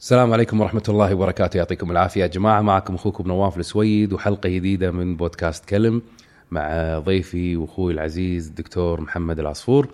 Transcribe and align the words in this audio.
السلام 0.00 0.32
عليكم 0.32 0.60
ورحمة 0.60 0.82
الله 0.88 1.14
وبركاته. 1.14 1.58
يعطيكم 1.58 1.90
العافية. 1.90 2.22
يا 2.22 2.26
جماعة 2.26 2.60
معكم 2.60 2.94
أخوكم 2.94 3.28
نواف 3.28 3.58
السويد 3.58 4.12
وحلقة 4.12 4.48
جديدة 4.48 4.90
من 4.90 5.16
بودكاست 5.16 5.64
كلم 5.64 6.02
مع 6.50 6.98
ضيفي 6.98 7.56
وأخوي 7.56 7.92
العزيز 7.92 8.48
الدكتور 8.48 9.00
محمد 9.00 9.38
العصفور. 9.38 9.88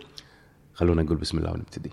خلونا 0.74 1.02
نقول 1.02 1.16
بسم 1.16 1.38
الله 1.38 1.52
ونبتدي. 1.52 1.90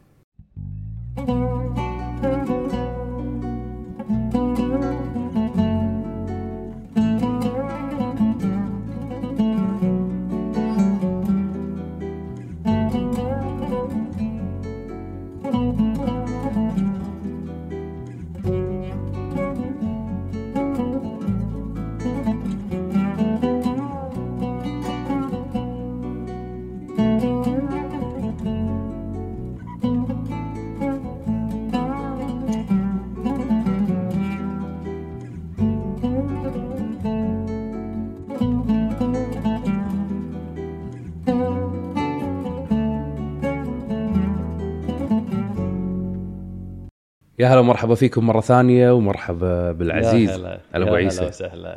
هلا 47.54 47.60
ومرحبا 47.62 47.96
فيكم 47.96 48.28
مرة 48.28 48.42
ثانية 48.42 48.92
ومرحبا 48.92 49.72
بالعزيز 49.72 50.30
هلا 50.32 50.60
يا 50.76 50.92
عيسى. 50.96 51.30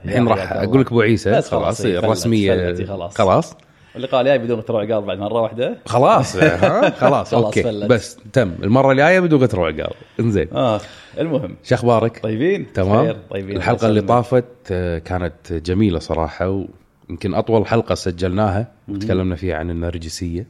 الحين 0.04 0.28
راح. 0.28 0.52
أقول 0.52 0.80
لك 0.80 0.86
أبو 0.86 1.00
عيسى 1.00 1.30
خلاص 1.32 1.50
خلاص، 1.50 1.82
فلت- 1.82 2.04
الرسمية 2.04 2.54
فلتي 2.54 2.86
خلاص. 2.86 3.16
خلاص. 3.18 3.56
اللقاء 3.96 4.20
الجاي 4.20 4.38
بدون 4.38 4.64
غترة 4.64 4.80
وعقال 4.84 5.02
بعد 5.02 5.18
مره 5.18 5.40
واحدة 5.42 5.76
خلاص 5.86 6.36
ها؟ 6.36 6.90
خلاص 7.00 7.00
خلاص، 7.00 7.34
okay. 7.34 7.62
فلت. 7.62 7.84
بس 7.90 8.16
تم. 8.32 8.52
المرة 8.62 8.92
الجاية 8.92 9.20
بدون 9.20 9.42
غتر 9.42 9.60
وعقال 9.60 9.90
إنزين. 10.20 10.48
آه 10.52 10.80
المهم. 11.18 11.56
شو 11.62 11.74
أخبارك؟ 11.74 12.20
طيبين؟ 12.22 12.72
تمام. 12.72 13.16
طيبين. 13.30 13.56
الحلقة 13.56 13.86
اللي. 13.88 14.00
طافت 14.00 14.44
آه، 14.70 14.98
كانت 14.98 15.52
جميلة 15.52 15.98
صراحة 15.98 16.64
ويمكن 17.08 17.34
أطول 17.34 17.66
حلقة 17.66 17.94
سجلناها. 17.94 18.72
وتكلمنا 18.88 19.36
فيها 19.36 19.56
عن 19.56 19.70
النرجسية 19.70 20.46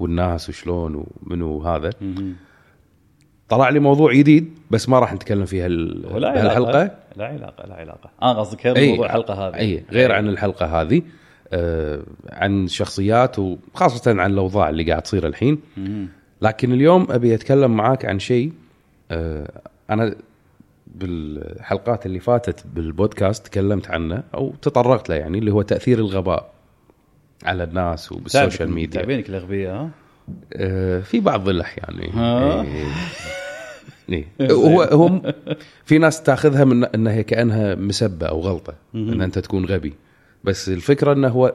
والناس 0.00 0.48
وشلون 0.48 1.04
ومنو 1.22 1.62
هذا. 1.62 1.90
طلع 3.48 3.68
لي 3.68 3.78
موضوع 3.80 4.12
جديد 4.12 4.58
بس 4.70 4.88
ما 4.88 4.98
راح 4.98 5.14
نتكلم 5.14 5.44
فيها 5.44 5.66
ال- 5.66 6.06
ولا 6.14 6.34
بهالحلقة 6.34 6.68
علاقة. 6.78 6.94
لا 7.16 7.26
علاقة 7.26 7.66
لا 7.68 7.74
علاقة. 7.74 8.10
آه 8.22 8.40
قصدك 8.40 8.66
غير. 8.66 8.90
موضوع 8.90 9.06
الحلقة 9.06 9.34
هذه؟ 9.48 9.54
إي 9.58 9.84
غير 9.92 10.12
عن 10.12 10.28
الحلقة 10.28 10.80
هذه 10.82 11.02
آه، 11.52 12.00
عن 12.28 12.66
شخصيات 12.68 13.38
وخاصة 13.38 14.20
عن 14.20 14.32
الأوضاع 14.32 14.68
اللي 14.68 14.82
قاعد 14.90 15.02
تصير 15.02 15.26
الحين. 15.26 15.58
لكن 16.42 16.72
اليوم 16.72 17.06
أبي 17.10 17.34
أتكلم 17.34 17.76
معاك 17.76 18.04
عن 18.04 18.18
شيء 18.18 18.52
آه، 19.10 19.50
أنا 19.90 20.14
بالحلقات 20.86 22.06
اللي 22.06 22.20
فاتت 22.20 22.64
بالبودكاست 22.74 23.46
تكلمت 23.46 23.90
عنه 23.90 24.22
أو 24.34 24.54
تطرقت 24.62 25.08
له 25.08 25.14
يعني 25.14 25.38
اللي 25.38 25.52
هو 25.52 25.62
تأثير 25.62 25.98
الغباء 25.98 26.50
على 27.44 27.64
الناس 27.64 28.12
وبال 28.12 28.31
social 28.31 28.70
media. 28.70 29.00
تعبينك 29.00 29.28
الأغبياء 29.28 29.74
ها؟ 29.74 29.80
آه، 29.82 29.88
في 31.02 31.20
بعض 31.20 31.48
الأحيان 31.48 31.98
يعني. 31.98 32.12
هو 34.50 34.82
هو 34.82 35.08
م- 35.08 35.22
في 35.84 35.98
ناس 35.98 36.22
تاخذها 36.22 36.64
من 36.64 36.84
إنها 36.84 37.22
كأنها 37.22 37.74
مسبة 37.74 38.26
أو 38.26 38.40
غلطة 38.40 38.74
إن 38.94 39.20
أنت 39.20 39.38
تكون 39.38 39.64
غبي. 39.64 39.94
بس 40.44 40.68
الفكرة 40.68 41.12
إنه 41.12 41.28
هو 41.28 41.54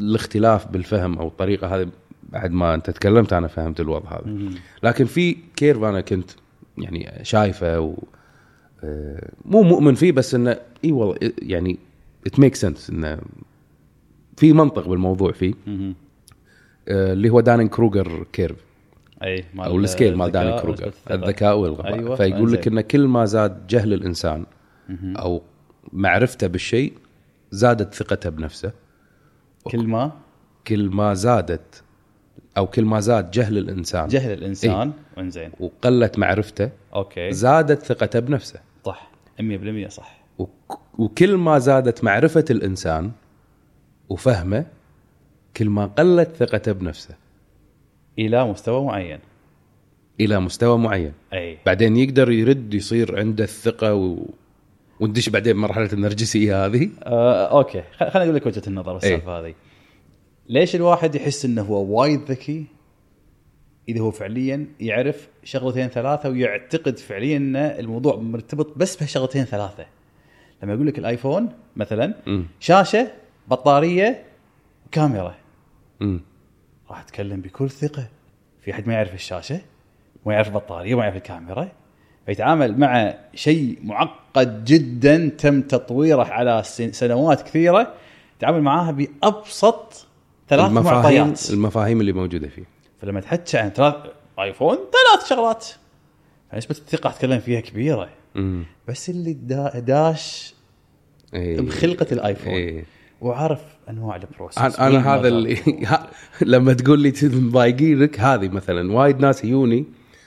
الاختلاف 0.00 0.66
بالفهم 0.68 1.18
أو 1.18 1.28
الطريقة 1.28 1.66
هذه 1.76 1.88
بعد 2.28 2.50
ما 2.50 2.74
أنت 2.74 2.90
تكلمت 2.90 3.32
أنا 3.32 3.48
فهمت 3.48 3.80
الوضع 3.80 4.10
هذا. 4.12 4.50
لكن 4.82 5.04
في 5.04 5.36
curve 5.56 5.82
أنا 5.82 6.00
كنت 6.00 6.30
يعني 6.78 7.10
شايفه 7.22 7.80
و 7.80 7.94
آه، 8.84 9.28
مو 9.44 9.62
مؤمن 9.62 9.94
فيه 9.94 10.12
بس 10.12 10.34
إنه 10.34 10.56
إي 10.84 10.92
والله 10.92 11.16
يعني 11.42 11.78
it 12.26 12.38
make 12.40 12.54
sense 12.54 12.90
إنه 12.90 13.18
في 14.36 14.52
منطق 14.52 14.88
بالموضوع 14.88 15.32
فيه. 15.32 15.54
آه، 15.68 15.92
اللي 16.88 17.30
هو 17.30 17.40
Dunning 17.40 17.68
Kruger 17.68 18.26
curve. 18.32 18.64
أي 19.24 19.44
مال 19.54 19.66
أو 19.66 19.78
ال 19.78 19.84
scale 19.84 20.16
مال 20.16 20.26
الذكاء 20.26 20.44
Dunning 20.44 20.60
Kruger. 20.62 20.92
الذكاء. 21.10 21.58
والغباء 21.58 21.94
أيوة، 21.94 22.16
فيقول 22.16 22.52
لك. 22.52 22.66
ان 22.66 22.80
كل 22.80 23.06
ما 23.06 23.24
زاد 23.24 23.66
جهل 23.66 23.92
الإنسان 23.92 24.46
أو 25.16 25.42
معرفته 25.92 26.46
بالشيء 26.46 26.92
زادت 27.50 27.94
ثقته 27.94 28.30
بنفسه. 28.30 28.72
كل 29.64 29.86
ما؟ 29.86 30.12
كل 30.66 30.90
ما 30.90 31.14
زادت 31.14 31.82
أو 32.56 32.66
كل 32.66 32.84
ما 32.84 33.00
زاد 33.00 33.30
جهل 33.30 33.58
الإنسان. 33.58 34.08
جهل 34.08 34.32
الإنسان. 34.32 34.92
إنزين. 35.18 35.50
وقلت 35.60 36.18
معرفته. 36.18 36.70
okay. 36.94 37.32
زادت 37.32 37.82
ثقته 37.82 38.20
بنفسه. 38.20 38.60
صح. 38.84 39.10
100% 39.40 39.88
صح. 39.88 40.20
وك- 40.38 40.78
وكل 40.98 41.36
ما 41.36 41.58
زادت 41.58 42.04
معرفة 42.04 42.44
الإنسان 42.50 43.10
وفهمه 44.08 44.66
كل 45.56 45.68
ما 45.68 45.86
قلت 45.86 46.36
ثقته 46.36 46.72
بنفسه. 46.72 47.14
إلى 48.18 48.44
مستوى 48.44 48.84
معين. 48.84 49.18
إلى 50.20 50.40
مستوى 50.40 50.78
معين. 50.78 51.12
أي. 51.32 51.58
بعدين 51.66 51.96
يقدر 51.96 52.30
يرد 52.30 52.74
يصير 52.74 53.18
عنده 53.18 53.44
الثقة 53.44 53.94
و... 53.94 54.18
وندش 55.00 55.28
بعدين 55.28 55.56
مرحلة 55.56 55.92
النرجسية 55.92 56.66
هذه. 56.66 56.90
آه، 57.02 57.58
أوكي. 57.58 57.82
خليني 57.98 58.24
أقول 58.24 58.34
لك 58.34 58.46
وجهة 58.46 58.62
النظر 58.66 58.92
بالسالفه 58.92 59.40
هذه. 59.40 59.54
ليش 60.48 60.76
الواحد 60.76 61.14
يحس 61.14 61.44
إنه 61.44 61.62
هو 61.62 62.00
وايد 62.00 62.20
ذكي؟ 62.30 62.66
إذا 63.88 64.00
هو 64.00 64.10
فعليا 64.10 64.66
يعرف 64.80 65.28
شغلتين 65.44 65.88
ثلاثة 65.88 66.28
ويعتقد 66.30 66.98
فعليا 66.98 67.36
إن 67.36 67.56
الموضوع 67.56 68.16
مرتبط 68.16 68.78
بس 68.78 68.96
بهالشغلتين 68.96 69.44
ثلاثة. 69.44 69.86
لما 70.62 70.74
يقول 70.74 70.86
لك 70.86 70.98
الآيفون 70.98 71.48
مثلا 71.76 72.14
مم. 72.26 72.46
شاشة 72.60 73.10
بطارية 73.48 74.22
كاميرا. 74.92 75.34
راح 76.90 77.00
أتكلم 77.00 77.40
بكل 77.40 77.70
ثقة. 77.70 78.08
في 78.64 78.70
أحد 78.72 78.86
ما 78.88 78.94
يعرف 78.94 79.14
الشاشة 79.14 79.60
ما 80.26 80.32
يعرف 80.34 80.48
البطارية 80.48 80.94
ما 80.94 81.02
يعرف 81.02 81.16
الكاميرا. 81.16 81.68
فيتعامل 82.26 82.78
مع 82.78 83.14
شيء 83.34 83.78
معقد 83.84 84.64
جدا 84.64 85.28
تم 85.38 85.62
تطويره 85.62 86.22
على 86.24 86.62
سن- 86.64 86.92
سنوات 86.92 87.42
كثيرة. 87.42 87.94
يتعامل 88.36 88.62
معاها 88.62 88.90
بأبسط 88.90 90.06
ثلاث 90.48 90.66
المفاهيم 90.68 91.22
معطيات. 91.24 91.50
المفاهيم 91.50 92.00
اللي 92.00 92.12
موجودة 92.12 92.48
فيه. 92.48 92.64
فلما 93.02 93.20
تحكي 93.20 93.58
عن 93.58 93.68
ثلاث 93.70 93.94
آيفون 94.38 94.76
ثلاث 94.76 95.28
شغلات. 95.28 95.66
فنسبة 96.52 96.70
الثقة 96.78 97.10
اتكلم 97.10 97.38
فيها 97.40 97.60
كبيرة. 97.60 98.08
امم 98.36 98.64
بس 98.88 99.10
اللي 99.10 99.32
دا- 99.32 99.78
داش 99.78 100.54
إيه. 101.34 101.60
بخلقة 101.60 102.06
الآيفون. 102.12 102.52
إيه. 102.52 102.84
وعرف 103.20 103.60
أنواع 103.90 104.16
البروسيس 104.16 104.58
أنا 104.80 104.86
أنا 104.88 105.14
هذا 105.14 105.28
اللي 105.28 105.56
لما 106.42 106.72
تقول 106.72 107.00
لي 107.00 107.12
مضايقينك 107.22 108.20
هذه 108.20 108.48
مثلا. 108.48 108.92
وايد 108.92 109.20
ناس 109.20 109.44
يجوني 109.44 109.84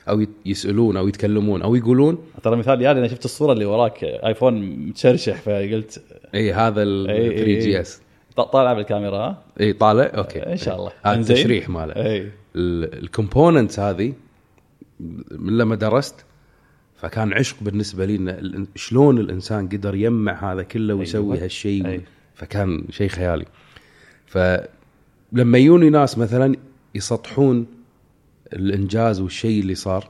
أو 0.10 0.26
يسألون 0.46 0.98
أو 0.98 1.08
يتكلمون 1.08 1.62
أو 1.62 1.76
يقولون. 1.76 2.18
ترى 2.44 2.56
مثال 2.56 2.82
يعني 2.82 3.00
أنا 3.00 3.08
شفت 3.08 3.26
الصورة 3.26 3.54
اللي 3.54 3.66
وراك 3.66 4.04
آيفون 4.04 4.62
متشرشح 4.88 5.42
فقلت 5.42 6.04
اي 6.36 6.54
هذا 6.54 6.84
ال 6.84 7.10
إي 7.10 7.32
إي 7.32 7.38
3 7.38 7.60
جي. 7.60 7.82
اس 7.82 8.02
طالع 8.36 8.74
بالكاميرا 8.74 9.44
اي 9.60 9.74
طالع؟ 9.74 10.12
أوكي. 10.18 10.40
إن 10.40 10.58
شاء 10.58 10.76
الله. 10.76 10.92
هذا. 11.04 11.20
التشريح 11.20 11.70
ماله. 11.70 11.94
اي 11.96 12.32
الكومبوننتس 12.56 13.80
هذه 13.80 14.14
من 15.32 15.58
لما 15.58 15.76
درست 15.76 16.26
فكان 16.96 17.34
عشق 17.34 17.56
بالنسبة 17.62 18.06
لي 18.06 18.66
شلون 18.76 19.18
الإنسان 19.18 19.68
قدر 19.68 19.96
يجمع 19.96 20.54
هذا 20.54 20.64
كله 20.64 20.94
ويسوي 20.94 21.34
أيوة. 21.34 21.44
هالشيء. 21.44 21.88
أي. 21.88 22.02
فكان 22.36 22.86
شيء 22.90 23.08
خيالي. 23.08 23.46
فلما 24.26 25.58
يجوني 25.58 25.90
ناس 25.90 26.18
مثلا 26.18 26.56
يسطحون 26.96 27.66
الإنجاز 28.54 29.22
والشيء 29.22 29.62
اللي 29.62 29.76
صار 29.76 30.10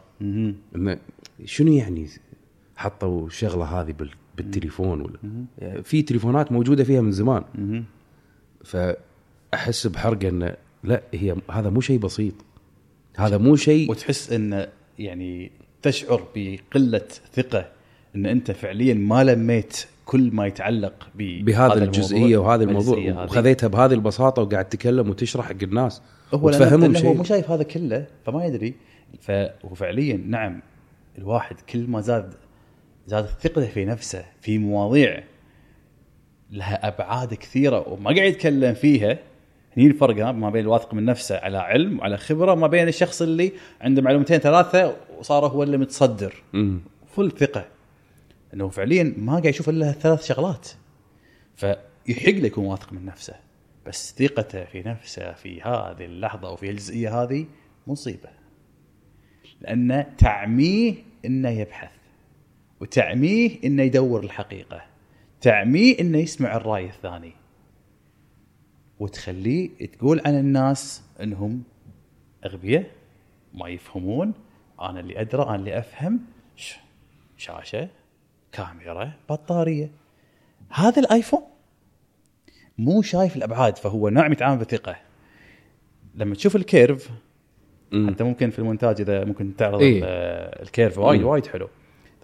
شنو 1.45 1.73
يعني 1.73 2.07
حطوا 2.75 3.27
الشغلة 3.27 3.65
هذه 3.65 3.91
بال- 3.91 4.11
بالتليفون 4.37 5.01
ولا؟ 5.01 5.17
يعني 5.57 5.83
في 5.83 6.01
تليفونات 6.01 6.51
موجودة 6.51 6.83
فيها 6.83 7.01
من 7.01 7.11
زمان. 7.11 7.43
فأحس 8.63 9.87
بحرقه 9.87 10.29
انه 10.29 10.55
لا 10.83 11.01
هي 11.13 11.35
هذا 11.51 11.69
مو 11.69 11.81
شيء 11.81 11.99
بسيط. 11.99 12.33
هذا 13.17 13.37
مو 13.37 13.55
شيء 13.55 13.91
وتحس 13.91 14.31
إن 14.31 14.67
يعني 14.99 15.51
تشعر 15.81 16.27
بقلة 16.35 17.01
ثقة 17.33 17.69
إن 18.15 18.25
أنت 18.25 18.51
فعليا 18.51 18.93
ما 18.93 19.23
لميت 19.23 19.85
كل 20.05 20.29
ما 20.33 20.47
يتعلق 20.47 20.93
ب- 21.15 21.45
بهذه 21.45 21.73
هذا 21.73 21.83
الجزئية 21.83 22.37
وهذا 22.37 22.63
الموضوع. 22.63 22.97
وخذيتها 23.23 23.67
بهذه 23.67 23.93
البساطة 23.93 24.41
وقاعد 24.41 24.65
تتكلم 24.69 25.09
وتشرح 25.09 25.45
حق 25.45 25.63
الناس 25.63 26.01
هو 26.33 26.47
وتفهمهم 26.47 26.91
لأنه 26.93 27.09
هو 27.09 27.13
مو 27.13 27.23
شيء 27.23 27.35
شايف 27.35 27.51
هذا 27.51 27.63
كله 27.63 28.05
فما 28.25 28.45
يدري. 28.45 28.73
فهو 29.21 29.73
فعليا 29.75 30.17
نعم 30.27 30.61
الواحد 31.17 31.55
كل 31.69 31.87
ما 31.87 32.01
زاد 32.01 32.33
زادت 33.07 33.29
ثقته 33.41 33.65
في 33.67 33.85
نفسه 33.85 34.25
في 34.41 34.57
مواضيع 34.57 35.23
لها 36.51 36.87
أبعاد 36.87 37.33
كثيرة 37.33 37.89
وما 37.89 38.05
قاعد 38.15 38.27
يتكلم 38.31 38.73
فيها 38.73 39.17
هني 39.77 39.87
الفرق 39.87 40.25
ما 40.25 40.49
بين 40.49 40.61
الواثق 40.63 40.93
من 40.93 41.05
نفسه 41.05 41.37
على 41.37 41.57
علم 41.57 41.99
وعلى 41.99 42.17
خبرة 42.17 42.55
ما 42.55 42.67
بين 42.67 42.87
الشخص 42.87 43.21
اللي 43.21 43.51
عنده 43.81 44.01
معلومتين 44.01 44.37
ثلاثة 44.37 44.95
وصار 45.19 45.45
هو 45.47 45.63
اللي 45.63 45.77
متصدر. 45.77 46.33
فل 47.15 47.31
ثقة. 47.31 47.65
إنه 48.53 48.69
فعليا 48.69 49.13
ما 49.17 49.31
قاعد 49.31 49.45
يشوف 49.45 49.69
إلا 49.69 49.91
ثلاث 49.91 50.25
شغلات. 50.25 50.69
فيحق 51.55 52.29
له 52.29 52.47
يكون 52.47 52.65
واثق 52.65 52.93
من 52.93 53.05
نفسه. 53.05 53.35
بس 53.85 54.15
ثقته 54.17 54.65
في 54.65 54.83
نفسه 54.83 55.33
في 55.33 55.61
هذه 55.61 56.05
اللحظة 56.05 56.51
وفي 56.51 56.69
الجزئية 56.69 57.23
هذه 57.23 57.45
مصيبة. 57.87 58.29
لأن 59.61 60.05
تعميه 60.17 60.95
إنه 61.25 61.49
يبحث 61.49 61.91
وتعميه 62.79 63.59
إنه 63.63 63.83
يدور 63.83 64.23
الحقيقة 64.23 64.81
تعميه 65.41 65.99
إنه 65.99 66.17
يسمع 66.17 66.55
الرأي 66.55 66.85
الثاني. 66.85 67.33
وتخليه 68.99 69.69
تقول 69.85 70.21
عن 70.25 70.39
الناس 70.39 71.03
إنهم 71.21 71.63
أغبياء 72.45 72.91
ما 73.53 73.69
يفهمون 73.69 74.33
أنا 74.81 74.99
اللي 74.99 75.21
أدرى 75.21 75.43
أنا 75.43 75.55
اللي 75.55 75.77
أفهم. 75.77 76.19
شاشة. 77.37 77.89
كاميرا 78.53 79.11
بطارية. 79.29 79.91
هذا 80.69 80.99
الآيفون 80.99 81.41
مو 82.77 83.01
شايف 83.01 83.35
الأبعاد 83.35 83.77
فهو 83.77 84.09
نوع 84.09 84.31
يتعامل 84.31 84.57
بثقه 84.57 84.95
لما 86.15 86.35
تشوف 86.35 86.55
الكيرف 86.55 87.09
مم. 87.91 88.09
حتى 88.09 88.23
ممكن 88.23 88.49
في 88.49 88.59
المونتاج 88.59 89.01
إذا 89.01 89.23
ممكن 89.25 89.55
تعرض 89.55 89.81
إيه؟ 89.81 90.01
ال 90.63 90.69
curve 90.69 90.97
وايد 90.97 91.23
وايد 91.23 91.45
حلو. 91.45 91.69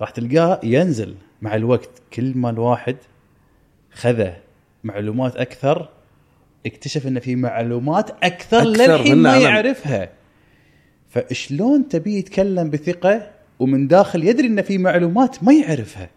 راح 0.01 0.09
تلقاه 0.09 0.59
ينزل 0.63 1.15
مع 1.41 1.55
الوقت. 1.55 1.89
كل 2.13 2.37
ما 2.37 2.49
الواحد 2.49 2.97
خذ 3.91 4.27
معلومات 4.83 5.35
أكثر 5.35 5.89
اكتشف 6.65 7.07
إن 7.07 7.19
في 7.19 7.35
معلومات 7.35 8.09
أكثر, 8.09 8.57
أكثر 8.61 8.97
للحين 8.97 9.17
ما 9.17 9.37
يعرفها. 9.37 10.09
فشلون 11.09 11.87
تبي 11.87 12.17
يتكلم 12.17 12.69
بثقة 12.69 13.31
ومن 13.59 13.87
داخل 13.87 14.23
يدري 14.23 14.47
إن 14.47 14.61
في 14.61 14.77
معلومات 14.77 15.43
ما 15.43 15.53
يعرفها؟ 15.53 16.09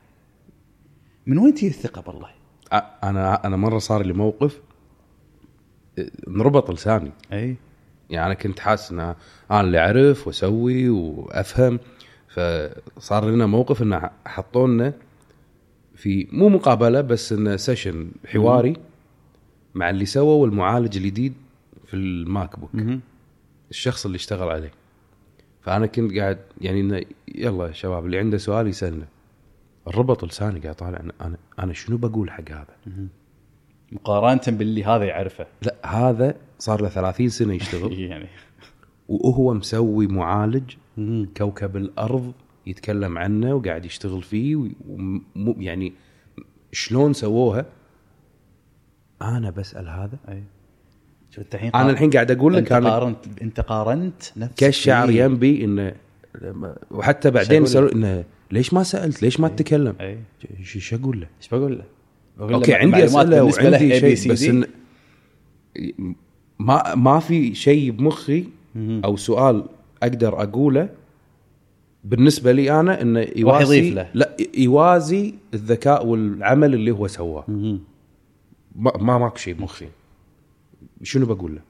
من 1.26 1.38
وين 1.38 1.54
تجي 1.54 1.66
الثقة 1.66 2.02
بالله؟ 2.02 2.28
أنا 3.02 3.46
أنا 3.46 3.56
مرة 3.56 3.78
صار 3.78 4.06
لي 4.06 4.12
موقف 4.12 4.60
انربط 6.28 6.70
لساني. 6.70 7.12
أي. 7.32 7.56
يعني 8.10 8.26
أنا 8.26 8.34
كنت 8.34 8.60
حاسس 8.60 8.92
إن 8.92 9.14
أنا 9.50 9.60
اللي 9.60 9.78
أعرف 9.78 10.26
وأسوي 10.26 10.88
وأفهم 10.88 11.78
فصار 12.28 13.30
لنا 13.30 13.46
موقف 13.46 13.82
انه 13.82 14.10
حطوا 14.26 14.68
لنا 14.68 14.92
في 15.94 16.28
مو 16.32 16.48
مقابلة 16.48 17.00
بس 17.00 17.32
انه 17.32 17.56
session 17.56 18.10
حواري 18.26 18.76
مع 19.74 19.90
اللي 19.90 20.06
سووا 20.06 20.46
المعالج 20.46 20.96
الجديد 20.96 21.34
في 21.86 21.94
ال 21.94 22.58
MacBook. 22.58 22.70
الشخص 23.70 24.04
اللي 24.06 24.16
اشتغل 24.16 24.48
عليه. 24.48 24.70
فأنا 25.60 25.86
كنت 25.86 26.18
قاعد 26.18 26.38
يعني 26.60 26.80
إنه 26.80 27.02
يلا 27.34 27.66
يا 27.66 27.72
شباب 27.72 28.06
اللي 28.06 28.18
عنده 28.18 28.38
سؤال 28.38 28.66
يسألنا. 28.66 29.06
انربط 29.88 30.24
لساني 30.24 30.60
قاعد 30.60 30.74
طالع 30.74 31.00
أنا 31.20 31.36
أنا 31.58 31.72
شنو 31.72 31.96
بقول 31.96 32.30
حق 32.30 32.50
هذا؟ 32.50 32.76
مقارنة 33.92 34.58
باللي 34.58 34.84
هذا 34.84 35.04
يعرفه. 35.04 35.46
لا 35.62 35.74
هذا 35.86 36.34
صار 36.58 36.82
له 36.82 36.88
30 36.88 37.28
سنة 37.28 37.54
يشتغل. 37.54 38.00
يعني. 38.10 38.28
وهو 39.08 39.54
مسوي 39.54 40.06
معالج 40.06 40.74
كوكب 41.36 41.76
الأرض 41.76 42.32
يتكلم 42.66 43.18
عنه 43.18 43.54
وقاعد 43.54 43.84
يشتغل 43.84 44.22
فيه 44.22 44.56
وم 44.56 45.24
يعني 45.36 45.92
شلون 46.72 47.12
سووها؟ 47.12 47.66
أنا 49.22 49.50
بسأل 49.50 49.88
هذا. 49.88 50.18
أي. 50.28 50.42
شوف 51.30 51.44
انت 51.44 51.54
الحين 51.54 51.70
أنا 51.74 51.90
الحين 51.90 52.10
قاعد 52.10 52.30
أقول 52.30 52.54
لك 52.54 52.72
أنت 52.72 52.86
قارنت 52.86 53.42
أنت 53.42 53.60
قارنت 53.60 54.22
نفسك 54.36 54.54
كالشعر 54.54 55.10
ينبي 55.10 55.64
انه 55.64 55.94
وحتى 56.90 57.30
بعدين 57.30 57.66
سألوا 57.66 57.92
إنه 57.92 58.24
ليش 58.52 58.74
ما 58.74 58.82
سألت؟ 58.82 59.22
ليش 59.22 59.40
ما 59.40 59.48
تتكلم؟ 59.48 59.94
إيش 60.60 60.94
أقول 60.94 61.20
له؟ 61.20 61.26
إيش 61.40 61.48
بقول 61.48 61.78
له؟ 61.78 61.84
okay 62.54 62.74
عندي 62.74 63.04
أسئلة 63.04 63.42
وعندي 63.44 64.00
شيء 64.00 64.32
بس 64.32 64.42
إن 64.42 64.64
ما 66.58 66.94
ما 66.94 67.18
في 67.18 67.54
شيء 67.54 67.90
بمخي 67.90 68.44
أو 68.76 69.16
سؤال 69.16 69.64
أقدر 70.02 70.42
أقوله 70.42 70.88
بالنسبة 72.04 72.52
لي 72.52 72.80
أنا 72.80 73.02
إنه 73.02 73.26
يوازي 73.36 73.90
له. 73.90 74.10
لا 74.14 74.36
يوازي 74.54 75.34
الذكاء 75.54 76.06
والعمل 76.06 76.74
اللي 76.74 76.90
هو 76.90 77.06
سواه 77.06 77.44
ما 78.76 79.18
ماكو 79.18 79.36
شيء 79.36 79.54
بمخي 79.54 79.88
شنو 81.02 81.26
بقول 81.26 81.54
له؟ 81.54 81.60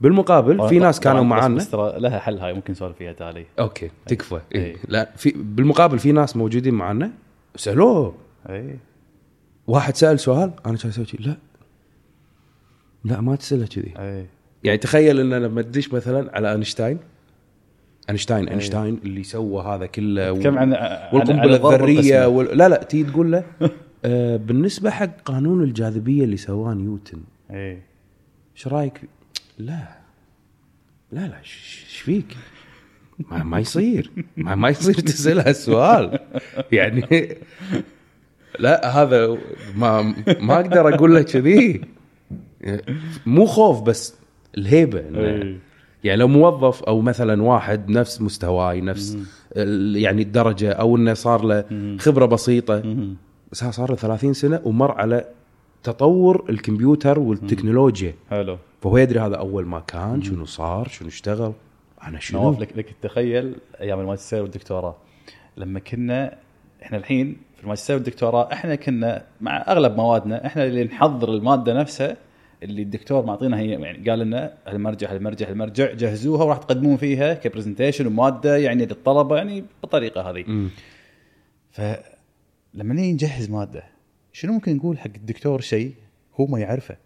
بالمقابل 0.00 0.68
في 0.68 0.78
ناس 0.78 1.00
كانوا 1.00 1.24
معانا. 1.24 1.54
بس 1.54 1.70
ترى 1.70 2.00
لها 2.00 2.18
حل 2.18 2.38
هاي 2.38 2.54
ممكن 2.54 2.72
نسولف 2.72 2.96
فيها 2.96 3.12
تالي. 3.12 3.46
okay 3.58 3.90
تكفى. 4.06 4.40
إيه. 4.54 4.64
إيه. 4.64 4.76
لا 4.88 5.10
في 5.16 5.32
بالمقابل 5.36 5.98
في 5.98 6.12
ناس 6.12 6.36
موجودين 6.36 6.74
معانا. 6.74 7.10
سألوه. 7.56 8.14
اي 8.48 8.78
واحد 9.66 9.96
سأل 9.96 10.20
سؤال 10.20 10.52
أنا 10.66 10.76
كان 10.76 10.88
أسوي 10.88 11.06
لا. 11.18 11.36
لا 13.04 13.20
ما 13.20 13.36
تسأله 13.36 13.66
كذي. 13.66 13.94
يعني 14.64 14.78
تخيل 14.78 15.20
إن 15.20 15.34
لما 15.42 15.62
تدش 15.62 15.92
مثلا 15.92 16.36
على 16.36 16.52
أينشتاين. 16.52 16.98
أينشتاين 18.08 18.48
أينشتاين 18.48 19.00
اللي 19.04 19.22
سوى 19.22 19.62
هذا 19.62 19.86
كله 19.86 20.42
كم 20.42 20.58
عن 20.58 20.72
والقنبلة 21.12 21.74
الذرية 21.74 22.26
وال... 22.26 22.58
لا 22.58 22.68
لا 22.68 22.82
تيجي 22.82 23.10
تقول 23.10 23.32
له 23.32 23.44
آه 24.04 24.36
بالنسبة 24.36 24.90
حق 24.90 25.20
قانون 25.24 25.62
الجاذبية 25.62 26.24
اللي 26.24 26.36
سواه 26.36 26.74
نيوتن 26.74 27.20
إيه. 27.50 27.82
إيش 28.56 28.68
رأيك؟ 28.68 29.00
لا. 29.58 29.98
لا 31.12 31.28
لا 31.28 31.38
إيش 31.38 32.02
فيك؟ 32.04 32.36
ما, 33.30 33.44
ما 33.44 33.58
يصير. 33.58 34.10
ما, 34.36 34.54
ما 34.54 34.68
يصير 34.68 34.94
تسأل 34.94 35.38
هالسؤال 35.40 36.18
يعني 36.72 37.36
لا 38.58 39.02
هذا 39.02 39.38
ما 39.76 40.14
ما 40.40 40.54
أقدر 40.54 40.94
أقول 40.94 41.14
لك 41.14 41.24
كذي. 41.24 41.80
مو 43.26 43.46
خوف 43.46 43.82
بس 43.82 44.14
الهيبة. 44.58 45.00
يعني 46.04 46.20
لو 46.20 46.28
موظف 46.28 46.82
أو 46.82 47.00
مثلا 47.00 47.42
واحد 47.42 47.90
نفس 47.90 48.22
مستواي 48.22 48.80
نفس 48.80 49.18
يعني 49.94 50.22
الدرجة 50.22 50.72
أو 50.72 50.96
إنه 50.96 51.14
صار 51.14 51.44
له 51.44 51.64
خبرة 51.98 52.26
بسيطة. 52.26 53.06
بس 53.52 53.64
صار 53.64 53.90
له 53.90 53.96
30 53.96 54.32
سنة 54.32 54.60
ومر 54.64 54.92
على 54.92 55.24
تطور 55.82 56.46
الكمبيوتر 56.48 57.18
والتكنولوجيا. 57.18 58.14
حلو. 58.30 58.58
فهو 58.82 58.96
يدري 58.96 59.20
هذا 59.20 59.36
أول 59.36 59.66
ما 59.66 59.80
كان 59.80 60.22
شنو 60.22 60.44
صار 60.44 60.88
شنو 60.88 61.08
اشتغل 61.08 61.52
أنا 62.02 62.20
شنو؟ 62.20 62.42
نواف 62.42 62.60
لك 62.60 62.78
لك 62.78 62.94
تخيل 63.02 63.54
أيام 63.80 64.00
الماجستير 64.00 64.42
والدكتوراه. 64.42 64.96
لما 65.56 65.80
كنا 65.80 66.38
إحنا 66.82 66.98
الحين 66.98 67.36
في 67.56 67.64
الماجستير 67.64 67.96
والدكتوراه 67.96 68.52
إحنا 68.52 68.74
كنا 68.74 69.24
مع 69.40 69.64
أغلب 69.68 69.96
موادنا 69.96 70.46
إحنا 70.46 70.64
اللي 70.64 70.84
نحضر 70.84 71.34
المادة 71.34 71.74
نفسها 71.74 72.16
اللي 72.62 72.82
الدكتور 72.82 73.26
معطينا 73.26 73.58
هي 73.58 73.68
يعني 73.68 74.10
قال 74.10 74.18
لنا 74.18 74.54
المرجع 74.68 75.12
المرجع 75.12 75.48
المرجع 75.48 75.92
جهزوها 75.92 76.44
وراح 76.44 76.58
تقدمون 76.58 76.96
فيها 76.96 77.34
كبرزنتيشن 77.34 78.06
ومادة 78.06 78.56
يعني 78.56 78.86
للطلبة 78.86 79.36
يعني 79.36 79.64
بالطريقة 79.82 80.30
هذه. 80.30 80.68
فلما 81.70 82.94
نيجي 82.94 83.12
نجهز 83.12 83.50
مادة 83.50 83.84
شنو 84.32 84.52
ممكن 84.52 84.76
نقول 84.76 84.98
حق 84.98 85.10
الدكتور 85.16 85.60
شيء 85.60 85.94
هو 86.40 86.46
ما 86.46 86.58
يعرفه؟ 86.58 86.96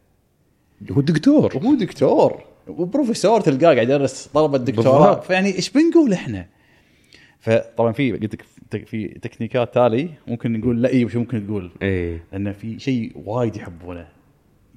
هو 0.90 1.00
دكتور. 1.00 1.58
هو 1.58 1.74
دكتور. 1.74 2.42
وبروفيسور 2.68 3.40
تلقاه 3.40 3.74
قاعد 3.74 3.88
يدرس 3.88 4.26
طلبه 4.26 4.56
الدكتوراه 4.56 5.20
فيعني 5.20 5.54
إيش 5.54 5.70
بنقول 5.70 6.12
إحنا؟ 6.12 6.46
فطبعا 7.40 7.92
في 7.92 8.12
قلت 8.12 8.34
لك 8.72 8.86
في 8.86 9.08
تكنيكات 9.08 9.74
تالي 9.74 10.10
ممكن 10.26 10.52
نقول 10.52 10.82
لا 10.82 10.88
اي 10.88 11.04
وش 11.04 11.16
ممكن 11.16 11.46
تقول؟ 11.46 11.70
إيه. 11.82 12.24
لأن 12.32 12.52
في 12.52 12.78
شيء 12.78 13.12
وايد 13.14 13.56
يحبونه 13.56 14.08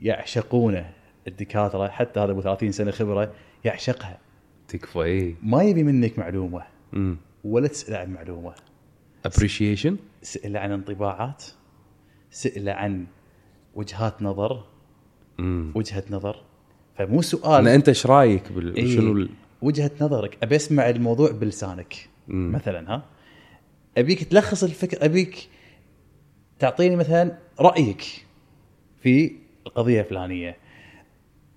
يعشقونه. 0.02 0.92
الدكاترة 1.28 1.88
حتى 1.88 2.20
هذا 2.20 2.32
أبو 2.32 2.42
30 2.42 2.72
سنة 2.72 2.92
خبرة 2.92 3.34
يعشقها. 3.66 4.18
تكفى 4.68 5.04
إيه. 5.04 5.36
ما 5.44 5.64
يبي 5.64 5.84
منك 5.84 6.20
معلومة. 6.20 6.64
امم 6.94 7.18
ولا 7.44 7.68
تساله 7.68 7.98
عن 7.98 8.14
معلومة. 8.14 8.54
appreciation 9.26 9.98
ساله 10.22 10.60
عن 10.60 10.72
انطباعات. 10.72 11.44
ساله 12.32 12.72
عن 12.72 13.06
وجهات 13.76 14.22
نظر. 14.22 14.64
مم. 15.38 15.72
وجهة 15.76 16.04
نظر. 16.10 16.44
فمو 16.96 17.22
سؤال. 17.22 17.68
أنت 17.68 17.90
إيش 17.90 18.06
رأيك 18.06 18.52
بال... 18.52 18.76
إيه 18.76 18.96
شنو 18.96 19.12
ال... 19.12 19.30
وجهة 19.62 19.92
نظرك. 20.02 20.38
أبي 20.44 20.56
أسمع 20.56 20.90
الموضوع 20.90 21.32
بلسانك 21.32 22.10
مم. 22.28 22.52
مثلا 22.52 22.96
ها. 22.96 23.06
أبيك 23.98 24.24
تلخص 24.24 24.64
الفكرة 24.64 25.06
أبيك 25.06 25.50
تعطيني 26.60 26.96
مثلا 26.96 27.38
رأيك 27.60 28.26
في 29.02 29.32
القضية 29.68 30.02
الفلانية. 30.02 30.58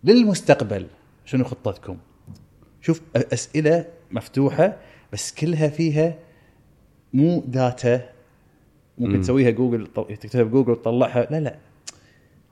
للمستقبل 0.05 0.87
شنو 1.25 1.45
خطتكم؟ 1.45 1.97
شوف 2.81 3.01
أسئلة 3.17 3.87
مفتوحة 4.11 4.77
بس 5.13 5.35
كلها 5.35 5.69
فيها 5.69 6.19
مو 7.13 7.45
data 7.47 8.11
ممكن 8.99 9.21
تسويها 9.21 9.51
جوجل 9.51 9.87
تكتبها 9.87 10.43
بجوجل 10.43 10.71
وتطلعها. 10.71 11.27
لا 11.31 11.41
لا. 11.41 11.59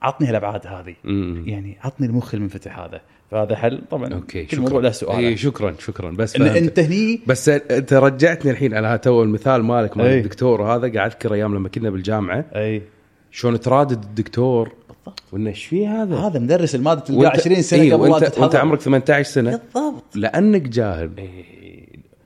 عطني 0.02 0.28
هالابعاد 0.28 0.66
هذه. 0.66 0.94
مم. 1.04 1.42
يعني 1.46 1.76
عطني 1.84 2.06
المخ 2.06 2.34
المنفتح 2.34 2.78
هذا. 2.78 3.00
فهذا 3.30 3.56
حل. 3.56 3.80
طبعا 3.90 4.14
أوكي 4.14 4.44
كل 4.44 4.60
موضوع 4.60 4.80
له 4.80 4.90
سؤال. 4.90 5.24
إي 5.24 5.36
شكرا 5.36 5.74
شكرا. 5.78 6.10
بس 6.10 6.36
فهمت. 6.36 6.56
أنت 6.56 6.78
هني 6.78 7.20
بس 7.26 7.48
أنت 7.48 7.92
رجعتني 7.92 8.50
الحين 8.50 8.74
على 8.74 8.98
تو 8.98 9.22
المثال 9.22 9.62
مالك 9.64 9.96
مال 9.96 10.06
أي. 10.06 10.18
الدكتور 10.18 10.60
وهذا 10.60 10.92
قاعد 10.94 11.10
اذكر 11.10 11.34
أيام 11.34 11.54
لما 11.54 11.68
كنا 11.68 11.90
بالجامعة. 11.90 12.44
إي. 12.56 12.82
شلون 13.30 13.60
ترادد 13.60 14.02
الدكتور؟ 14.04 14.72
بالضبط. 14.88 15.22
وإنه 15.32 15.50
إيش 15.50 15.64
في 15.64 15.86
هذا؟ 15.86 16.16
هذا 16.16 16.38
مدرس 16.38 16.74
المادة 16.74 17.00
تلقاه 17.00 17.30
وأنت- 17.30 17.40
20 17.40 17.62
سنة 17.62 17.82
إيه، 17.82 17.94
قبل 17.94 18.08
ما 18.08 18.14
وانت, 18.14 18.24
تتحضر 18.24 18.42
وأنت 18.42 18.56
عمرك 18.56 18.80
18 18.80 19.22
سنة. 19.30 19.60
بالضبط. 19.74 20.04
لأنك 20.16 20.62
جاهل. 20.62 21.10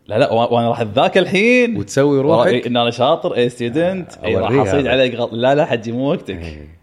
لا 0.06 0.18
لا 0.18 0.28
وأ- 0.28 0.52
وأنا 0.52 0.68
راح 0.68 0.80
أتذاكر 0.80 1.20
الحين. 1.20 1.76
وتسوي 1.76 2.20
روحك. 2.20 2.66
إن 2.66 2.76
أنا 2.76 2.90
شاطر 2.90 3.36
إي 3.36 3.48
student 3.48 4.12
إي 4.24 4.36
راح 4.36 4.50
أصيد. 4.52 4.86
عليك 4.86 5.14
غلط 5.14 5.32
لا 5.32 5.54
لا 5.54 5.64
حجي 5.64 5.92
مو 5.92 6.10
وقتك. 6.10 6.30
إيه. 6.30 6.79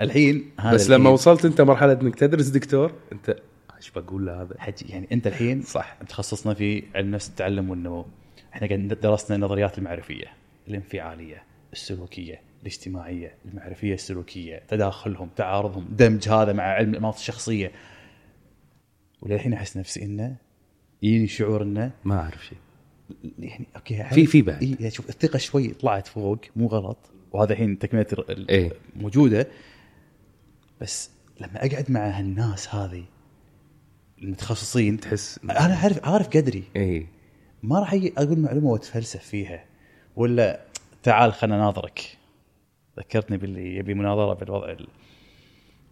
الحين 0.00 0.50
هذا 0.60 0.74
بس 0.74 0.86
الحين- 0.86 1.00
لما 1.00 1.10
وصلت 1.10 1.44
أنت 1.44 1.60
مرحلة 1.60 1.92
إنك 1.92 2.14
تدرس 2.14 2.46
دكتور 2.48 2.92
أنت 3.12 3.36
إيش 3.76 3.90
بقول 3.90 4.26
له 4.26 4.42
هذا؟ 4.42 4.54
حجي 4.58 4.86
يعني 4.88 5.08
أنت 5.12 5.26
الحين 5.26 5.62
صح. 5.62 5.96
تخصصنا 6.08 6.54
في 6.54 6.82
علم 6.94 7.10
نفس 7.10 7.28
التعلم 7.28 7.70
والنمو 7.70 8.06
إحنا 8.54 8.66
قاعد 8.68 8.88
درسنا 9.02 9.36
النظريات 9.36 9.78
المعرفية 9.78 10.24
الانفعالية 10.68 11.42
السلوكية 11.72 12.40
الاجتماعية 12.62 13.34
المعرفية 13.44 13.94
السلوكية 13.94 14.62
تداخلهم 14.68 15.28
تعارضهم 15.36 15.88
دمج 15.98 16.28
هذا 16.28 16.52
مع 16.52 16.62
علم 16.62 16.90
الانماط 16.90 17.14
الشخصية 17.14 17.72
وللحين 19.22 19.52
أحس 19.52 19.76
نفسي 19.76 20.02
إنه 20.02 20.36
يجيني 21.02 21.26
شعور 21.26 21.62
إنه 21.62 21.90
ما 22.04 22.20
أعرف 22.20 22.46
شيء 22.46 22.58
يعني 23.38 23.66
أوكي 23.76 24.04
في- 24.04 24.26
في 24.26 24.42
بعد. 24.42 24.62
إيه 24.62 24.74
يعني 24.80 24.90
شوف 24.90 25.08
الثقة 25.08 25.36
شوي 25.38 25.68
طلعت 25.68 26.06
فوق 26.06 26.38
مو 26.56 26.66
غلط 26.66 26.98
وهذا 27.32 27.52
الحين 27.52 27.78
تكملة 27.78 28.06
إيه. 28.50 28.72
موجودة 28.96 29.46
بس 30.80 31.10
لما 31.40 31.66
أقعد 31.66 31.90
مع 31.90 32.00
هالناس 32.18 32.74
هذه 32.74 33.04
المتخصصين 34.22 35.00
تحس 35.00 35.40
أنا 35.44 35.54
عارف 35.76 36.08
عارف 36.08 36.26
قدري. 36.28 36.64
اي 36.76 37.06
ما 37.62 37.78
راح 37.80 37.92
أقول 38.18 38.38
معلومة 38.38 38.66
وأتفلسف 38.70 39.22
فيها 39.22 39.64
ولا 40.16 40.60
تعال 41.02 41.32
خلنا 41.32 41.58
ناظرك. 41.58 42.16
ذكرتني 42.98 43.36
باللي 43.36 43.76
يبي 43.76 43.94
مناظرة 43.94 44.34
بالوضع 44.34 44.70
ال- 44.72 44.88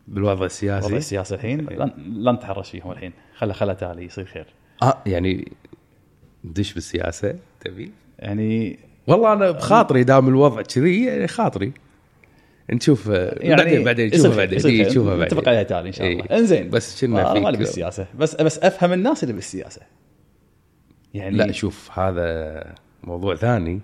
بالوضع 0.09 0.33
الوضع 0.33 0.47
السياسي 0.47 0.97
السياسي 0.97 1.35
الحين. 1.35 1.61
لن, 1.61 1.91
لن 1.99 2.35
نتحرش 2.35 2.71
فيهم 2.71 2.91
الحين. 2.93 3.13
خله 3.37 3.53
خله 3.53 3.73
تالي 3.73 4.05
يصير 4.05 4.25
خير. 4.25 4.47
آه 4.83 5.03
يعني 5.07 5.53
ندش 6.45 6.73
بالسياسة 6.75 7.39
تبي؟ 7.61 7.93
يعني 8.19 8.79
والله 9.07 9.33
أنا 9.33 9.51
بخاطري 9.51 10.05
دام 10.05 10.29
الوضع 10.29 10.63
كذي 10.63 11.05
يعني 11.05 11.27
خاطري. 11.29 11.73
نشوف 12.71 13.07
يعني 13.07 13.57
بعدين 13.57 13.85
بعدين 13.85 14.07
نشوفها 14.07 14.37
بعدين. 14.37 14.61
إيه،. 14.67 14.87
نشوفها 14.87 15.17
بعدين. 15.17 15.25
نتفق 15.25 15.49
عليها 15.49 15.63
تالي 15.63 15.89
إن 15.89 15.93
شاء 15.93 16.13
الله. 16.13 16.25
إيه. 16.31 16.39
إنزين. 16.39 16.71
بس 16.71 17.05
كنا 17.05 17.33
أنا 17.33 17.41
مالي 17.41 17.57
فيك؟ 17.57 17.67
بالسياسة 17.67 18.07
بس 18.19 18.35
بس 18.35 18.59
أفهم 18.59 18.93
الناس 18.93 19.23
اللي 19.23 19.35
بالسياسة. 19.35 19.81
يعني 21.15 21.37
لا 21.37 21.53
شوف 21.53 21.99
هذا 21.99 22.63
موضوع 23.05 23.37
ثاني. 23.37 23.81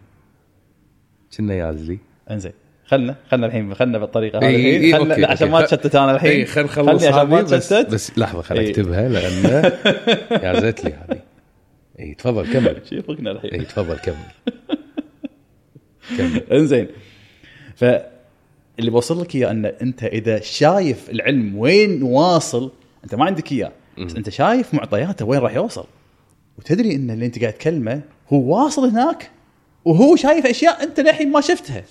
كنا 1.36 1.54
يازلي 1.54 1.98
إنزين. 2.30 2.52
خلنا 2.84 3.16
خلنا 3.30 3.46
الحين 3.46 3.74
خلنا 3.74 3.98
بالطريقة 3.98 4.38
هذه. 4.38 4.46
إيه، 4.46 4.76
الحين 4.76 4.82
إيه، 4.82 4.94
خلنا 4.94 5.14
لا، 5.14 5.30
عشان. 5.30 5.50
ما 5.50 5.62
تشتت 5.62 5.96
أنا 5.96 6.14
الحين. 6.14 6.30
اي 6.30 6.46
خل 6.46 6.64
نخلص 6.64 6.88
خلني 6.88 7.14
عشان 7.14 7.28
ما 7.28 7.38
هذه 7.38 7.42
بس, 7.42 7.68
تشتت 7.68 7.94
بس 7.94 8.18
لحظة 8.18 8.42
خل 8.42 8.58
إيه. 8.58 8.70
أكتبها 8.70 9.08
لأن 9.08 9.72
يازت 10.42 10.84
لي 10.84 10.92
هذه. 10.92 11.20
اي 12.00 12.14
تفضل 12.14 12.52
كمل. 12.52 12.80
شو 12.90 12.94
يفرقنا 12.94 13.30
اي 13.30 13.36
الحين 13.36 13.66
تفضل 13.66 13.96
كمل. 13.96 14.16
كمل. 16.18 16.42
إنزين. 16.52 16.88
فاللي 18.76 18.90
بوصل 18.90 19.20
لك 19.20 19.34
إياه 19.34 19.50
ان 19.50 19.64
أنت 19.64 20.04
إذا 20.04 20.40
شايف 20.40 21.10
العلم 21.10 21.58
وين 21.58 22.02
واصل 22.02 22.72
أنت 23.04 23.14
ما 23.14 23.24
عندك 23.24 23.52
إياه 23.52 23.72
بس 23.98 24.16
أنت 24.16 24.30
شايف 24.30 24.74
معطياته 24.74 25.24
وين 25.24 25.40
راح 25.40 25.54
يوصل. 25.54 25.86
وتدري 26.58 26.94
أن 26.94 27.10
اللي 27.10 27.26
أنت 27.26 27.40
قاعد 27.40 27.52
تكلمه 27.52 28.00
هو 28.32 28.64
واصل 28.64 28.88
هناك 28.88 29.30
وهو 29.84 30.16
شايف 30.16 30.46
أشياء 30.46 30.82
أنت 30.82 31.00
للحين 31.00 31.32
ما 31.32 31.40
شفتها. 31.40 31.84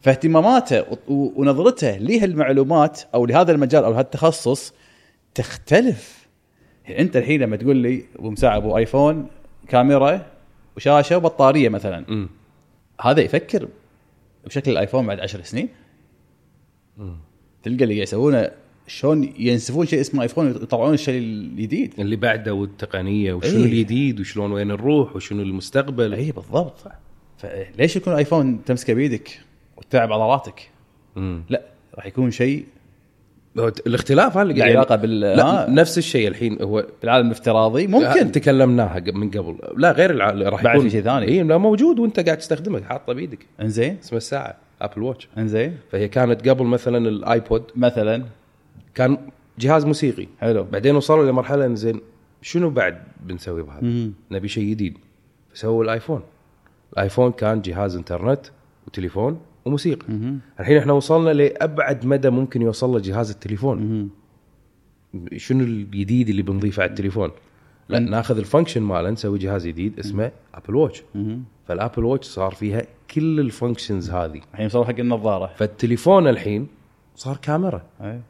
فاهتماماته 0.00 0.84
ونظرته 1.08 1.96
لهالمعلومات 1.96 3.00
أو 3.14 3.26
لهذا 3.26 3.52
المجال 3.52 3.84
أو 3.84 4.00
التخصص 4.00 4.72
تختلف. 5.34 6.26
يعني 6.84 7.00
أنت 7.00 7.16
الحين 7.16 7.40
لما 7.40 7.56
تقول 7.56 7.76
لي 7.76 8.04
أبو 8.18 8.30
مساع 8.30 8.56
أبو 8.56 8.76
آيفون 8.76 9.26
كاميرا 9.68 10.26
وشاشة 10.76 11.16
وبطارية 11.16 11.68
مثلا 11.68 12.04
أمم. 12.08 12.28
هذا 13.00 13.20
يفكر 13.20 13.68
بشكل 14.46 14.70
الآيفون 14.70 15.06
بعد 15.06 15.20
عشر 15.20 15.42
سنين. 15.42 15.68
تلقى 17.62 17.84
اللي 17.84 17.98
يسوونه 17.98 18.50
شلون 18.86 19.32
ينسفون 19.38 19.86
شيء 19.86 20.00
اسمه 20.00 20.22
آيفون 20.22 20.46
ويطلعون 20.46 20.94
الشيء 20.94 21.18
الجديد. 21.18 21.94
اللي 21.98 22.16
بعده 22.16 22.54
والتقنية 22.54 23.32
وشنو 23.32 23.58
إيه. 23.58 23.64
الجديد 23.64 24.20
وشلون 24.20 24.52
وين 24.52 24.66
نروح 24.66 25.16
وشنو 25.16 25.42
المستقبل. 25.42 26.14
اي 26.14 26.32
بالضبط. 26.32 26.74
فليش 27.38 27.96
يكون 27.96 28.12
آيفون 28.12 28.64
تمسكه 28.64 28.94
بيدك 28.94 29.40
وتلعب 29.76 30.12
عضلاتك. 30.12 30.70
لا 31.48 31.62
راح 31.94 32.06
يكون 32.06 32.30
شيء 32.30 32.66
الاختلاف 33.56 34.36
هذا 34.36 34.42
اللي 34.42 34.60
قاعد- 34.60 34.72
علاقة 34.76 34.96
بال 34.96 35.20
لا 35.20 35.66
آه، 35.66 35.70
نفس 35.70 35.98
الشيء 35.98 36.28
الحين 36.28 36.62
هو 36.62 36.86
بالعالم 37.02 37.26
الافتراضي 37.26 37.86
ممكن. 37.86 38.32
تكلمناها 38.32 38.98
ق- 38.98 39.14
من 39.14 39.30
قبل. 39.30 39.56
لا 39.76 39.92
غير 39.92 40.10
الع... 40.10 40.30
راح 40.48 40.62
بعد 40.64 40.76
يكون. 40.76 40.90
شيء 40.90 41.02
ثاني. 41.02 41.28
اي 41.28 41.42
لا 41.42 41.58
موجود 41.58 41.98
وانت 41.98 42.20
قاعد 42.20 42.38
تستخدمه 42.38 42.82
حاطه 42.82 43.12
بايدك 43.12 43.46
إنزين. 43.60 43.96
اسمه 44.04 44.16
الساعة 44.16 44.56
Apple 44.82 45.02
Watch 45.02 45.28
إنزين. 45.38 45.76
فهي 45.92 46.08
كانت 46.08 46.48
قبل 46.48 46.64
مثلا 46.64 47.08
ال 47.08 47.17
iPod. 47.17 47.62
مثلا. 47.76 48.24
كان 48.94 49.18
جهاز 49.58 49.84
موسيقي. 49.84 50.26
حلو. 50.40 50.64
بعدين 50.64 50.96
وصلوا 50.96 51.30
لمرحله 51.30 51.66
إن 51.66 51.76
زين 51.76 52.00
شنو 52.42 52.70
بعد 52.70 52.98
بنسوي 53.20 53.62
بهذا؟ 53.62 54.10
نبي 54.30 54.48
شيء 54.48 54.70
جديد. 54.70 54.98
فسووا 55.54 55.84
ال 55.84 55.89
iPhone. 55.89 56.22
ال 56.92 56.98
iPhone 56.98 57.32
كان 57.32 57.60
جهاز 57.62 57.96
إنترنت 57.96 58.40
وتليفون. 58.86 59.40
وموسيقى. 59.64 60.06
الحين 60.60 60.76
إحنا 60.76 60.92
وصلنا 60.92 61.30
لأبعد 61.30 62.06
مدى 62.06 62.30
ممكن 62.30 62.62
يوصل 62.62 62.90
له 62.90 62.98
جهاز 62.98 63.30
التليفون. 63.30 64.10
شنو 65.36 65.64
الجديد 65.64 66.28
اللي 66.28 66.42
بنضيفه 66.42 66.82
على 66.82 66.90
التليفون 66.90 67.30
لا 67.88 67.98
ناخذ 67.98 68.38
ال 68.38 68.43
function 68.43 68.82
ماله 68.82 69.10
نسوي 69.10 69.38
جهاز 69.38 69.66
جديد 69.66 69.98
اسمه 69.98 70.32
Apple 70.54 70.76
Watch 70.76 71.02
مهم. 71.14 71.44
فال 71.66 71.77
Apple 71.77 72.04
Watch 72.04 72.26
صار 72.26 72.54
فيها 72.54 72.82
كل 73.14 73.40
ال 73.40 73.47
functions 73.47 74.10
هذه 74.10 74.40
الحين 74.52 74.68
صار 74.68 74.84
حق 74.84 74.98
النظارة 74.98 75.50
فالتليفون 75.56 76.28
الحين 76.28 76.66
صار 77.14 77.36
كاميرا 77.36 77.82
أي. 78.00 78.20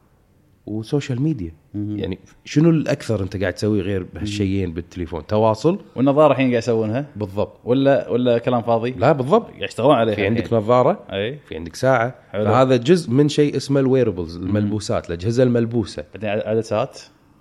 و 0.67 0.75
social 0.75 1.23
media. 1.23 1.53
يعني 1.75 2.19
شنو 2.45 2.71
الأكثر 2.71 3.23
أنت 3.23 3.37
قاعد 3.37 3.53
تسوي 3.53 3.81
غير 3.81 4.07
بهالشيئين 4.15 4.73
بالتليفون؟ 4.73 5.27
تواصل؟ 5.27 5.79
والنظارة 5.97 6.33
الحين 6.33 6.49
قاعد 6.49 6.63
يسوونها. 6.63 7.07
بالضبط. 7.17 7.53
ولا 7.65 8.09
ولا 8.09 8.39
كلام 8.39 8.63
فاضي؟ 8.63 8.91
لا 8.91 9.13
بالضبط. 9.13 9.49
قاعد 9.51 9.63
يشتغلون 9.63 9.95
عليها 9.95 10.15
في 10.15 10.27
عندك. 10.27 10.53
نظارة 10.53 11.01
أي. 11.13 11.39
في 11.49 11.57
عندك 11.57 11.77
ساعة. 11.77 12.15
حلو. 12.33 12.45
فهذا 12.45 12.77
جزء 12.77 13.11
من 13.11 13.29
شيء 13.29 13.57
اسمه 13.57 13.81
ال 13.81 13.86
wearables 13.86 14.37
الملبوسات 14.37 15.09
الأجهزة 15.09 15.43
الملبوسة. 15.43 16.05
بعدين 16.15 16.31
عدسات 16.31 17.01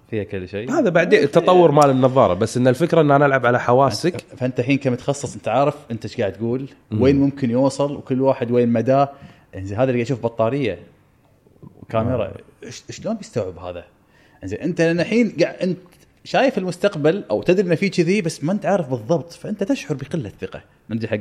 فيها 0.09 0.23
كل 0.23 0.47
شيء. 0.47 0.71
هذا 0.71 0.89
بعدين 0.89 1.23
التطور 1.23 1.71
مال 1.71 1.89
النظارة. 1.89 2.33
بس 2.33 2.57
إن 2.57 2.67
الفكرة 2.67 3.01
إن 3.01 3.11
أنا 3.11 3.25
ألعب 3.25 3.45
على 3.45 3.59
حواسك. 3.59 4.21
فأنت 4.37 4.59
الحين 4.59 4.77
كمتخصص 4.77 5.35
أنت 5.35 5.47
عارف 5.47 5.75
أنت 5.91 6.05
إيش 6.05 6.17
قاعد 6.21 6.33
تقول 6.33 6.69
وين 6.99 7.19
ممكن 7.19 7.51
يوصل 7.51 7.95
وكل 7.95 8.21
واحد 8.21 8.51
وين 8.51 8.69
مداه. 8.69 9.09
هذا 9.53 9.63
اللي 9.69 9.75
قاعد 9.75 9.95
يشوف 9.95 10.23
بطارية 10.23 10.79
وكاميرا. 11.81 12.27
إيش- 12.33 12.50
شلون 12.89 13.15
بيستوعب 13.15 13.58
هذا؟ 13.58 13.86
إنزين 14.44 14.60
أنت 14.60 14.82
لأن 14.82 15.00
الحين 15.00 15.36
قاعد 15.39 15.56
أنت 15.56 15.77
شايف 16.24 16.58
المستقبل 16.58 17.24
أو 17.32 17.41
تدري 17.41 17.68
إنه 17.68 17.75
في 17.75 17.89
كذي 17.89 18.22
بس 18.22 18.44
ما 18.44 18.51
أنت 18.51 18.65
عارف 18.65 18.89
بالضبط 18.89 19.34
فأنت 19.34 19.63
تشعر 19.63 19.98
بقلة 19.98 20.32
ثقة. 20.41 20.63
نرجع 20.89 21.08
حق 21.08 21.18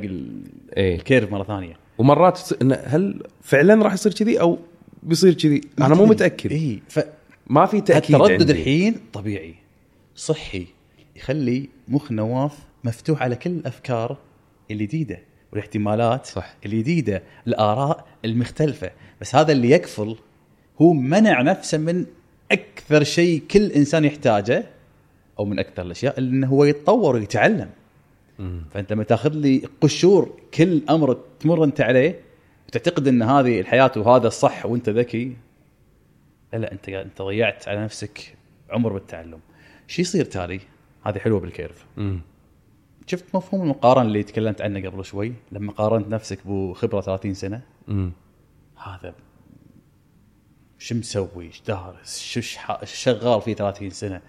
إيه. 0.77 0.95
الكيرف 0.95 1.31
مرة 1.31 1.43
ثانية. 1.43 1.77
ومرات 1.97 2.39
إن 2.61 2.77
هل 2.85 3.23
فعلا 3.41 3.83
راح 3.83 3.93
يصير 3.93 4.13
كذي 4.13 4.41
أو 4.41 4.59
بيصير 5.03 5.33
كذي؟ 5.33 5.61
أنا 5.79 5.95
مو 5.95 6.05
متأكد. 6.05 6.51
اي 6.51 6.81
ف 6.89 6.99
ما 7.47 7.65
في 7.65 7.81
تأكيد 7.81 8.15
التردد 8.15 8.41
عندي. 8.41 8.53
الحين 8.53 8.95
طبيعي. 9.13 9.55
صحي. 10.15 10.67
يخلي 11.15 11.69
مخ 11.87 12.11
نواف 12.11 12.57
مفتوح 12.83 13.21
على 13.21 13.35
كل 13.35 13.49
الأفكار 13.49 14.17
الجديده 14.71 15.19
والاحتمالات 15.51 16.25
صح. 16.25 16.55
الجديده 16.65 17.23
الآراء 17.47 18.07
المختلفة. 18.25 18.91
بس 19.21 19.35
هذا 19.35 19.51
اللي 19.51 19.71
يكفل 19.71 20.15
هو 20.81 20.93
منع 20.93 21.41
نفسه 21.41 21.77
من 21.77 22.05
أكثر 22.51 23.03
شيء 23.03 23.41
كل 23.51 23.71
إنسان 23.71 24.05
يحتاجه 24.05 24.65
أو 25.39 25.45
من 25.45 25.59
أكثر 25.59 25.81
الأشياء 25.81 26.19
إنه 26.19 26.47
هو 26.47 26.65
يتطور 26.65 27.15
ويتعلم. 27.15 27.69
فأنت 28.71 28.93
لما 28.93 29.03
تأخذ 29.03 29.33
لي 29.33 29.61
قشور 29.81 30.37
كل 30.53 30.81
أمر 30.89 31.17
تمر 31.39 31.63
أنت 31.63 31.81
عليه 31.81 32.19
وتعتقد 32.67 33.07
إن 33.07 33.21
هذه 33.21 33.59
الحياة 33.59 33.91
وهذا 33.95 34.27
الصح 34.27 34.65
وأنت 34.65 34.89
ذكي؟ 34.89 35.35
لا 36.53 36.57
لا 36.57 36.71
أنت 36.71 36.89
أنت 36.89 37.21
ضيعت 37.21 37.67
على 37.67 37.83
نفسك 37.83 38.35
عمر 38.69 38.93
بالتعلم. 38.93 39.39
شو 39.87 40.01
يصير 40.01 40.25
تالي؟ 40.25 40.59
هذه 41.03 41.17
حلوة 41.17 41.39
بالكيرف. 41.39 41.85
مم. 41.97 42.21
شفت 43.07 43.35
مفهوم 43.35 43.61
المقارنة 43.61 44.07
اللي 44.07 44.23
تكلمت 44.23 44.61
عنه 44.61 44.89
قبل 44.89 45.05
شوي؟ 45.05 45.33
لما 45.51 45.71
قارنت 45.71 46.07
نفسك 46.07 46.47
بخبرة 46.47 47.01
30 47.01 47.33
سنة؟ 47.33 47.61
مم. 47.87 48.11
هذا 48.83 49.13
شو 50.81 50.95
مسوي؟ 50.95 51.45
إيش 51.45 51.61
دارس 51.67 52.19
شو 52.19 52.41
شغال 52.83 53.41
فيه 53.41 53.53
30 53.53 53.89
سنة. 53.89 54.21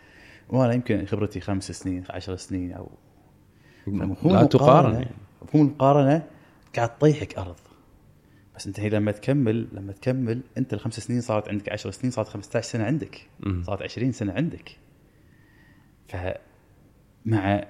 وأنا 0.49 0.73
يمكن 0.73 1.07
خبرتي 1.07 1.41
خمس 1.41 1.73
سنين 1.73 2.05
10 2.11 2.37
سنين 2.37 2.73
أو 2.73 2.91
لا 3.87 4.45
تقارن. 4.45 5.07
مفهوم 5.43 5.67
المقارنه 5.67 6.27
قاعد 6.77 6.99
تطيحك 6.99 7.39
أرض. 7.39 7.57
بس 8.57 8.67
أنت 8.67 8.81
هي 8.81 8.89
لما 8.89 9.13
تكمل 9.13 9.69
لما 9.73 9.93
تكمل 9.93 10.41
أنت 10.59 10.75
الخمس 10.75 11.01
سنين 11.01 11.21
صارت 11.21 11.49
عندك 11.49 11.69
10 11.69 11.91
سنين 11.91 12.11
صارت 12.11 12.29
15 12.29 12.69
سنة 12.69 12.85
عندك. 12.85 13.29
صارت 13.63 13.83
20 13.83 14.13
سنة 14.13 14.33
عندك. 14.33 14.77
ف 16.09 16.17
مع 17.25 17.65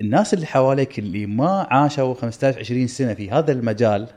الناس 0.00 0.34
اللي 0.34 0.46
حواليك 0.46 0.98
اللي 0.98 1.26
ما 1.26 1.66
عاشوا 1.70 2.14
15 2.14 2.58
20 2.58 2.86
سنة 2.86 3.14
في 3.14 3.30
هذا 3.30 3.52
المجال 3.52 4.08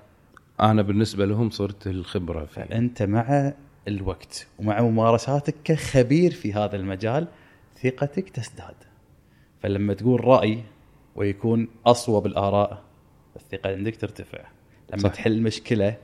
أنا 0.62 0.82
بالنسبة 0.82 1.26
لهم 1.26 1.50
صرت 1.50 1.88
الخبرة 1.88 2.46
في 2.46 2.54
فانت 2.54 3.04
مع 3.04 3.54
الوقت 3.88 4.48
ومع 4.60 4.82
ممارساتك 4.82 5.56
كخبير 5.64 6.32
في 6.32 6.54
هذا 6.54 6.76
المجال 6.76 7.28
ثقتك 7.84 8.30
تزداد. 8.30 8.76
فلما 9.60 9.94
تقول 9.94 10.26
رأي 10.26 10.64
ويكون 11.16 11.68
اصوب 11.86 12.26
الاراء 12.26 12.84
الثقة 13.36 13.70
عندك 13.70 13.96
ترتفع. 13.96 14.40
لما 14.90 15.02
صح. 15.02 15.10
صح. 15.10 15.16
تحل 15.16 15.42
مشكلة 15.42 15.96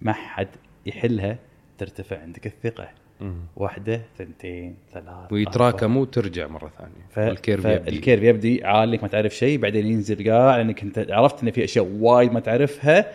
ما 0.00 0.12
حد 0.12 0.48
يحلها 0.86 1.38
ترتفع 1.78 2.20
عندك 2.22 2.46
الثقة. 2.46 2.88
مم. 3.20 3.34
واحدة 3.56 4.02
ثنتين 4.18 4.76
ثلاث 4.92 5.32
ويتراكموا 5.32 6.02
وترجع 6.02 6.46
مرة 6.46 6.72
ثانية. 6.78 7.06
ف... 7.10 7.18
ال 7.18 7.26
curve 7.26 7.64
يبدي. 7.64 7.90
ال 7.90 7.95
curve 7.95 8.22
يبدي 8.22 8.64
عالي 8.64 8.98
ما 9.02 9.08
تعرف 9.08 9.34
شيء 9.34 9.58
بعدين 9.58 9.86
ينزل 9.86 10.30
قاع 10.30 10.56
لأنك 10.56 10.82
أنت 10.82 11.06
عرفت 11.10 11.42
إن 11.42 11.50
في 11.50 11.64
أشياء 11.64 11.84
وايد 12.00 12.32
ما 12.32 12.40
تعرفها. 12.40 13.12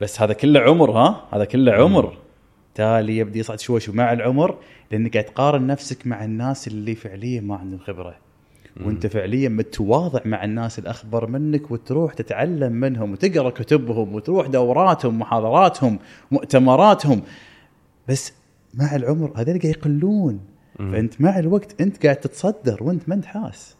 بس 0.00 0.22
هذا 0.22 0.32
كله 0.32 0.60
عمر 0.60 0.90
ها؟ 0.90 1.28
هذا 1.32 1.44
كله 1.44 1.72
عمر. 1.72 2.18
تالي 2.74 3.16
يبدي 3.16 3.38
يصعد 3.38 3.60
شوي 3.60 3.80
شوي 3.80 3.94
مع 3.94 4.12
العمر 4.12 4.58
لأنك 4.90 5.12
قاعد 5.12 5.24
تقارن 5.24 5.66
نفسك 5.66 6.06
مع 6.06 6.24
الناس 6.24 6.68
اللي 6.68 6.94
فعليا 6.94 7.40
ما 7.40 7.56
عندهم 7.56 7.78
خبرة. 7.78 8.14
وأنت 8.84 9.06
فعليا 9.06 9.48
متواضع 9.48 10.20
مع 10.24 10.44
الناس 10.44 10.78
الأخبر 10.78 11.26
منك 11.26 11.70
وتروح 11.70 12.14
تتعلم 12.14 12.72
منهم 12.72 13.12
وتقرأ 13.12 13.50
كتبهم 13.50 14.14
وتروح 14.14 14.46
دوراتهم 14.46 15.18
محاضراتهم 15.18 15.98
مؤتمراتهم. 16.30 17.22
بس 18.08 18.32
مع 18.74 18.96
العمر 18.96 19.32
هذول 19.36 19.60
قاعد 19.60 19.64
يقلون. 19.64 20.40
فأنت 20.78 21.20
مع 21.20 21.38
الوقت 21.38 21.80
أنت 21.80 22.02
قاعد 22.02 22.16
تتصدر 22.16 22.82
وأنت 22.82 23.08
ما 23.08 23.14
أنت 23.14 23.24
حاس. 23.24 23.76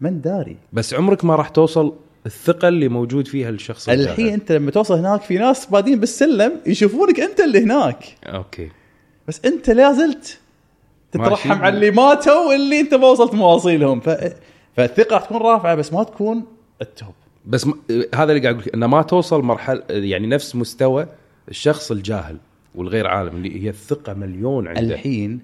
ما 0.00 0.08
أنت 0.08 0.24
داري. 0.24 0.56
بس 0.72 0.94
عمرك 0.94 1.24
ما 1.24 1.36
راح 1.36 1.48
توصل 1.48 1.94
الثقة 2.26 2.68
اللي 2.68 2.88
موجود 2.88 3.28
فيها 3.28 3.48
الشخص 3.48 3.88
الحين 3.88 4.10
الجاهل. 4.10 4.28
انت 4.28 4.52
لما 4.52 4.70
توصل 4.70 4.94
هناك 4.94 5.22
في 5.22 5.38
ناس 5.38 5.66
بادين 5.66 6.00
بالسلم 6.00 6.60
يشوفونك 6.66 7.20
انت 7.20 7.40
اللي 7.40 7.62
هناك. 7.62 8.04
أوكي. 8.26 8.70
بس 9.28 9.40
انت 9.44 9.70
لا 9.70 9.92
زلت 9.92 10.40
تترحم. 11.12 11.52
على 11.52 11.74
اللي 11.74 11.90
ماتوا 11.90 12.48
واللي 12.48 12.80
انت 12.80 12.94
ما 12.94 13.06
وصلت 13.06 13.34
مواصيلهم. 13.34 14.00
ف... 14.00 14.08
فالثقة 14.76 15.14
راح 15.14 15.24
تكون 15.24 15.36
رافعة 15.36 15.74
بس 15.74 15.92
ما 15.92 16.02
تكون 16.02 16.44
ال 16.82 16.88
top. 16.88 17.14
بس 17.46 17.66
م... 17.66 17.72
هذا 18.14 18.32
اللي 18.32 18.42
قاعد 18.42 18.54
أقول 18.54 18.58
لك 18.58 18.74
إنه 18.74 18.86
ما 18.86 19.02
توصل 19.02 19.42
مرحلة 19.42 19.82
يعني 19.88 20.26
نفس 20.26 20.56
مستوى 20.56 21.06
الشخص 21.48 21.90
الجاهل 21.90 22.36
والغير 22.74 23.06
عالم 23.06 23.36
اللي 23.36 23.64
هي 23.64 23.68
الثقة 23.68 24.14
مليون 24.14 24.68
عنده. 24.68 24.80
الحين 24.80 25.40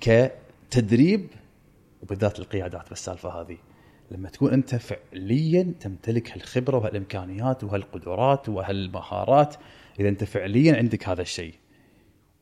كتدريب 0.00 1.26
وبالذات 2.02 2.38
القيادات 2.38 2.88
بالسالفة 2.88 3.40
هذه. 3.40 3.56
لما 4.10 4.28
تكون 4.28 4.52
أنت 4.52 4.74
فعليا 4.74 5.74
تمتلك 5.80 6.32
هالخبرة 6.32 6.76
وهالإمكانيات 6.76 7.64
وهالقدرات 7.64 8.48
وهالمهارات 8.48 9.56
إذا 10.00 10.08
أنت 10.08 10.24
فعليا 10.24 10.76
عندك 10.76 11.08
هذا 11.08 11.22
الشيء. 11.22 11.54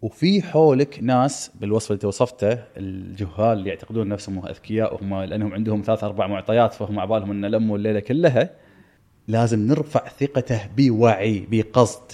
وفي 0.03 0.43
حولك 0.43 0.99
ناس 1.03 1.51
بالوصف 1.61 1.93
اللي 1.93 2.07
وصفته 2.07 2.53
الجهال 2.77 3.59
اللي 3.59 3.69
يعتقدون 3.69 4.09
نفسهم 4.09 4.47
أذكياء 4.47 4.95
وهم 4.95 5.23
لأنهم 5.23 5.55
عندهم 5.55 5.83
ثلاث 5.83 6.05
أربع 6.05 6.27
معطيات 6.27 6.73
فهم 6.73 6.99
على 6.99 7.09
بالهم 7.09 7.31
أن 7.31 7.45
لموا 7.45 7.77
الليلة 7.77 8.01
كلها 8.01 8.51
لازم 9.29 9.67
نرفع 9.67 10.09
ثقته 10.09 10.61
بوعي 10.77 11.47
بقصد 11.51 12.13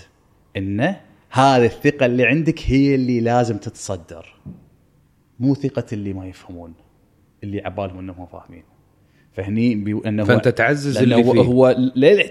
انه 0.57 1.01
هذه 1.31 1.67
الثقة 1.67 2.07
اللي 2.07 2.27
عندك 2.27 2.61
هي 2.67 2.95
اللي 2.95 3.21
لازم 3.21 3.59
تتصدر. 3.59 4.35
مو 5.41 5.55
ثقة 5.55 5.87
اللي 5.93 6.13
ما 6.13 6.27
يفهمون 6.27 6.75
اللي 7.45 7.61
عبالهم 7.61 7.99
أنهم 7.99 8.27
فاهمين. 8.27 8.74
فهني 9.35 9.75
بي... 9.75 10.01
أنه 10.07 10.25
فأنت 10.25 10.49
تعزز 10.49 10.97
اللي 10.97 11.15
هو, 11.15 11.33
فيه. 11.33 11.41
هو 11.41 11.77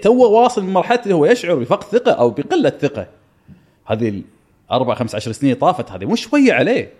تو 0.02 0.14
واصل 0.14 0.62
لمرحلة 0.62 1.02
اللي 1.02 1.14
هو 1.14 1.26
يشعر 1.26 1.54
بفقد 1.54 1.84
ثقة 1.84 2.12
أو 2.12 2.30
بقلة 2.30 2.70
ثقة. 2.70 3.06
هذه 3.86 4.22
الاربع 4.68 4.94
خمس 4.94 5.14
عشر 5.14 5.32
سنين 5.32 5.54
طافت 5.54 5.90
هذه 5.90 6.04
مو 6.04 6.16
شوية 6.16 6.52
عليه. 6.52 6.92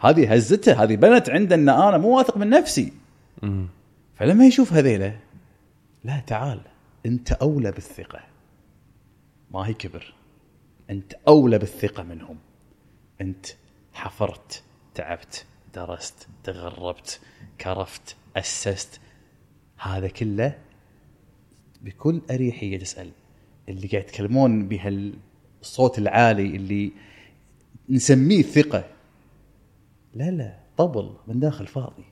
هذه 0.00 0.34
هزته 0.34 0.82
هذه 0.82 0.96
بنت 0.96 1.30
عنده 1.30 1.54
ان 1.54 1.68
أنا 1.68 1.98
مو 1.98 2.16
واثق 2.16 2.36
من 2.36 2.50
نفسي. 2.50 2.92
فلما 4.16 4.46
يشوف 4.46 4.72
هذيله 4.72 5.18
لا 6.04 6.22
تعال 6.26 6.60
أنت 7.06 7.32
أولى 7.32 7.72
بالثقة. 7.72 8.20
ما 9.50 9.60
هي 9.60 9.74
كبر. 9.74 10.14
أنت 10.90 11.12
أولى 11.28 11.58
بالثقة 11.58 12.02
منهم. 12.02 12.36
أنت 13.20 13.46
حفرت 13.92 14.62
تعبت 14.94 15.44
درست 15.74 16.28
تغربت 16.44 17.20
كرفت 17.60 18.16
أسست 18.36 19.00
هذا 19.78 20.08
كله 20.08 20.58
بكل 21.82 22.20
أريحية 22.30 22.78
تسال 22.78 23.10
اللي 23.68 23.88
قاعد 23.88 24.02
يتكلمون 24.02 24.68
بهالصوت 24.68 25.98
العالي 25.98 26.56
اللي 26.56 26.92
نسميه 27.88 28.42
ثقة. 28.42 28.84
لا 30.14 30.30
لا 30.30 30.58
طبل 30.76 31.10
من 31.26 31.40
داخل 31.40 31.66
فاضي. 31.66 32.04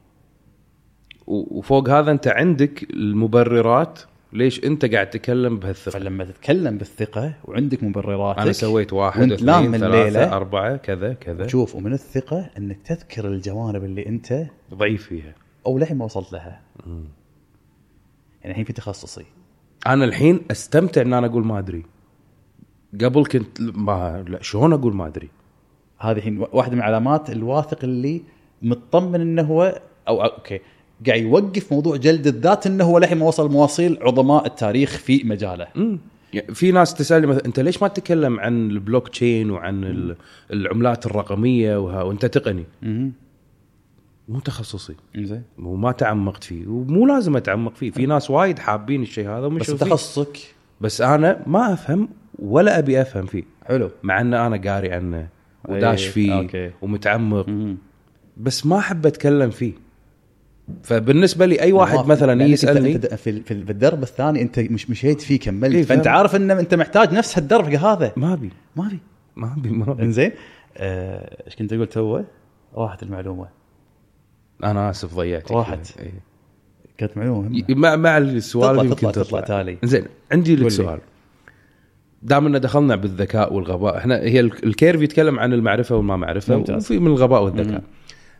وفوق 1.27 1.89
هذا 1.89 2.11
أنت 2.11 2.29
عندك 2.29 2.83
المبررات. 2.91 4.01
ليش 4.33 4.65
أنت 4.65 4.85
قاعد 4.85 5.11
تتكلم 5.11 5.59
بهالثقة؟ 5.59 5.93
فلما 5.93 6.25
تتكلم 6.25 6.79
بالثقة 6.79 7.35
وعندك 7.45 7.83
مبرراتك 7.83 8.41
أنا 8.41 8.53
سويت 8.53 8.93
واحد 8.93 9.33
اثنين 9.33 9.75
الليلة. 9.75 10.37
أربعة 10.37 10.77
كذا 10.77 11.13
كذا. 11.13 11.47
شوف 11.47 11.75
ومن 11.75 11.93
الثقة 11.93 12.51
أنك 12.59 12.79
تذكر 12.85 13.29
الجوانب 13.29 13.85
اللي 13.85 14.07
أنت 14.07 14.47
ضعيف 14.75 15.07
فيها. 15.07 15.35
أو 15.67 15.79
للحين 15.79 15.97
ما 15.97 16.05
وصلت 16.05 16.33
لها. 16.33 16.61
يعني 18.47 18.53
الحين 18.53 18.65
في 18.65 18.73
تخصصي. 18.73 19.25
أنا 19.87 20.05
الحين 20.05 20.41
أستمتع 20.51 21.03
إن 21.03 21.13
أنا 21.13 21.27
أقول 21.27 21.45
ما 21.47 21.59
أدري. 21.59 21.83
قبل 23.01 23.25
كنت 23.27 23.61
ما 23.61 24.25
لا 24.29 24.43
شلون 24.43 24.73
أقول 24.73 24.95
ما 24.95 25.07
أدري؟ 25.07 25.29
هذه 25.99 26.17
الحين 26.17 26.45
واحدة 26.53 26.75
من 26.77 26.83
علامات 26.83 27.31
الواثق 27.31 27.79
اللي 27.85 28.23
مطمن 28.63 29.21
إنه 29.21 29.43
هو 29.43 29.81
أو 30.09 30.25
أوكي. 30.25 30.61
قاعد 31.07 31.21
يوقف 31.23 31.73
موضوع 31.73 31.97
جلد 31.97 32.27
الذات 32.27 32.67
إنه 32.67 32.85
هو 32.85 32.99
للحين 32.99 33.19
ما 33.19 33.27
وصل 33.27 33.51
مواصيل 33.51 33.99
عظماء 34.03 34.47
التاريخ 34.47 34.91
في 34.91 35.23
مجاله. 35.25 35.67
مم. 35.75 35.99
يعني 36.33 36.55
في 36.55 36.73
ناس 36.73 36.95
تسالني 36.95 37.27
مثلا 37.27 37.47
أنت 37.47 37.61
ليش 37.61 37.83
ما 37.83 37.89
تتكلم 37.89 38.41
عن 38.41 38.71
البلوك 38.71 39.09
تشين 39.09 39.51
وعن 39.51 39.85
ال- 39.85 40.17
العملات 40.53 41.07
الرقمية 41.07 41.77
وها 41.79 42.03
وأنت 42.03 42.27
تقني؟ 42.27 42.65
مو 44.29 44.41
تخصصي. 44.41 44.95
زين 45.17 45.43
وما 45.59 45.93
تعمقت 45.93 46.45
فيه. 46.45 46.67
ومو 46.67 47.07
لازم 47.07 47.37
أتعمق 47.37 47.75
فيه. 47.75 47.91
في 47.91 48.07
ناس 48.07 48.31
وايد 48.31 48.59
حابين 48.59 49.03
الشيء 49.03 49.29
هذا 49.29 49.47
ومش 49.47 49.71
بس. 49.71 49.81
تخصصك. 49.81 50.39
بس 50.81 51.01
أنا 51.01 51.43
ما 51.47 51.73
أفهم 51.73 52.09
ولا 52.39 52.79
أبي 52.79 53.01
أفهم 53.03 53.27
فيه. 53.27 53.43
حلو. 53.65 53.91
مع 54.03 54.21
إن 54.21 54.35
أنا 54.35 54.73
قاري 54.73 54.93
عنه 54.93 55.29
وداش 55.69 56.05
إيه، 56.05 56.13
فيه 56.13 56.39
أوكي. 56.39 56.71
ومتعمق. 56.83 57.49
مم. 57.49 57.77
بس 58.37 58.67
ما 58.67 58.79
أحب 58.79 59.07
أتكلم 59.07 59.51
فيه. 59.51 59.73
فبالنسبة 60.83 61.47
لي 61.47 61.61
أي 61.61 61.73
واحد 61.73 61.95
موافق. 61.95 62.09
مثلا 62.09 62.35
لأنك 62.35 62.51
يسالني 62.51 62.95
انت, 62.95 63.07
في 63.15 63.41
في 63.43 63.51
الدرب 63.53 64.03
الثاني 64.03 64.43
أنت 64.43 64.59
مش 64.59 64.91
مشيت 64.91 65.21
فيه 65.21 65.39
كملت. 65.41 65.75
إيه، 65.75 65.83
فأنت. 65.83 66.07
عارف 66.07 66.37
إن 66.37 66.51
أنت 66.51 66.75
محتاج 66.75 67.15
نفس 67.15 67.39
الدرب 67.39 67.65
هذا. 67.69 68.13
ما 68.17 68.33
أبي. 68.33 68.51
ما 68.77 68.89
في 68.89 68.99
ما 69.37 69.55
أبي 69.59 69.71
ما 69.71 69.93
أبي. 69.93 70.03
إنزين. 70.03 70.33
آه، 70.77 71.45
إيش 71.47 71.57
كنت 71.57 71.73
أقول 71.73 71.87
تو؟ 71.87 72.23
راحت 72.75 73.03
المعلومة. 73.03 73.49
أنا 74.65 74.91
آسف 74.91 75.15
ضيعتك 75.15 75.51
راحت. 75.53 75.99
إيه. 75.99 76.21
كانت 76.99 77.17
معلومة 77.17 77.65
مع 77.69 77.97
مع 77.97 78.19
السؤال 78.19 78.71
تطلع- 78.77 78.83
يمكن 78.85 78.97
تطلع- 78.97 79.11
تطلع, 79.11 79.23
تطلع 79.23 79.41
تالي. 79.41 79.79
زين 79.85 80.05
عندي 80.33 80.57
لك. 80.57 80.69
سؤال 80.69 80.99
دام 82.23 82.47
ان 82.47 82.61
دخلنا 82.61 82.97
بالذكاء 82.97 83.53
والغباء 83.55 83.97
إحنا 83.99 84.19
هي 84.19 84.41
ال- 84.41 84.65
curve 84.67 85.03
يتكلم 85.03 85.39
عن 85.39 85.53
المعرفة 85.53 85.97
والما 85.97 86.17
معرفة 86.17 86.57
ممتاز. 86.57 86.85
وفي 86.85 86.99
من 86.99 87.07
الغباء 87.07 87.43
والذكاء 87.45 87.73
مم. 87.81 87.83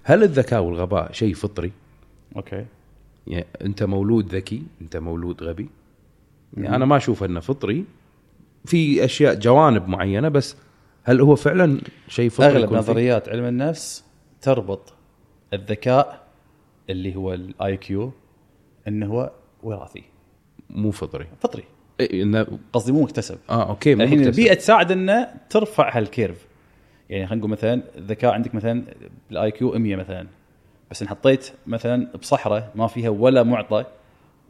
هل 0.03 0.23
الذكاء 0.23 0.63
والغباء 0.63 1.13
شيء 1.13 1.35
فطري؟ 1.35 1.73
أوكي 2.37 2.65
يعني 3.27 3.47
أنت 3.63 3.83
مولود 3.83 4.35
ذكي 4.35 4.63
أنت 4.81 4.97
مولود 4.97 5.43
غبي 5.43 5.69
يعني 6.57 6.77
أنا 6.77 6.85
ما 6.85 6.97
أشوف 6.97 7.25
أنه 7.25 7.41
فطري 7.41 7.85
في 8.65 9.05
أشياء 9.05 9.35
جوانب 9.35 9.89
معينة 9.89 10.29
بس 10.29 10.57
هل 11.05 11.21
هو 11.21 11.37
فعلا 11.37 11.81
شيء 12.09 12.31
فطري 12.31 12.47
أغلب؟ 12.47 12.73
نظريات 12.73 13.29
علم 13.29 13.45
النفس 13.45 14.05
تربط 14.43 14.93
الذكاء 15.53 16.27
اللي 16.91 17.17
هو 17.17 17.35
ال 17.35 17.77
IQ 17.77 18.13
إنه 18.89 19.07
هو 19.07 19.33
وراثي. 19.63 20.03
مو 20.71 20.91
فطري. 20.91 21.27
فطري. 21.41 21.65
إيه 22.01 22.23
إنه 22.23 22.47
قصدي 22.73 22.93
مو 22.93 23.03
مكتسب. 23.03 23.39
آه 23.51 23.69
أوكي 23.69 23.95
مو 23.95 24.03
الحين. 24.03 24.23
البيئة 24.23 24.55
تساعد 24.55 24.93
إنه 24.93 25.29
ترفع 25.51 25.97
هال 25.97 26.09
curve. 26.09 26.47
يعني 27.11 27.27
خلينا 27.27 27.41
نقول 27.41 27.51
مثلا 27.51 27.83
الذكاء 27.97 28.33
عندك 28.33 28.55
مثلا 28.55 28.85
بال 29.31 29.51
IQ 29.51 29.73
100 29.79 29.97
مثلا. 29.97 30.27
بس 30.91 31.03
إن 31.03 31.09
حطيت 31.09 31.53
مثلا 31.67 32.09
بصحراء 32.17 32.73
ما 32.75 32.87
فيها 32.87 33.09
ولا 33.09 33.43
معطى 33.43 33.85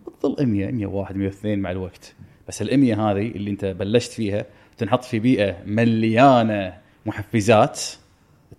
بتظل 0.06 0.46
100 0.46 0.70
101 0.70 1.16
102 1.16 1.58
مع 1.58 1.70
الوقت. 1.70 2.14
بس 2.48 2.62
ال 2.62 2.80
100 2.80 3.10
هذه 3.10 3.28
اللي 3.28 3.50
أنت 3.50 3.64
بلشت 3.64 4.12
فيها 4.12 4.46
تنحط 4.76 5.04
في 5.04 5.18
بيئة 5.18 5.56
مليانة 5.66 6.78
محفزات 7.06 7.80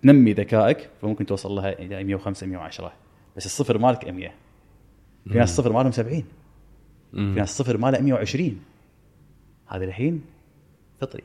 تنمي 0.04 0.34
ذكائك 0.34 0.90
فممكن 1.02 1.26
توصل 1.26 1.52
لها 1.52 1.80
إلى 1.80 2.04
105 2.04 2.48
110 2.48 2.94
بس 3.38 3.46
الصفر 3.46 3.78
مالك 3.78 4.10
100 4.10 4.32
في 5.30 5.38
ناس 5.38 5.56
صفر 5.56 5.74
مالهم 5.74 5.92
70 5.92 6.24
في 7.12 7.18
ناس 7.18 7.58
صفر 7.58 7.78
ماله 7.78 8.02
120 8.02 8.60
هذا 9.68 9.84
الحين 9.84 10.22
فطري. 11.02 11.24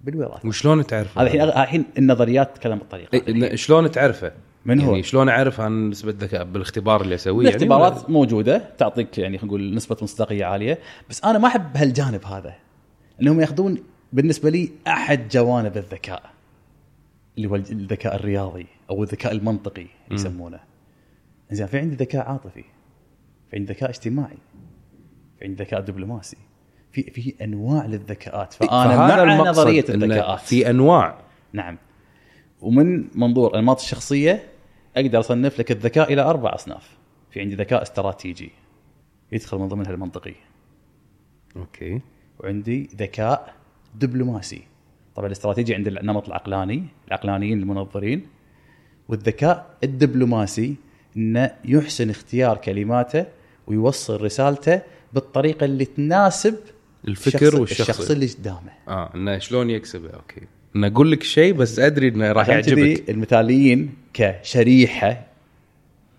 بالوراثة. 0.00 0.48
وشلون 0.48 0.86
تعرف 0.86 1.18
هذا 1.18 1.26
الحين 1.26 1.42
الحين 1.42 1.84
النظريات 1.98 2.56
تتكلم 2.56 2.78
بالطريقة 2.78 3.22
إيه، 3.28 3.56
شلون 3.56 3.90
تعرفه؟ 3.90 4.32
من 4.64 4.80
هو؟ 4.80 4.90
يعني 4.90 5.02
شلون 5.02 5.28
أعرف 5.28 5.60
عن 5.60 5.90
نسبة 5.90 6.14
ذكاء؟ 6.18 6.44
بالاختبار 6.44 7.00
اللي 7.00 7.14
أسويه. 7.14 7.44
يعني 7.44 7.56
الاختبارات 7.56 8.10
موجودة 8.10 8.70
تعطيك 8.78 9.18
يعني 9.18 9.38
خلينا 9.38 9.54
نقول 9.54 9.74
نسبة 9.74 9.96
مصداقية 10.02 10.44
عالية. 10.44 10.78
بس 11.10 11.24
أنا 11.24 11.38
ما 11.38 11.48
أحب 11.48 11.76
هالجانب 11.76 12.24
هذا. 12.24 12.54
انهم 13.22 13.40
ياخذون 13.40 13.78
بالنسبة 14.12 14.50
لي 14.50 14.70
أحد 14.86 15.28
جوانب 15.28 15.76
الذكاء. 15.76 16.30
اللي 17.36 17.48
هو 17.48 17.56
الذكاء 17.56 18.14
الرياضي 18.14 18.66
أو 18.90 19.02
الذكاء 19.02 19.32
المنطقي 19.32 19.86
يسمونه. 20.10 20.60
زين 21.50 21.66
في 21.66 21.78
عندي 21.78 21.96
ذكاء 21.96 22.28
عاطفي 22.28 22.64
في 23.50 23.56
عندي 23.56 23.72
ذكاء 23.72 23.90
اجتماعي 23.90 24.38
في 25.38 25.44
عندي 25.44 25.62
ذكاء 25.62 25.80
دبلوماسي 25.80 26.36
في 26.92 27.02
في 27.02 27.34
أنواع 27.44 27.86
للذكاءات. 27.86 28.52
فأنا 28.52 28.96
فهذا 28.96 29.24
مع 29.24 29.50
نظرية 29.50 29.84
الذكاءات. 29.88 30.40
في 30.40 30.70
أنواع. 30.70 31.18
نعم. 31.52 31.78
ومن 32.60 33.18
منظور 33.18 33.58
أنماط 33.58 33.80
الشخصية 33.80 34.42
أقدر 34.96 35.20
أصنف 35.20 35.58
لك 35.58 35.70
الذكاء 35.70 36.12
إلى 36.12 36.22
أربع 36.22 36.54
أصناف. 36.54 36.98
في 37.30 37.40
عندي 37.40 37.54
ذكاء 37.54 37.82
استراتيجي 37.82 38.50
يدخل 39.32 39.58
من 39.58 39.68
ضمنها 39.68 39.90
المنطقي. 39.90 40.34
أوكي. 41.56 42.00
وعندي 42.40 42.90
ذكاء 42.96 43.54
دبلوماسي. 43.94 44.62
طبعا 45.16 45.26
الاستراتيجي 45.26 45.74
عند 45.74 45.86
النمط 45.88 46.26
العقلاني 46.26 46.84
العقلانيين 47.08 47.58
المنظرين 47.60 48.26
والذكاء 49.08 49.66
الدبلوماسي 49.84 50.74
إنه 51.16 51.50
يحسن 51.64 52.10
اختيار 52.10 52.56
كلماته 52.56 53.24
ويوصل 53.66 54.20
رسالته 54.24 54.80
بالطريقة 55.12 55.64
اللي 55.64 55.84
تناسب 55.84 56.56
الفكر 57.08 57.38
الشخص- 57.46 57.54
والشخص. 57.60 57.80
الشخص 57.90 58.10
اللي 58.10 58.26
قدامه. 58.26 58.72
آه 58.88 59.10
إنه 59.14 59.38
شلون 59.38 59.70
يكسبه؟ 59.70 60.10
أوكي. 60.10 60.40
انه 60.76 60.86
أقول 60.86 61.10
لك 61.12 61.22
شيء 61.22 61.52
بس 61.52 61.78
أدري 61.78 62.08
إنه 62.08 62.32
راح 62.32 62.48
يعجبك. 62.48 63.10
المثاليين 63.10 63.94
كشريحة 64.14 65.26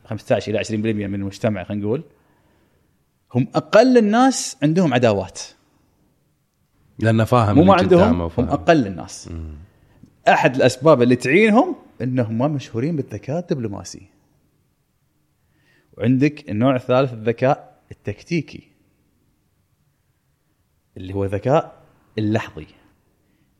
15 0.05 0.51
إلى 0.51 0.57
20% 0.59 1.07
من 1.07 1.15
المجتمع 1.15 1.63
خلينا 1.63 1.85
نقول 1.85 2.03
هم 3.35 3.47
أقل 3.55 3.97
الناس 3.97 4.57
عندهم 4.63 4.93
عداوات. 4.93 5.41
لأنه 7.03 7.23
فاهم 7.23 7.55
مو 7.55 7.63
ما 7.63 7.73
عندهم. 7.73 8.21
هم 8.21 8.49
أقل 8.49 8.87
الناس. 8.87 9.29
أحد 10.27 10.55
الأسباب 10.55 11.01
اللي 11.01 11.15
تعينهم 11.15 11.75
إنهم 12.01 12.53
مشهورين 12.53 12.95
بالذكاء 12.95 13.39
الدبلوماسي. 13.39 14.01
وعندك 15.97 16.49
النوع 16.49 16.75
الثالث 16.75 17.13
الذكاء 17.13 17.79
التكتيكي 17.91 18.67
اللي 20.97 21.13
هو 21.13 21.25
ذكاء 21.25 21.83
اللحظي. 22.17 22.67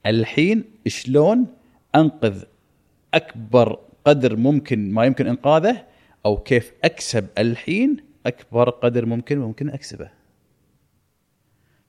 الحين 0.05 0.63
شلون 0.87 1.47
أنقذ 1.95 2.43
أكبر 3.13 3.79
قدر 4.05 4.35
ممكن 4.35 4.91
ما 4.91 5.05
يمكن 5.05 5.27
إنقاذه 5.27 5.83
أو 6.25 6.37
كيف 6.37 6.73
أكسب 6.83 7.27
الحين 7.37 7.97
أكبر 8.25 8.69
قدر 8.69 9.05
ممكن 9.05 9.39
ممكن 9.39 9.69
أكسبه؟ 9.69 10.09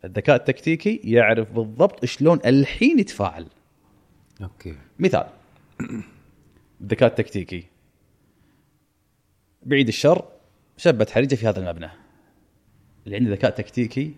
الذكاء 0.05 0.37
التكتيكي 0.37 1.01
يعرف 1.05 1.53
بالضبط 1.53 2.05
شلون 2.05 2.41
الحين 2.47 2.99
يتفاعل. 2.99 3.47
أوكي. 4.43 4.75
مثال. 4.99 5.27
الذكاء 6.81 7.09
التكتيكي. 7.09 7.65
بعيد 9.63 9.89
الشر 9.89 10.25
شبت 10.77 11.11
حريقه 11.11 11.37
في 11.37 11.49
هذا 11.49 11.61
المبنى. 11.61 11.91
اللي 13.07 13.17
عنده 13.17 13.31
ذكاء 13.31 13.51
تكتيكي 13.51 14.15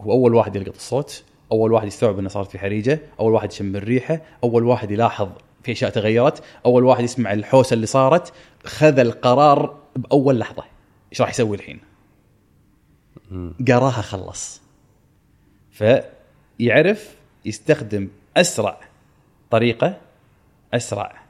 هو 0.00 0.12
أول 0.12 0.34
واحد 0.34 0.56
يلقط 0.56 0.74
الصوت 0.74 1.24
أول 1.52 1.72
واحد 1.72 1.86
يستوعب 1.86 2.18
إنه 2.18 2.28
صارت 2.28 2.50
في 2.50 2.58
حريقه 2.58 2.98
أول 3.20 3.32
واحد 3.32 3.52
يشم 3.52 3.76
الريحة 3.76 4.20
أول 4.44 4.64
واحد 4.64 4.90
يلاحظ 4.90 5.28
في 5.62 5.72
أشياء 5.72 5.90
تغيرت 5.90 6.42
أول 6.66 6.84
واحد 6.84 7.04
يسمع 7.04 7.32
الحوسة 7.32 7.74
اللي 7.74 7.86
صارت 7.86 8.32
خذ 8.64 8.98
القرار 8.98 9.82
بأول 9.96 10.38
لحظة. 10.38 10.64
إيش 11.12 11.20
راح 11.20 11.30
يسوي 11.30 11.56
الحين؟ 11.56 11.80
قراها 13.68 14.02
خلص. 14.02 14.59
فيعرف 15.80 17.16
يستخدم 17.44 18.08
أسرع 18.36 18.80
طريقة 19.50 19.96
أسرع. 20.74 21.20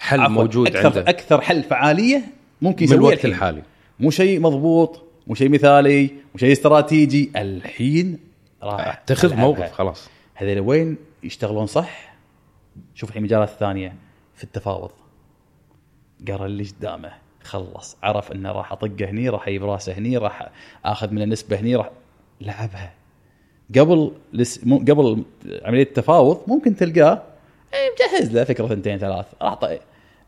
حل 0.00 0.28
موجود 0.28 0.66
أكثر 0.66 0.86
عنده. 0.86 1.10
أكثر 1.10 1.40
حل 1.40 1.62
فعالية 1.62 2.22
ممكن 2.62 2.84
يسويه 2.84 2.98
الوقت 2.98 3.14
الحين. 3.14 3.30
الحالي. 3.30 3.62
مو 4.00 4.10
شيء 4.10 4.40
مضبوط 4.40 5.04
مو 5.26 5.34
شيء 5.34 5.48
مثالي 5.48 6.06
مو 6.06 6.38
شيء 6.38 6.52
استراتيجي. 6.52 7.32
الحين 7.36 8.18
راح 8.62 9.02
أتخذ. 9.02 9.34
موقف 9.34 9.72
خلاص. 9.72 10.08
هذول 10.34 10.60
وين 10.60 10.96
يشتغلون 11.22 11.66
صح؟ 11.66 12.14
شوف 12.94 13.08
الحين 13.08 13.22
مجالات 13.22 13.48
ثانية 13.48 13.94
في 14.34 14.44
التفاوض. 14.44 14.90
قرا 16.28 16.46
اللي 16.46 16.64
قدامه. 16.64 17.12
خلص. 17.42 17.96
عرف 18.02 18.32
إنه 18.32 18.52
راح 18.52 18.72
أطقه 18.72 19.10
هني 19.10 19.28
راح 19.28 19.48
أجيب 19.48 19.64
راسه 19.64 19.92
هني 19.92 20.16
راح 20.16 20.50
أخذ 20.84 21.10
من 21.10 21.22
النسبة 21.22 21.60
هني 21.60 21.76
راح 21.76 21.90
لعبها. 22.40 22.92
قبل 23.78 24.12
لس... 24.32 24.66
مو... 24.66 24.78
قبل 24.78 25.24
عملية 25.64 25.82
التفاوض 25.82 26.40
ممكن 26.46 26.76
تلقاه 26.76 27.22
إيه، 27.74 27.90
مجهز 27.90 28.32
له 28.32 28.44
فكرة 28.44 28.66
ثنتين 28.66 28.98
ثلاث 28.98 29.26
راح 29.42 29.54
طيب 29.54 29.80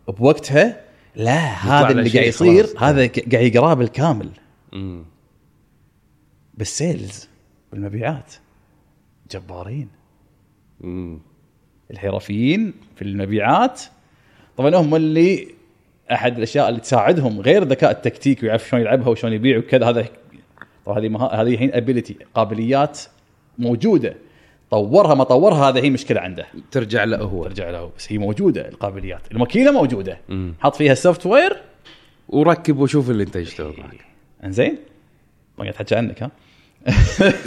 بوقتها 0.08 0.80
لا 1.16 1.38
هذا 1.38 1.88
اللي 1.88 2.10
قاعد 2.10 2.26
يصير. 2.26 2.66
هذا 2.78 3.06
قاعد 3.06 3.44
يقراه 3.44 3.74
بالكامل 3.74 4.28
مم. 4.72 5.04
بال 6.54 6.75
sales 6.75 7.28
بالمبيعات 7.72 8.34
جبارين 9.30 9.88
مم. 10.80 11.18
الحرفيين 11.90 12.74
في 12.96 13.02
المبيعات 13.02 13.82
طبعا 14.56 14.74
هم 14.74 14.94
اللي 14.94 15.48
أحد 16.12 16.36
الأشياء 16.36 16.68
اللي 16.68 16.80
تساعدهم 16.80 17.40
غير 17.40 17.62
الذكاء 17.62 17.90
التكتيكي 17.90 18.46
ويعرف 18.46 18.68
شلون 18.68 18.82
يلعبها 18.82 19.08
وشلون 19.08 19.32
يبيع 19.32 19.58
وكذا 19.58 19.88
هذا 19.88 20.06
طبعا 20.84 20.98
هذه 20.98 21.08
مها... 21.08 21.42
هذه 21.42 21.54
الحين 21.54 21.74
ability 21.74 22.16
قابليات 22.34 23.00
موجودة. 23.58 24.14
طورها 24.70 25.14
ما 25.14 25.24
طورها 25.24 25.68
هذا 25.68 25.80
هي 25.80 25.90
مشكلة 25.90 26.20
عنده. 26.20 26.46
ترجع 26.70 27.04
له 27.04 27.16
هو. 27.16 27.44
ترجع 27.44 27.70
له. 27.70 27.90
بس 27.98 28.12
هي 28.12 28.18
موجودة 28.18 28.68
القابليات. 28.68 29.20
الماكينة 29.32 29.70
موجودة. 29.70 30.18
مم. 30.28 30.54
حط 30.60 30.76
فيها 30.76 30.92
ال 30.92 31.26
software 31.26 31.56
وركب 32.28 32.78
وشوف 32.78 33.10
اللي 33.10 33.22
انت 33.22 33.36
يشتغل 33.36 33.74
معك 33.78 34.04
انزين. 34.44 34.78
ما 35.58 35.64
قاعد 35.64 35.74
أحكي 35.74 35.94
عنك 35.94 36.22
ها؟ 36.22 36.30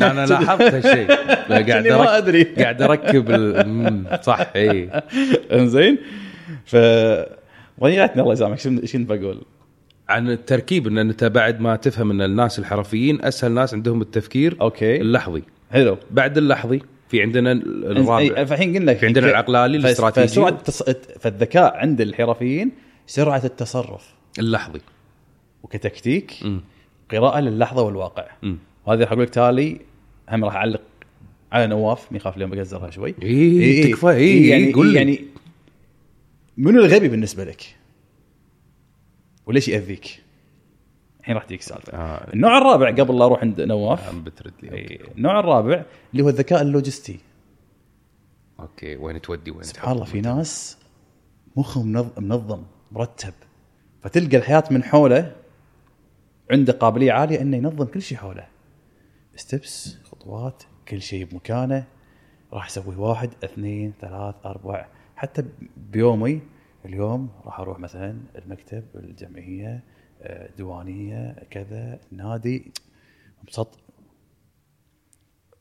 أنا 0.02 0.26
لاحظت 0.26 0.62
هالشيء. 0.62 1.08
قاعد 1.50 1.70
عشاني 1.72 1.90
ما 1.90 2.18
أدري. 2.18 2.44
قاعد 2.44 2.82
أركب 2.82 3.32
ال... 3.32 4.20
صح 4.24 4.40
إي. 4.56 4.90
انزين. 5.60 5.98
ف 6.66 6.76
ضيعتني 7.82 8.22
الله 8.22 8.34
يسامحك. 8.34 8.60
شنو 8.60 8.86
شنو 8.86 9.06
بقول؟ 9.06 9.42
عن 10.10 10.30
التركيب 10.30 10.88
إن 10.88 10.98
أنت 10.98 11.24
بعد 11.24 11.60
ما 11.60 11.76
تفهم 11.76 12.12
إن 12.12 12.22
الناس 12.22 12.60
الحرفيين 12.60 13.26
أسهل 13.26 13.52
ناس 13.52 13.74
عندهم 13.74 14.02
التفكير 14.02 14.58
أوكي. 14.62 15.02
اللحظي. 15.02 15.44
حلو 15.72 15.98
بعد 16.12 16.38
اللحظي 16.38 16.82
في 17.10 17.22
عندنا 17.22 17.52
الرابع 17.52 18.44
فالحين 18.46 18.78
قلنا 18.78 18.94
في 18.94 19.06
عندنا 19.06 19.30
العقلاني، 19.30 19.80
ف- 19.82 19.86
الاستراتيجي. 19.86 20.28
فسرعة 20.28 20.50
التص... 20.50 20.84
فالذكاء 21.20 21.78
عند 21.78 22.02
الحرفيين 22.02 22.72
سرعة 23.08 23.42
التصرف 23.46 24.14
اللحظي 24.40 24.80
وكتكتيك 25.64 26.34
مم. 26.42 26.62
قراءة 27.12 27.40
للحظة 27.40 27.82
والواقع 27.82 28.26
مم. 28.44 28.58
وهذا 28.86 29.04
راح 29.04 29.12
أقول 29.12 29.24
لك 29.24 29.30
تالي 29.30 29.80
هم 30.30 30.46
راح 30.46 30.56
أعلق 30.56 30.82
على 31.52 31.68
نواف 31.68 32.12
ما 32.12 32.18
يخاف 32.18 32.38
اليوم 32.38 32.50
بقزرها 32.52 32.90
شوي 32.90 33.16
إيه، 33.22 33.92
تكفى، 33.92 34.10
إيه، 34.12 34.50
يعني 34.52 34.74
قول. 34.74 34.96
يعني 34.96 35.26
منو 36.58 36.86
الغبي 36.86 37.08
بالنسبة 37.08 37.44
لك؟ 37.44 37.76
وليش 39.46 39.68
يأذيك؟ 39.68 40.24
الحين 41.28 41.36
راح 41.36 41.46
تجيك 41.46 41.60
السالفه 41.60 41.94
آه. 41.98 42.34
النوع 42.34 42.58
الرابع 42.58 42.90
قبل 42.92 43.20
لا 43.20 43.26
أروح 43.26 43.42
عند 43.42 43.62
نواف. 43.62 44.10
عم 44.10 44.24
بترد 44.24 44.54
لي. 44.64 44.72
إيه، 44.72 45.00
النوع 45.18 45.40
الرابع 45.40 45.84
اللي 46.12 46.24
هو 46.24 46.30
الذكاء 46.30 46.62
اللوجستي. 46.62 47.20
أوكي 48.60 48.96
وين 48.96 49.22
تودي 49.22 49.52
وين 49.52 49.64
سبحان 49.64 49.92
الله 49.94 50.06
في 50.06 50.22
ناس 50.22 50.78
مخهم 51.56 51.94
منظ- 51.94 52.20
منظم 52.20 52.64
مرتب. 52.92 53.34
فتلقى 54.02 54.38
الحياة 54.38 54.64
من 54.72 54.84
حوله 54.84 55.36
عنده 56.52 56.74
قابلية 56.74 57.12
عالية 57.12 57.42
إنه 57.42 57.58
ينظم 57.58 57.86
كل 57.86 58.02
شيء 58.02 58.18
حوله. 58.18 58.48
ستبس 59.36 59.98
خطوات 60.04 60.64
كل 60.88 61.02
شيء 61.02 61.26
بمكانه. 61.26 61.84
راح 62.54 62.66
أسوي 62.66 62.96
واحد 62.96 63.30
اثنين 63.44 63.94
ثلاث 64.02 64.36
أربع. 64.46 64.86
حتى 65.16 65.44
بيومي 65.78 66.42
اليوم 66.86 67.30
راح 67.46 67.60
أروح 67.60 67.80
مثلا 67.80 68.18
المكتب 68.36 68.84
الجمعية 68.96 69.68
آه، 69.74 69.82
ديوانيه 70.58 71.36
كذا 71.50 72.00
نادي 72.12 72.72
مبسط. 73.44 73.80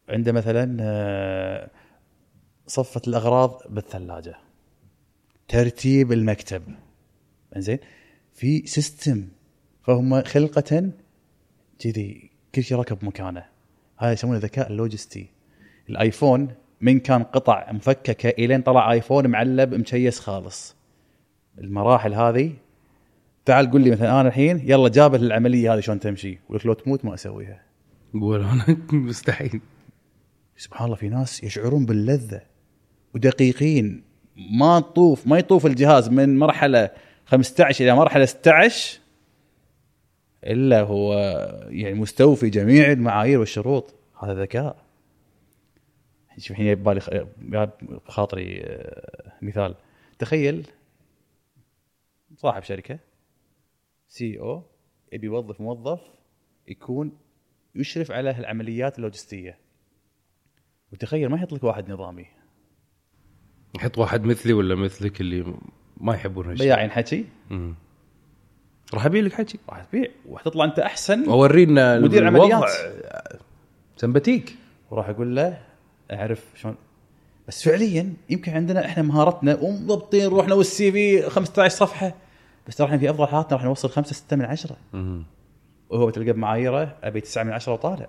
عنده 0.08 0.32
مثلا 0.32 0.76
آه، 0.80 1.70
صفة 2.66 3.00
الأغراض 3.08 3.62
بالثلاجة. 3.70 4.36
ترتيب 5.48 6.12
المكتب. 6.12 6.62
إنزين 7.56 7.78
في 8.34 8.66
system 8.66 9.28
فهم 9.82 10.22
خلقة 10.22 10.90
كذي 11.78 12.30
كل 12.54 12.62
شيء 12.62 12.78
ركب 12.78 13.04
مكانه. 13.04 13.44
هذا 13.96 14.12
يسمونه 14.12 14.36
الذكاء 14.36 14.70
اللوجستي. 14.70 15.26
الآيفون 15.88 16.54
من 16.80 17.00
كان 17.00 17.22
قطع 17.22 17.72
مفككة 17.72 18.28
إلين 18.28 18.62
طلع 18.62 18.92
آيفون 18.92 19.26
معلب 19.26 19.74
مكيس 19.74 20.20
خالص. 20.20 20.76
المراحل 21.58 22.14
هذه 22.14 22.52
تعال 23.46 23.70
قول 23.70 23.80
لي 23.80 23.90
مثلا 23.90 24.20
أنا 24.20 24.28
الحين 24.28 24.60
يلا 24.64 24.88
جابت 24.88 25.20
العملية 25.20 25.74
هذه 25.74 25.80
شلون 25.80 26.00
تمشي؟ 26.00 26.38
ولك 26.48 26.66
لو 26.66 26.72
تموت 26.72 27.04
ما 27.04 27.14
أسويها. 27.14 27.62
قول 28.12 28.40
أنا. 28.40 28.76
مستحيل. 28.92 29.60
سبحان 30.56 30.84
الله 30.84 30.96
في 30.96 31.08
ناس 31.08 31.44
يشعرون 31.44 31.86
باللذة 31.86 32.42
ودقيقين. 33.14 34.04
ما 34.36 34.80
تطوف 34.80 35.26
ما 35.26 35.38
يطوف 35.38 35.66
الجهاز 35.66 36.08
من 36.08 36.38
مرحلة 36.38 36.90
15 37.26 37.84
إلى 37.84 37.94
مرحلة 37.94 38.24
16 38.24 39.00
إلا 40.44 40.80
هو 40.80 41.14
يعني 41.68 41.94
مستوفي 41.94 42.50
جميع 42.50 42.92
المعايير 42.92 43.38
والشروط. 43.38 43.94
هذا 44.22 44.42
ذكاء. 44.42 44.76
شوف 46.38 46.50
الحين 46.50 46.74
ببالي 46.74 47.26
بخاطري 48.06 48.62
آه، 48.64 49.32
مثال. 49.42 49.74
تخيل 50.18 50.66
صاحب 52.36 52.62
شركة 52.62 52.98
سي 54.08 54.40
أو 54.40 54.62
يبي 55.12 55.26
يوظف 55.26 55.60
موظف 55.60 56.00
يكون 56.68 57.18
يشرف 57.74 58.10
على 58.10 58.30
العمليات 58.30 58.98
اللوجستية. 58.98 59.58
وتخيل 60.92 61.28
ما 61.28 61.36
يحط 61.36 61.52
لك 61.52 61.64
واحد 61.64 61.90
نظامي. 61.90 62.26
يحط 63.76 63.98
واحد 63.98 64.24
مثلي 64.24 64.52
ولا 64.52 64.74
مثلك 64.74 65.20
اللي 65.20 65.54
ما 65.96 66.14
يحبون 66.14 66.46
هالشيء؟ 66.46 66.66
بياعين 66.66 66.90
حكي. 66.90 67.24
راح 68.94 69.06
أبيع 69.06 69.22
لك 69.22 69.32
حكي. 69.32 69.58
راح 69.68 69.84
تبيع. 69.84 70.10
وحتطلع 70.28 70.64
أنت 70.64 70.78
أحسن 70.78 71.24
أورينا 71.24 72.00
مدير. 72.00 72.26
عمليات. 72.26 72.70
سمباتيك 73.96 74.56
وراح 74.90 75.08
أقول 75.08 75.36
له 75.36 75.66
أعرف 76.12 76.44
شلون. 76.54 76.76
بس 77.48 77.68
فعليا 77.68 78.14
يمكن 78.30 78.52
عندنا 78.52 78.86
إحنا 78.86 79.02
مهارتنا 79.02 79.58
ومضبطين 79.60 80.26
روحنا 80.26 80.54
والسي 80.54 80.92
في 80.92 81.22
15 81.22 81.74
صفحة. 81.74 82.14
بس 82.68 82.76
ترى 82.76 82.86
إحنا 82.86 82.98
في 82.98 83.10
أفضل 83.10 83.26
حالاتنا 83.26 83.56
راح 83.56 83.64
نوصل 83.64 83.90
5 83.90 84.14
6 84.14 84.36
من 84.36 84.44
10 84.44 84.76
مم. 84.92 85.24
وهو 85.90 86.10
تلقى 86.10 86.32
بمعاييره 86.32 86.96
أبي 87.02 87.20
9 87.20 87.44
من 87.44 87.52
10 87.52 87.72
وطالع. 87.72 88.08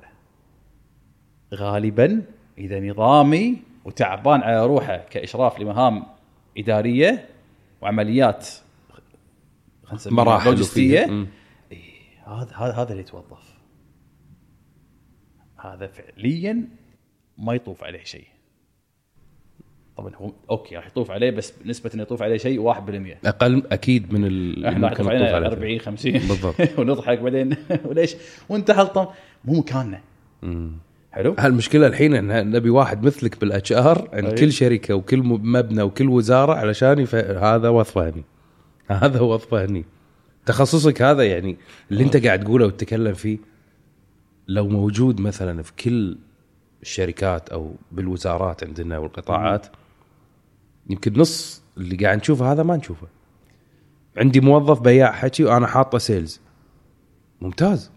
غالبا 1.54 2.24
إذا 2.58 2.80
نظامي 2.80 3.62
وتعبان 3.86 4.42
على 4.42 4.66
روحه 4.66 4.98
كإشراف 4.98 5.60
لمهام 5.60 6.04
إدارية 6.58 7.30
وعمليات 7.82 8.48
مراحل 10.06 10.50
لوجستية. 10.50 11.28
هذا 12.26 12.52
هذا 12.56 12.74
هذا 12.74 12.92
اللي 12.92 13.02
يتوظف. 13.02 13.58
هذا 15.58 15.88
فعليا 15.88 16.68
ما 17.38 17.54
يطوف 17.54 17.84
عليه 17.84 18.04
شيء. 18.04 18.28
طبعا 19.98 20.16
هو 20.16 20.32
أوكي 20.50 20.76
راح 20.76 20.88
يطوف 20.88 21.12
عليه 21.12 21.32
بس 21.32 21.54
نسبة 21.66 21.92
إنه 21.94 22.02
يطوف 22.04 22.22
عليه 22.22 22.38
شيء 22.38 22.74
1% 22.74 22.78
أقل 23.26 23.64
أكيد 23.72 24.14
من 24.14 24.26
ال- 24.26 24.66
إحنا 24.66 24.88
راح 24.88 25.00
ممكن 25.00 25.04
يطوف 25.16 25.34
عليه. 25.34 25.48
40 25.48 25.80
50 25.80 26.12
بالضبط. 26.12 26.56
ونضحك 26.80 27.20
بعدين. 27.20 27.56
وليش؟ 27.88 28.16
وانت 28.50 28.72
حلطم 28.72 29.06
مو 29.46 29.60
مكاننا. 29.60 30.02
حلو؟ 31.12 31.36
المشكلة 31.44 31.88
الحين 31.88 32.14
إن 32.14 32.52
نبي 32.52 32.70
واحد 32.70 33.06
مثلك 33.06 33.42
بال 33.42 33.72
HR 33.74 34.10
عند 34.14 34.26
أي. 34.26 34.36
كل 34.36 34.52
شركة 34.52 34.94
وكل 34.96 35.18
مبنى 35.24 35.82
وكل 35.82 36.10
وزارة 36.10 36.54
علشان 36.54 37.00
يف... 37.00 37.16
هذا 37.16 37.70
وظفة 37.70 38.10
هني. 38.10 38.24
هذا 39.04 39.22
وظفة 39.22 39.66
هني. 39.66 39.86
تخصصك 40.46 41.02
هذا 41.02 41.24
يعني 41.24 41.58
اللي 41.92 42.04
أنت 42.04 42.26
قاعد 42.26 42.44
تقوله 42.44 42.66
وتتكلم 42.66 43.14
فيه 43.14 43.38
لو 44.48 44.68
موجود 44.68 45.22
مثلا 45.22 45.64
في 45.64 45.72
كل 45.84 46.18
الشركات 46.82 47.50
أو 47.50 47.76
بالوزارات 47.92 48.64
عندنا 48.64 48.98
والقطاعات 48.98 49.68
يمكن 50.90 51.14
نص 51.20 51.64
اللي 51.78 51.96
قاعد 51.96 52.18
نشوفه 52.18 52.52
هذا 52.52 52.64
ما 52.64 52.78
نشوفه. 52.78 53.08
عندي 54.18 54.40
موظف 54.40 54.82
بياع 54.82 55.12
حكي 55.12 55.44
وأنا 55.44 55.68
حاطه 55.68 55.98
sales 55.98 56.42
ممتاز. 57.42 57.92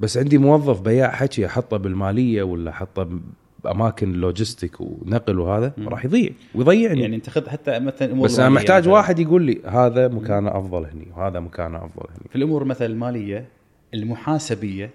بس 0.00 0.18
عندي 0.18 0.38
موظف 0.38 0.80
بياع 0.80 1.10
حكي 1.10 1.46
أحطه 1.46 1.76
بالمالية 1.76 2.42
ولا 2.42 2.70
أحطه 2.70 3.20
بأماكن 3.64 4.12
logistic 4.12 4.80
ونقل 4.80 5.38
وهذا 5.38 5.72
راح 5.78 6.04
يضيع 6.04 6.30
ويضيعني. 6.54 7.00
يعني 7.00 7.16
أنت 7.16 7.30
خذ 7.30 7.48
حتى 7.48 7.78
مثلا 7.78 8.12
أمور 8.12 8.24
بس 8.24 8.38
أنا 8.38 8.48
محتاج 8.48 8.82
مثلاً. 8.82 8.92
واحد 8.92 9.18
يقول 9.18 9.42
لي 9.42 9.62
هذا 9.66 10.08
مكانه 10.08 10.58
أفضل 10.58 10.84
هني 10.84 11.06
وهذا 11.16 11.40
مكانه 11.40 11.78
أفضل 11.78 12.06
هني. 12.10 12.28
في 12.30 12.36
الأمور 12.36 12.64
مثلا 12.64 12.86
المالية 12.86 13.48
المحاسبية 13.94 14.90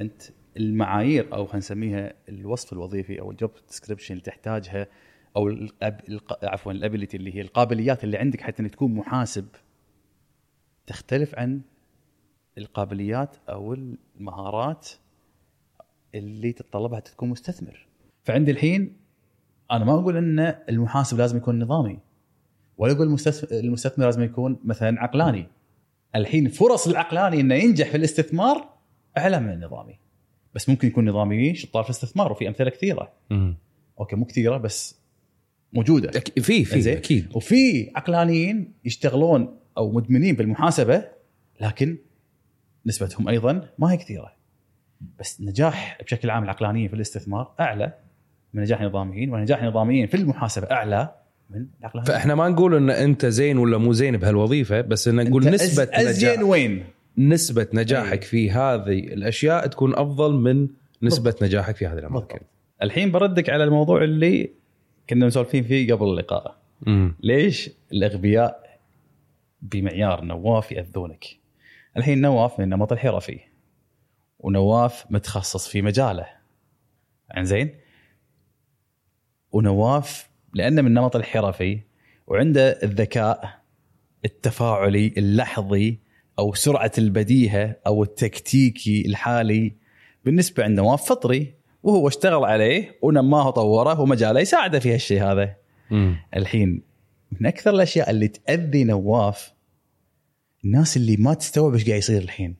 أنت 0.00 0.22
المعايير 0.56 1.26
أو 1.32 1.44
خلينا 1.44 1.58
نسميها 1.58 2.12
الوصف 2.28 2.72
الوظيفي 2.72 3.20
أو 3.20 3.30
ال 3.30 3.35
job 3.35 3.50
description 3.68 4.12
اللي 4.14 4.24
تحتاجها 4.24 4.86
أو 5.36 5.48
الأب... 5.48 6.00
الق... 6.08 6.44
عفوا 6.44 6.72
ال 6.72 6.77
ability 6.77 7.16
اللي 7.16 7.34
هي 7.34 7.40
القابليات 7.40 8.04
اللي 8.04 8.18
عندك 8.18 8.40
حتى 8.40 8.62
إنك 8.62 8.70
تكون 8.70 8.94
محاسب 8.94 9.46
تختلف 10.86 11.34
عن 11.34 11.60
القابليات 12.58 13.36
أو 13.48 13.74
المهارات 13.74 14.88
اللي 16.14 16.52
تتطلبها 16.52 16.96
حتى 16.96 17.10
تكون 17.10 17.28
مستثمر. 17.28 17.86
فعندي 18.24 18.50
الحين 18.50 18.96
أنا 19.70 19.84
ما 19.84 19.92
أقول 19.94 20.16
إن 20.16 20.40
المحاسب 20.68 21.18
لازم 21.18 21.36
يكون 21.36 21.62
نظامي 21.62 21.98
ولا 22.78 22.92
أقول 22.92 23.06
المستثمر, 23.06 23.60
المستثمر 23.60 24.04
لازم 24.04 24.22
يكون 24.22 24.58
مثلا 24.64 25.02
عقلاني. 25.02 25.46
الحين 26.14 26.48
فرص 26.48 26.88
العقلاني 26.88 27.40
إنه 27.40 27.54
ينجح 27.54 27.88
في 27.90 27.96
الاستثمار 27.96 28.68
أعلى 29.18 29.40
من 29.40 29.52
النظامي. 29.52 29.98
بس 30.54 30.68
ممكن 30.68 30.88
يكون 30.88 31.08
نظاميين 31.08 31.54
شطار 31.54 31.82
في 31.82 31.90
الاستثمار 31.90 32.32
وفي 32.32 32.48
أمثلة 32.48 32.70
كثيرة. 32.70 33.12
أوكي 34.00 34.16
مو 34.16 34.24
كثيرة 34.24 34.56
بس 34.56 35.01
موجودة 35.72 36.20
في 36.20 36.64
في 36.64 36.80
زين؟ 36.80 36.96
أكيد 36.96 37.26
وفي 37.34 37.90
عقلانيين 37.96 38.72
يشتغلون 38.84 39.56
أو 39.78 39.92
مدمنين 39.92 40.34
بالمحاسبة 40.36 41.04
لكن 41.60 41.96
نسبتهم 42.86 43.28
أيضا 43.28 43.68
ما 43.78 43.92
هي 43.92 43.96
كثيرة 43.96 44.32
بس 45.20 45.40
نجاح 45.40 45.98
بشكل 46.04 46.30
عام 46.30 46.44
العقلانيين 46.44 46.88
في 46.88 46.94
الاستثمار 46.94 47.52
أعلى 47.60 47.92
من 48.54 48.62
نجاح 48.62 48.80
النظاميين 48.80 49.30
ونجاح 49.32 49.62
النظاميين 49.62 50.06
في 50.06 50.16
المحاسبة 50.16 50.66
أعلى 50.70 51.14
من 51.50 51.66
العقلانيين 51.80 52.14
فإحنا 52.14 52.34
ما 52.34 52.48
نقول 52.48 52.74
إن 52.74 52.90
أنت 52.90 53.26
زين 53.26 53.58
ولا 53.58 53.78
مو 53.78 53.92
زين 53.92 54.16
بهالوظيفة 54.16 54.80
بس 54.80 55.08
إن 55.08 55.28
نقول 55.28 55.44
نسبة 55.50 55.84
أز- 55.86 56.08
نجاح 56.08 56.42
وين؟ 56.42 56.84
نسبة 57.18 57.66
نجاحك 57.74 58.12
أي. 58.22 58.28
في 58.28 58.50
هذه 58.50 58.98
الأشياء 58.98 59.66
تكون 59.66 59.94
أفضل 59.94 60.32
من 60.34 60.68
نسبة 61.02 61.34
نجاحك 61.42 61.76
في 61.76 61.86
هذه 61.86 61.98
الأماكن 61.98 62.26
بالضبط. 62.26 62.46
الحين 62.82 63.10
بردك 63.10 63.50
على 63.50 63.64
الموضوع 63.64 64.04
اللي 64.04 64.50
كنا 65.12 65.26
مسولفين 65.26 65.64
فيه 65.64 65.92
قبل 65.92 66.04
اللقاء. 66.04 66.56
مم. 66.80 67.16
ليش 67.20 67.70
الأغبياء 67.92 68.80
بمعيار 69.62 70.24
نواف 70.24 70.72
يأذونك؟ 70.72 71.24
الحين 71.96 72.20
نواف 72.20 72.58
من 72.58 72.64
النمط 72.64 72.92
الحرفي 72.92 73.40
ونواف 74.38 75.06
متخصص 75.10 75.68
في 75.68 75.82
مجاله. 75.82 76.26
زين 77.38 77.74
ونواف 79.52 80.28
لأنه 80.54 80.82
من 80.82 80.88
النمط 80.88 81.16
الحرفي 81.16 81.80
وعنده 82.26 82.78
الذكاء 82.82 83.62
التفاعلي 84.24 85.14
اللحظي 85.16 85.98
أو 86.38 86.54
سرعة 86.54 86.92
البديهة 86.98 87.76
أو 87.86 88.02
التكتيكي 88.02 89.06
الحالي. 89.06 89.72
بالنسبة 90.24 90.64
عند 90.64 90.80
نواف 90.80 91.08
فطري 91.08 91.54
وهو 91.82 92.08
اشتغل 92.08 92.44
عليه 92.44 92.98
ونماه 93.02 93.48
وطوره 93.48 94.00
ومجاله 94.00 94.40
يساعده 94.40 94.78
في 94.78 94.94
هالشيء 94.94 95.22
هذا. 95.22 95.54
مم. 95.90 96.16
الحين 96.36 96.82
من 97.40 97.46
أكثر 97.46 97.70
الأشياء 97.70 98.10
اللي 98.10 98.28
تأذي 98.28 98.84
نواف 98.84 99.52
الناس 100.64 100.96
اللي 100.96 101.16
ما 101.16 101.34
تستوعب 101.34 101.72
إيش 101.74 101.86
قاعد 101.86 101.98
يصير 101.98 102.22
الحين. 102.22 102.56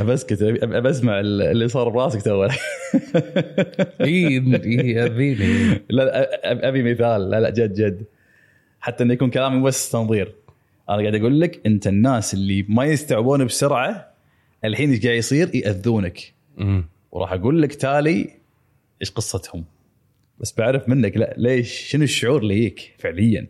ابسكت 0.00 0.38
أبي- 0.38 0.62
ابى 0.62 0.90
اسمع 0.90 1.20
اللي 1.20 1.68
صار 1.68 1.88
براسك 1.88 2.22
تو. 2.22 2.48
إي 4.00 4.32
ياذيني 4.94 5.80
لا 5.90 6.68
أبي 6.68 6.92
مثال. 6.92 7.30
لا 7.30 7.40
لا 7.40 7.50
جد 7.50 7.74
جد. 7.74 8.04
حتى 8.80 9.04
إنه 9.04 9.12
يكون 9.14 9.30
كلامي 9.30 9.62
بس 9.62 9.90
تنظير. 9.90 10.34
أنا 10.90 10.98
قاعد 11.00 11.14
أقول 11.14 11.40
لك 11.40 11.66
أنت 11.66 11.86
الناس 11.86 12.34
اللي 12.34 12.66
ما 12.68 12.84
يستوعبون 12.84 13.44
بسرعة 13.44 14.15
الحين 14.64 14.90
إيش 14.90 15.06
قاعد 15.06 15.16
يصير 15.16 15.54
يأذونك 15.54 16.34
مم. 16.56 16.84
وراح 17.12 17.32
أقول 17.32 17.62
لك 17.62 17.74
تالي 17.74 18.30
إيش 19.00 19.10
قصتهم 19.10 19.64
بس 20.40 20.54
بعرف 20.58 20.88
منك 20.88 21.16
لا 21.16 21.34
ليش 21.36 21.72
شنو 21.72 22.02
الشعور 22.02 22.42
اللي 22.42 22.58
يجيك 22.58 22.94
فعليا 22.98 23.46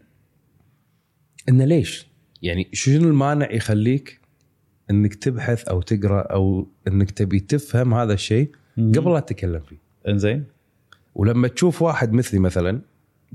إنه 1.48 1.64
ليش؟ 1.64 2.06
يعني 2.42 2.68
شنو 2.72 3.08
المانع 3.08 3.52
يخليك 3.52 4.20
إنك 4.90 5.14
تبحث 5.14 5.68
أو 5.68 5.82
تقرأ 5.82 6.20
أو 6.20 6.68
إنك 6.88 7.10
تبي 7.10 7.40
تفهم 7.40 7.94
هذا 7.94 8.12
الشيء 8.12 8.50
قبل 8.78 9.12
لا 9.12 9.20
تتكلم 9.20 9.60
فيه 9.60 9.76
إنزين 10.08 10.44
ولما 11.14 11.48
تشوف 11.48 11.82
واحد 11.82 12.12
مثلي 12.12 12.40
مثلا 12.40 12.80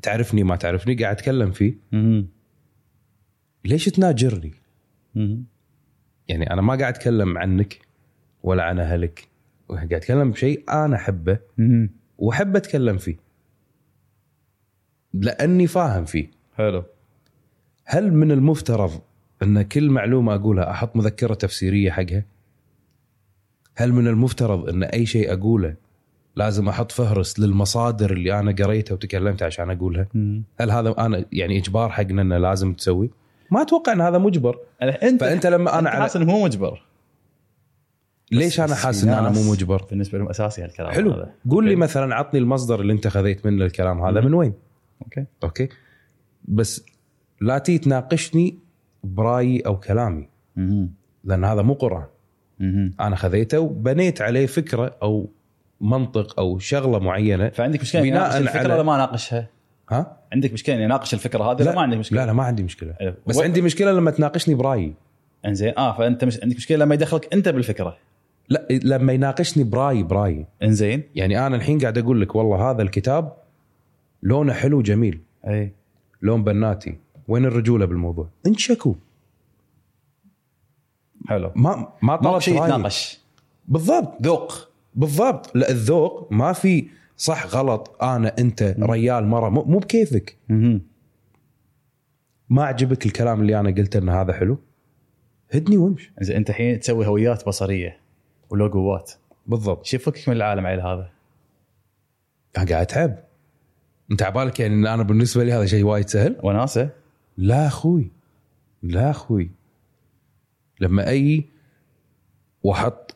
تعرفني 0.02 0.44
ما 0.44 0.56
تعرفني 0.56 0.96
قاعد 0.96 1.16
أتكلم 1.16 1.52
فيه 1.52 1.74
مهم. 1.92 2.28
ليش 3.66 3.86
تناجرني؟ 3.86 4.54
مهم. 5.16 5.44
يعني 6.28 6.54
أنا 6.54 6.62
ما 6.62 6.76
قاعد 6.76 6.94
أتكلم 6.94 7.38
عنك 7.38 7.80
ولا 8.44 8.64
عن 8.64 8.80
أهلك 8.80 9.28
قاعد 9.70 9.94
أتكلم 9.94 10.32
بشيء 10.32 10.64
أنا 10.70 10.96
أحبه. 10.96 11.40
وأحب 12.18 12.56
أتكلم 12.56 12.98
فيه 12.98 13.16
لأني 15.14 15.68
فاهم 15.68 16.06
فيه 16.06 16.32
حلو 16.58 16.84
هل 17.86 18.14
من 18.14 18.32
المفترض 18.32 19.02
إن 19.44 19.62
كل 19.62 19.90
معلومة 19.90 20.36
أقولها 20.36 20.72
أحط 20.72 20.96
مذكرة 20.96 21.34
تفسيرية 21.34 21.92
حقها؟ 21.92 22.26
هل 23.76 23.94
من 23.94 24.08
المفترض 24.08 24.70
إن 24.70 24.84
أي 24.84 25.06
شيء 25.06 25.34
أقوله 25.34 25.76
لازم 26.36 26.70
أحط 26.70 26.92
فهرس 26.92 27.40
للمصادر 27.40 28.14
اللي 28.14 28.40
أنا 28.40 28.52
قريتها 28.52 28.94
وتكلمت 28.94 29.44
عشان 29.44 29.70
أقولها؟ 29.70 30.08
مهم. 30.14 30.44
هل 30.60 30.72
هذا 30.72 30.96
أنا 30.98 31.26
يعني 31.32 31.58
إجبار 31.58 31.90
حقنا 31.90 32.22
إنه 32.22 32.38
لازم 32.38 32.74
تسوي؟ 32.74 33.10
ما 33.52 33.62
أتوقع 33.62 33.94
إن 33.94 34.02
هذا 34.02 34.18
مجبر، 34.18 34.60
انت 34.82 35.22
فأنت 35.22 35.48
لما 35.48 35.80
أنا 35.80 35.90
حاسس 35.90 36.16
إنه 36.16 36.26
مو 36.26 36.44
مجبر 36.44 36.86
ليش 38.32 38.60
أنا 38.60 38.76
حاسس 38.76 39.04
ان 39.04 39.10
أنا 39.10 39.30
مو 39.30 39.52
مجبر؟ 39.52 39.86
بالنسبة 39.90 40.18
لهم 40.18 40.30
أساسي 40.30 40.64
هالكلام 40.64 40.92
حلو 40.92 41.12
هذا 41.12 41.32
قول 41.50 41.70
لي. 41.70 41.76
مثلا 41.76 42.16
عطني 42.16 42.40
المصدر 42.40 42.82
اللي 42.82 42.94
أنت 42.94 43.08
خذيت 43.08 43.46
منه 43.46 43.66
الكلام 43.66 44.02
هذا. 44.02 44.22
من 44.22 44.34
وين؟ 44.34 44.54
أوكي 45.02 45.26
أوكي؟ 45.44 45.70
بس 46.46 46.86
لا 47.42 47.58
تي 47.58 47.78
تناقشني 47.78 48.58
برأيي 49.04 49.60
أو 49.60 49.80
كلامي. 49.80 50.28
لأن 51.24 51.44
هذا 51.44 51.62
مو 51.62 51.74
قرآن. 51.74 52.06
أنا 53.00 53.16
خذيته 53.16 53.60
وبنيت 53.60 54.22
عليه 54.22 54.46
فكرة 54.46 54.96
أو 55.04 55.30
منطق 55.82 56.40
أو 56.40 56.60
شغلة 56.60 57.00
معينة 57.00 57.50
فعندك 57.50 57.82
مشكلة 57.82 58.02
بناء 58.02 58.16
يناقش 58.16 58.36
الفكرة 58.36 58.74
ولا 58.74 58.84
ما 58.84 58.98
ناقشها؟ 58.98 59.48
ها؟ 59.92 60.18
عندك 60.34 60.54
مشكلة 60.54 60.76
إني 60.76 60.86
أناقش 60.86 61.14
الفكرة 61.14 61.44
هذه 61.52 61.62
ولا 61.62 61.76
ما 61.76 61.82
عندك 61.82 61.98
مشكلة؟ 61.98 62.20
لا 62.22 62.26
لا 62.26 62.34
ما 62.34 62.44
عندي 62.44 62.64
مشكلة. 62.64 62.94
حلو. 62.94 63.14
بس 63.28 63.38
و- 63.38 63.42
عندي 63.42 63.62
مشكلة 63.62 63.92
لما 63.92 64.12
تناقشني 64.12 64.56
برأيي. 64.56 64.94
إنزين 65.46 65.74
آه 65.78 65.98
فأنت 65.98 66.24
مش 66.26 66.40
عندك 66.44 66.56
مشكلة 66.56 66.78
لما 66.78 66.96
يدخلك 66.96 67.34
أنت 67.34 67.50
بالفكرة. 67.50 67.98
لا 68.50 68.68
لما 68.70 69.14
يناقشني 69.14 69.64
برأيي 69.64 70.04
برأيي. 70.04 70.46
إنزين. 70.64 71.04
يعني 71.16 71.48
أنا 71.48 71.56
الحين 71.56 71.80
قاعد 71.80 71.98
أقول 71.98 72.22
لك 72.22 72.36
والله 72.36 72.72
هذا 72.72 72.82
الكتاب 72.82 73.34
لونه 74.24 74.54
حلو 74.54 74.82
جميل. 74.82 75.20
إي. 75.48 75.72
لون 76.22 76.44
بناتي. 76.44 76.98
وين 77.28 77.46
الرجولة 77.46 77.86
بالموضوع؟ 77.86 78.28
انشكوا. 78.48 78.94
حلو. 81.28 81.52
ما 81.56 81.88
ما 82.02 82.40
في 82.40 82.46
شيء. 82.46 82.54
يتناقش. 82.64 83.20
بالضبط. 83.68 84.22
ذوق. 84.22 84.68
بالضبط. 84.96 85.52
لا 85.56 85.70
الذوق 85.70 86.28
ما 86.32 86.54
في 86.54 86.88
صح 87.22 87.46
غلط 87.46 88.04
أنا 88.04 88.36
أنت 88.40 88.76
ريال 88.80 89.28
مرة 89.28 89.50
مو 89.50 89.80
بكيفك. 89.80 90.38
ما 92.50 92.64
عجبك 92.64 93.06
الكلام 93.06 93.42
اللي 93.42 93.60
أنا 93.60 93.70
قلته 93.70 93.98
إن 93.98 94.10
هذا 94.10 94.34
حلو؟ 94.34 94.60
هدني 95.52 95.78
وامشي. 95.78 96.14
انزين 96.22 96.36
أنت 96.36 96.50
الحين 96.50 96.80
تسوي 96.80 97.08
هويات 97.08 97.48
بصرية 97.48 97.98
ولوجوات. 98.50 99.12
بالضبط. 99.48 99.86
شو 99.86 99.96
يفكك 99.96 100.30
من 100.30 100.36
العالم 100.36 100.66
على 100.66 100.82
هذا؟ 100.82 101.10
أنا 102.58 102.66
قاعد 102.66 102.82
أتعب. 102.82 103.24
أنت 104.12 104.24
عبالك 104.24 104.60
يعني 104.60 104.74
إن 104.74 104.88
أنا 104.88 105.04
بالنسبة 105.04 105.44
لي 105.44 105.54
هذا 105.54 105.66
شيء 105.66 105.84
وايد 105.84 106.10
سهل؟ 106.10 106.40
وناسة. 106.44 106.90
لا 107.38 107.68
أخوي 107.68 108.12
لا 108.84 109.10
أخوي. 109.10 109.52
لما 110.80 111.12
أجي 111.12 111.46
وأحط 112.64 113.11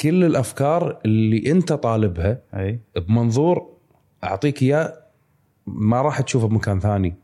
كل 0.00 0.24
الأفكار 0.24 1.00
اللي 1.04 1.50
أنت 1.50 1.72
طالبها 1.72 2.38
أي 2.54 2.80
بمنظور 2.96 3.76
أعطيك 4.24 4.62
إياه 4.62 4.94
ما 5.66 6.02
راح 6.02 6.20
تشوفه 6.20 6.48
بمكان 6.48 6.80
ثاني. 6.80 7.14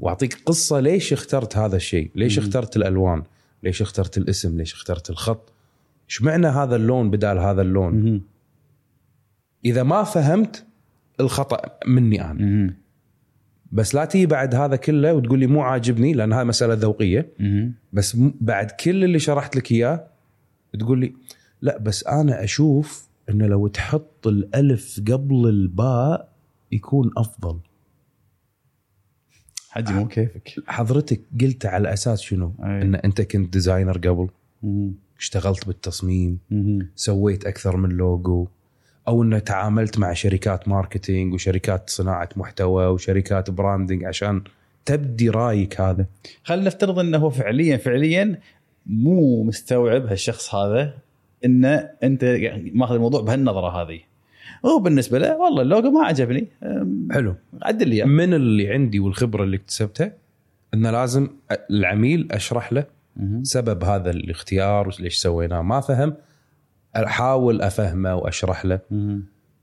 وأعطيك 0.00 0.34
قصة 0.46 0.80
ليش 0.80 1.12
اخترت 1.12 1.56
هذا 1.56 1.76
الشيء؟ 1.76 2.10
ليش 2.14 2.38
اخترت 2.38 2.76
الألوان؟ 2.76 3.22
ليش 3.62 3.82
اخترت 3.82 4.18
الاسم؟ 4.18 4.56
ليش 4.58 4.74
اخترت 4.74 5.10
الخط؟ 5.10 5.52
إيش 6.08 6.22
معنى 6.22 6.46
هذا 6.46 6.76
اللون 6.76 7.10
بدال 7.10 7.38
هذا 7.38 7.62
اللون؟ 7.62 8.22
إذا 9.64 9.82
ما 9.82 10.02
فهمت 10.02 10.66
الخطأ 11.20 11.62
مني 11.86 12.24
أنا. 12.30 12.74
بس 13.72 13.94
لا 13.94 14.04
تيجي 14.04 14.26
بعد 14.26 14.54
هذا 14.54 14.76
كله 14.76 15.14
وتقول 15.14 15.38
لي 15.38 15.46
مو 15.46 15.62
عاجبني 15.62 16.12
لأن 16.12 16.32
هاي 16.32 16.44
مسألة 16.44 16.74
ذوقية. 16.74 17.28
بس 17.92 18.16
بعد 18.40 18.70
كل 18.70 19.04
اللي 19.04 19.18
شرحت 19.18 19.56
لك 19.56 19.72
إياه 19.72 20.06
تقول 20.78 21.00
لي 21.00 21.12
لا 21.62 21.78
بس 21.78 22.06
أنا 22.06 22.44
أشوف 22.44 23.08
إنه 23.28 23.46
لو 23.46 23.66
تحط 23.66 24.26
الألف 24.26 25.00
قبل 25.08 25.48
الباء 25.48 26.32
يكون 26.72 27.10
أفضل 27.16 27.58
حجي 29.70 29.92
مو 29.92 30.08
كيفك 30.08 30.54
حضرتك 30.66 31.20
قلت 31.40 31.66
على 31.66 31.92
أساس 31.92 32.20
شنو؟ 32.20 32.52
أي. 32.64 32.82
إن 32.82 32.94
أنت 32.94 33.20
كنت 33.20 33.52
designer 33.52 33.98
قبل 33.98 34.28
مهم. 34.62 34.94
اشتغلت 35.18 35.66
بالتصميم 35.66 36.38
مهم. 36.50 36.88
سويت 36.96 37.46
أكثر 37.46 37.76
من 37.76 37.88
لوجو 37.88 38.46
أو 39.08 39.22
إنه 39.22 39.38
تعاملت 39.38 39.98
مع 39.98 40.12
شركات 40.12 40.68
marketing 40.68 41.34
وشركات 41.34 41.90
صناعة 41.90 42.28
محتوى 42.36 42.86
وشركات 42.86 43.50
branding 43.50 44.04
عشان 44.04 44.42
تبدي 44.84 45.28
رأيك 45.28 45.80
هذا 45.80 46.06
خلينا 46.44 46.66
نفترض 46.66 46.98
إنه 46.98 47.18
هو 47.18 47.30
فعليا 47.30 47.76
فعليا 47.76 48.38
مو 48.86 49.42
مستوعب 49.42 50.06
هالشخص 50.06 50.54
هذا 50.54 50.94
انه 51.44 51.90
أنت 52.02 52.24
ماخذ 52.72 52.94
الموضوع 52.94 53.20
بهالنظرة 53.20 53.82
هذه 53.82 54.00
هو 54.66 54.78
بالنسبة 54.78 55.18
له 55.18 55.36
والله 55.36 55.62
اللوجو 55.62 55.90
ما 55.90 56.04
عجبني 56.06 56.46
حلو 57.10 57.34
عدل 57.62 57.88
لي. 57.88 58.04
من 58.04 58.34
اللي 58.34 58.68
عندي 58.72 58.98
والخبرة 59.00 59.44
اللي 59.44 59.56
اكتسبتها 59.56 60.12
إنه 60.74 60.90
لازم 60.90 61.28
العميل 61.70 62.28
أشرح 62.30 62.72
له. 62.72 62.84
سبب 63.42 63.84
هذا 63.84 64.10
الاختيار 64.10 64.88
وليش 64.88 65.16
سويناه 65.16 65.62
ما 65.62 65.80
فهم 65.80 66.14
أحاول 66.96 67.62
أفهمه 67.62 68.14
وأشرح 68.16 68.64
له. 68.64 68.78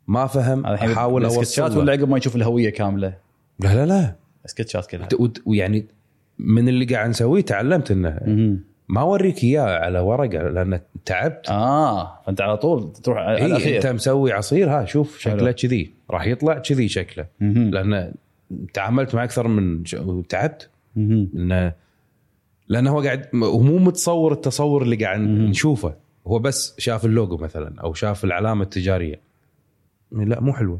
ما 0.07 0.27
فهم 0.27 0.65
أحاول 0.65 1.31
سكتشات 1.31 1.59
أوصل 1.65 1.79
ولا 1.79 1.85
له. 1.85 1.91
عقب 1.91 2.09
ما 2.09 2.17
يشوف 2.17 2.35
الهوية 2.35 2.69
كاملة 2.69 3.13
لا 3.59 3.75
لا 3.75 3.85
لا 3.85 4.15
سكتشات 4.45 5.13
وت- 5.13 5.41
ويعني 5.45 5.85
من 6.39 6.69
اللي 6.69 6.85
قاعد 6.85 7.09
نسويه 7.09 7.41
تعلمت 7.41 7.91
إنه. 7.91 8.17
ما 8.89 9.01
أوريك 9.01 9.43
إياه 9.43 9.79
على 9.79 9.99
ورقة 9.99 10.49
لأن 10.49 10.79
تعبت 11.05 11.49
آه 11.49 12.21
فأنت 12.25 12.41
على 12.41 12.57
طول 12.57 12.93
تروح 12.93 13.17
على 13.17 13.45
الاخير 13.45 13.75
أنت 13.75 13.87
مسوي 13.87 14.31
عصير 14.33 14.69
ها 14.69 14.85
شوف 14.85 15.19
شكله. 15.19 15.51
كذي 15.51 15.91
راح 16.09 16.27
يطلع 16.27 16.59
كذي 16.59 16.87
شكله. 16.87 17.25
لأن 17.41 18.13
تعاملت 18.73 19.15
مع 19.15 19.23
أكثر 19.23 19.47
من 19.47 19.85
ش... 19.85 19.93
وتعبت 19.93 20.69
مهم. 20.95 21.71
لأنه 22.67 22.91
هو 22.91 23.01
قاعد 23.01 23.25
هو 23.35 23.59
مو 23.59 23.77
متصور 23.77 24.33
التصور 24.33 24.81
اللي 24.81 24.95
قاعد. 24.95 25.19
نشوفه 25.19 25.93
هو 26.27 26.39
بس 26.39 26.75
شاف 26.77 27.05
اللوجو 27.05 27.37
مثلا 27.37 27.81
أو 27.81 27.93
شاف 27.93 28.23
العلامة 28.23 28.63
التجارية 28.63 29.19
لا 30.11 30.41
مو 30.41 30.53
حلوة. 30.53 30.79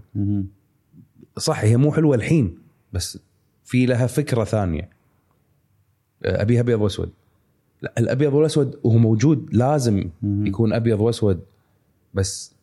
صح 1.38 1.60
هي 1.60 1.78
مو 1.78 1.92
حلوة 1.92 2.16
الحين 2.16 2.58
بس 2.94 3.20
في 3.66 3.86
لها 3.86 4.08
فكرة 4.08 4.44
ثانية 4.44 4.90
أبيها 6.26 6.62
أبيض 6.62 6.82
وأسود 6.82 7.10
لا 7.82 7.94
الابيض 7.98 8.34
والاسود 8.34 8.80
وهو 8.84 8.98
موجود 8.98 9.50
لازم. 9.52 10.10
يكون 10.24 10.74
ابيض 10.74 11.00
واسود 11.02 11.40
بس 12.14 12.56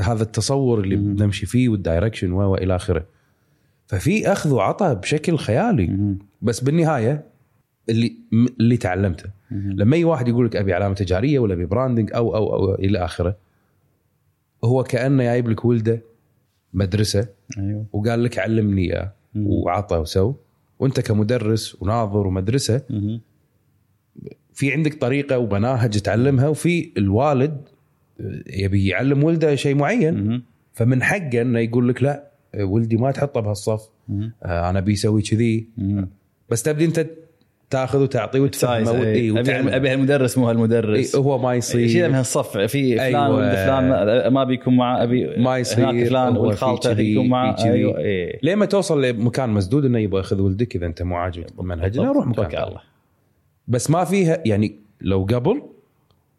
هذا 0.00 0.22
التصور 0.22 0.80
اللي. 0.80 0.96
بنمشي 0.96 1.46
فيه 1.46 1.68
وال 1.68 1.80
direction 1.80 2.32
و 2.32 2.54
إلى 2.54 2.76
آخره 2.76 3.06
ففي 3.86 4.32
أخذ 4.32 4.52
وعطاء 4.52 4.94
بشكل 4.94 5.38
خيالي. 5.38 6.14
بس 6.42 6.60
بالنهاية 6.60 7.24
اللي 7.88 8.16
اللي 8.60 8.76
تعلمته. 8.76 9.30
لما 9.50 9.96
اي 9.96 10.04
واحد 10.04 10.28
يقول 10.28 10.46
لك 10.46 10.56
أبي 10.56 10.74
علامة 10.74 10.94
تجارية 10.94 11.38
ولا 11.38 11.54
أبي 11.54 11.66
branding 11.66 12.10
أو 12.14 12.36
أو 12.36 12.54
أو 12.54 12.74
إلى 12.74 12.98
آخره 13.04 13.36
هو 14.64 14.82
كأنه 14.82 15.22
جايب 15.22 15.48
لك 15.48 15.64
ولده 15.64 16.00
مدرسة 16.74 17.28
أيوه 17.58 17.86
وقال 17.92 18.24
لك 18.24 18.38
علمني 18.38 18.82
إياه. 18.82 19.12
وعطى 19.36 19.96
وسو 19.96 20.34
وأنت 20.78 21.00
كمدرس 21.00 21.82
وناظر 21.82 22.26
ومدرسة 22.26 22.82
مهم. 22.90 23.20
في 24.56 24.72
عندك 24.72 24.94
طريقة 24.94 25.38
ومناهج 25.38 26.00
تعلمها 26.00 26.48
وفي 26.48 26.90
الوالد 26.98 27.60
يبي 28.52 28.86
يعلم 28.86 29.24
ولده 29.24 29.54
شيء 29.54 29.74
معين. 29.74 30.42
فمن 30.72 31.02
حقه 31.02 31.42
إنه 31.42 31.58
يقول 31.58 31.88
لك 31.88 32.02
لا 32.02 32.22
ولدي 32.60 32.96
ما 32.96 33.10
تحطه 33.10 33.40
بهالصف. 33.40 33.88
آه، 34.42 34.70
أنا 34.70 34.78
أبي 34.78 34.92
يسوي 34.92 35.22
كذي. 35.22 35.66
بس 36.50 36.62
تبدي 36.62 36.84
أنت 36.84 37.06
تاخذ 37.70 38.02
وتعطي 38.02 38.40
وتفهم 38.40 38.88
اي 38.88 39.02
إيه، 39.04 39.40
أبي 39.76 39.88
هالمدرس 39.88 40.38
مو 40.38 40.48
هالمدرس. 40.48 41.14
إيه، 41.14 41.22
هو 41.22 41.38
ما 41.38 41.54
يصير. 41.54 41.80
يصير 41.80 42.08
من 42.08 42.14
الصف 42.18 42.58
في 42.58 42.96
فلان 42.96 43.00
أيوة. 43.00 43.30
ولد 43.36 43.54
فلان 43.54 44.32
ما- 44.32 44.44
بيكون 44.44 44.76
معه 44.76 45.02
أبي 45.02 45.36
ما 45.36 45.58
يصير. 45.58 45.90
هناك 45.90 46.08
فلان 46.08 46.36
ولد 46.36 46.54
خالته 46.54 47.00
يكون 47.00 47.52
كذي. 47.52 47.70
أيوه 47.70 47.98
إيه. 47.98 48.38
ليه 48.42 48.54
ما 48.54 48.66
توصل 48.66 49.04
لمكان 49.04 49.50
مسدود 49.50 49.84
إنه 49.84 49.98
يبغى 49.98 50.18
ياخذ 50.18 50.40
ولدك 50.40 50.76
إذا 50.76 50.86
أنت 50.86 51.02
مو 51.02 51.16
عاجبك 51.16 51.46
المنهج 51.60 51.98
لا 51.98 52.12
روح 52.12 52.26
مكان. 52.26 52.62
الله. 52.62 52.95
بس 53.68 53.90
ما 53.90 54.04
فيها 54.04 54.42
يعني 54.46 54.80
لو 55.00 55.22
قبل 55.22 55.62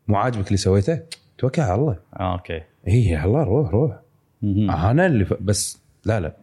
مو 0.08 0.16
عاجبك 0.16 0.48
اللي 0.48 0.58
سويته 0.58 1.00
توكل 1.38 1.62
على 1.62 1.76
الله 1.82 2.00
آه 2.20 2.34
أوكي 2.34 2.62
اي 2.88 3.24
الله 3.24 3.44
روح 3.44 3.70
روح 3.70 4.00
مهم. 4.42 4.72
أنا 4.72 5.06
اللي 5.06 5.26
ف... 5.26 5.34
بس 5.42 5.80
لا 6.06 6.20
لا 6.20 6.36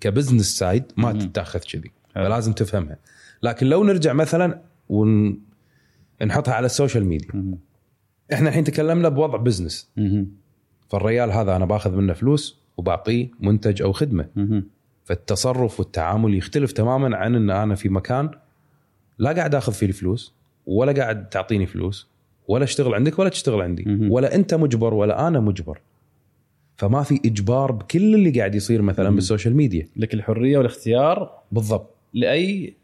ك 0.00 0.06
business 0.06 0.58
side 0.58 0.84
ما 0.96 1.12
تتاخذ 1.12 1.60
كذي. 1.60 1.90
فلازم 2.14 2.52
تفهمها 2.52 2.96
لكن 3.42 3.66
لو 3.66 3.84
نرجع 3.84 4.12
مثلا 4.12 4.60
ونحطها 4.88 6.54
على 6.54 6.66
ال 6.66 6.71
social 6.71 7.04
media. 7.04 7.56
إحنا 8.32 8.48
الحين 8.48 8.64
تكلمنا 8.64 9.08
بوضع 9.08 9.38
business. 9.38 9.90
فالريال 10.88 11.30
هذا 11.32 11.56
أنا 11.56 11.64
باخذ 11.64 11.96
منه 11.96 12.12
فلوس 12.12 12.60
وبعطيه 12.76 13.30
منتج 13.40 13.82
أو 13.82 13.92
خدمة. 13.92 14.28
فالتصرف 15.04 15.80
والتعامل 15.80 16.34
يختلف 16.34 16.72
تماما 16.72 17.16
عن 17.16 17.34
إن 17.34 17.50
أنا 17.50 17.74
في 17.74 17.88
مكان 17.88 18.30
لا 19.18 19.32
قاعد 19.32 19.54
آخذ 19.54 19.72
فيه 19.72 19.86
الفلوس 19.86 20.34
ولا 20.66 20.92
قاعد 20.92 21.28
تعطيني 21.28 21.66
فلوس 21.66 22.08
ولا 22.48 22.64
اشتغل 22.64 22.94
عندك 22.94 23.18
ولا 23.18 23.28
تشتغل 23.28 23.60
عندي 23.60 23.84
مهم. 23.86 24.12
ولا 24.12 24.34
أنت 24.34 24.54
مجبر 24.54 24.94
ولا 24.94 25.28
أنا 25.28 25.40
مجبر. 25.40 25.80
فما 26.76 27.02
في 27.02 27.20
إجبار 27.24 27.72
بكل 27.72 28.14
اللي 28.14 28.30
قاعد 28.30 28.54
يصير 28.54 28.82
مثلا 28.82 29.10
بال 29.10 29.22
social 29.22 29.56
media. 29.56 29.88
لك 29.96 30.14
الحرية 30.14 30.58
والاختيار 30.58 31.38
بالضبط. 31.52 31.94
لأي 32.14 32.74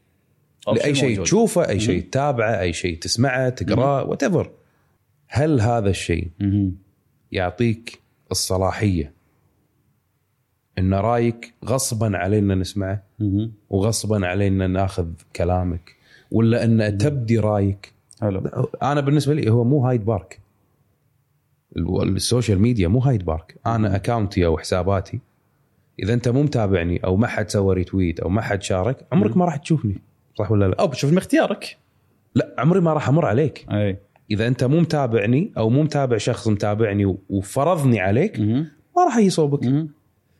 لأي 0.75 0.95
شيء. 0.95 1.23
تشوفه 1.23 1.69
أي 1.69 1.81
شيء 1.81 2.03
تتابعه 2.03 2.61
أي 2.61 2.73
شيء 2.73 2.99
تسمعه 2.99 3.49
تقرأه 3.49 4.05
وات 4.05 4.25
هل 5.29 5.61
هذا 5.61 5.91
الشيء. 5.91 6.29
يعطيك 7.33 8.01
الصلاحية 8.31 9.13
إن 10.79 10.95
رأيك 10.95 11.55
غصبا 11.65 12.17
علينا 12.17 12.55
نسمعه. 12.55 13.03
وغصبا 13.71 14.27
علينا 14.27 14.67
ناخذ 14.67 15.07
كلامك؟ 15.37 16.02
ولا 16.33 16.65
أن 16.65 16.99
تبدي 16.99 17.39
رأيك؟ 17.39 17.93
حلو. 18.21 18.41
أنا 18.83 19.01
بالنسبة 19.01 19.35
لي 19.35 19.51
هو 19.51 19.65
مو 19.65 19.87
Hyde 19.87 20.05
Park. 20.05 20.39
ال- 21.77 22.17
ال 22.17 22.23
social 22.23 22.59
media 22.59 22.89
مو 22.89 22.99
Hyde 22.99 23.25
Park. 23.25 23.57
أنا 23.67 23.97
account 23.97 24.41
ي 24.41 24.47
أو 24.47 24.59
حساباتي 24.59 25.21
إذا 26.03 26.15
أنت 26.15 26.29
مو 26.29 26.43
متابعني 26.43 27.05
أو 27.05 27.17
ما 27.17 27.27
حد 27.27 27.51
سوى 27.51 27.75
retweet 27.75 28.21
أو 28.21 28.29
ما 28.29 28.43
حد 28.43 28.63
شارك 28.63 29.07
عمرك 29.13 29.37
ما 29.37 29.45
راح 29.45 29.57
تشوفني. 29.57 29.97
صح 30.39 30.53
ولا 30.53 30.69
لا؟ 30.69 30.77
أو 30.81 30.87
بتشوف 30.87 31.11
من 31.13 31.19
اختيارك. 31.19 31.77
لا 32.35 32.55
عمري 32.59 32.81
ما 32.81 32.93
راح 32.93 33.09
أمر 33.09 33.27
عليك. 33.27 33.67
أي. 33.71 33.99
إذا 34.31 34.47
أنت 34.47 34.65
مو 34.65 34.81
متابعني 34.81 35.53
أو 35.57 35.71
مو 35.71 35.83
متابع 35.83 36.17
شخص 36.17 36.49
متابعني 36.49 37.17
وفرضني 37.31 38.01
عليك. 38.01 38.41
ما 38.97 39.05
راح 39.05 39.17
يصوبك 39.17 39.63
مهم. 39.67 39.89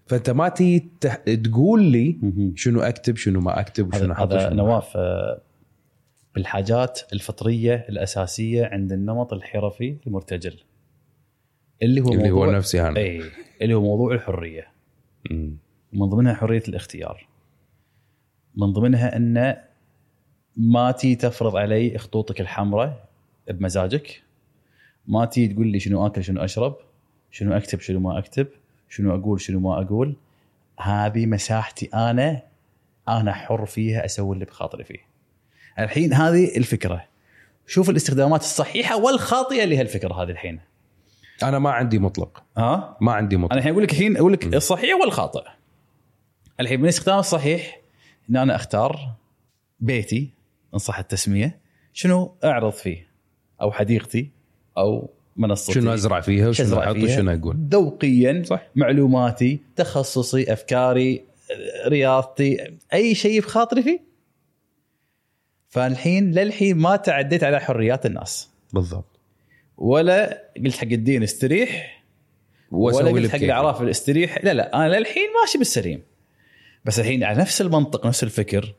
فأنت 0.07 0.31
ما 0.31 0.49
تي 0.49 0.89
تح... 1.01 1.15
تقول 1.15 1.83
لي. 1.83 2.19
شنو 2.55 2.81
أكتب 2.81 3.17
شنو 3.17 3.41
ما 3.41 3.61
أكتب 3.61 3.95
وشنو 3.95 4.13
أحط 4.13 4.33
هذا 4.33 4.53
نواف 4.55 4.97
بالحاجات 6.35 7.01
الفطرية 7.13 7.87
الأساسية 7.89 8.67
عند 8.67 8.93
النمط 8.93 9.33
الحرفي 9.33 9.97
المرتجل. 10.07 10.59
اللي 11.83 12.01
هو 12.01 12.13
اللي 12.13 12.31
هو 12.31 12.51
نفسي 12.51 12.83
أنا. 12.89 12.97
اي 12.97 13.23
اللي 13.63 13.75
هو 13.75 13.83
موضوع 13.83 14.15
الحرية. 14.15 14.69
مم. 15.31 15.57
من 15.93 16.07
ضمنها 16.07 16.35
حرية 16.35 16.63
الاختيار. 16.69 17.27
من 18.57 18.73
ضمنها 18.73 19.17
أن 19.17 19.57
ما 20.57 20.93
تي 20.93 21.15
تفرض 21.15 21.57
علي 21.57 21.99
خطوطك 21.99 22.41
الحمراء 22.41 23.09
بمزاجك. 23.49 24.23
ما 25.07 25.25
تي 25.25 25.49
تقول 25.49 25.67
لي 25.67 25.81
شنو 25.81 26.07
آكل 26.07 26.25
شنو 26.25 26.45
أشرب 26.45 26.77
شنو 27.31 27.53
أكتب 27.53 27.81
شنو 27.81 28.01
ما 28.01 28.19
أكتب 28.19 28.47
شنو 28.89 29.15
أقول 29.15 29.41
شنو 29.41 29.61
ما 29.61 29.83
أقول. 29.83 30.17
هذه 30.81 31.27
مساحتي 31.27 31.87
أنا 31.87 32.43
أنا 33.09 33.33
حر 33.33 33.67
فيها 33.67 34.05
أسوي 34.05 34.35
اللي 34.35 34.45
بخاطري 34.45 34.85
فيه. 34.85 35.12
الحين 35.79 36.13
هذه 36.13 36.57
الفكرة. 36.57 37.05
شوف 37.67 37.91
الاستخدامات 37.91 38.41
الصحيحة 38.41 39.01
والخاطئة 39.01 39.65
لهالفكرة 39.65 40.23
هذه 40.23 40.31
الحين. 40.31 40.61
أنا 41.43 41.59
ما 41.59 41.71
عندي 41.71 41.99
مطلق. 41.99 42.43
ها؟ 42.57 42.97
ما 43.01 43.13
عندي 43.13 43.37
مطلق. 43.37 43.53
أنا 43.53 43.61
الحين 43.61 43.73
أقول 43.73 43.83
لك 43.83 43.93
الحين 43.93 44.17
أقول 44.17 44.33
لك 44.33 44.55
الصحيح 44.55 44.95
والخاطئ. 45.01 45.45
الحين 46.61 46.79
من 46.79 46.85
الاستخدام 46.85 47.19
الصحيح 47.19 47.81
إن 48.31 48.37
أنا 48.37 48.57
أختار 48.57 49.01
بيتي 49.81 50.31
إن 50.75 50.79
صح 50.79 50.99
التسمية 50.99 51.61
شنو 51.93 52.35
أعرض 52.45 52.73
فيه؟ 52.73 53.09
أو 53.61 53.73
حديقتي 53.73 54.31
أو 54.79 55.11
منصتي. 55.37 55.73
شنو 55.73 55.95
أزرع 55.95 56.21
فيها 56.21 56.49
وشنو 56.49 56.67
أزرع 56.67 56.85
أحط 56.85 56.95
فيها. 56.95 57.05
وشنو 57.05 57.31
أقول؟ 57.33 57.57
ذوقيا 57.71 58.43
صح. 58.47 58.63
معلوماتي 58.75 59.61
تخصصي 59.77 60.53
أفكاري 60.53 61.25
رياضتي 61.87 62.77
أي 62.93 63.15
شيء 63.15 63.41
بخاطري 63.41 63.83
فيه؟ 63.83 64.12
فالحين 65.73 66.31
للحين 66.33 66.77
ما 66.77 66.97
تعديت 66.97 67.45
على 67.45 67.61
حريات 67.61 68.07
الناس. 68.07 68.51
بالضبط. 68.73 69.19
ولا 69.79 70.43
قلت 70.65 70.77
حق 70.77 70.83
الدين 70.93 71.23
استريح 71.23 72.03
ولا 72.71 73.11
قلت 73.11 73.31
حق. 73.31 73.37
الأعراف 73.39 73.83
الاستريح 73.83 74.45
لا 74.45 74.55
لا 74.55 74.77
أنا 74.87 74.99
للحين 74.99 75.29
ماشي 75.43 75.59
بالسليم. 75.59 76.03
بس 76.85 77.01
الحين 77.01 77.25
على 77.25 77.39
نفس 77.39 77.61
المنطق 77.61 78.07
نفس 78.07 78.23
الفكر 78.23 78.75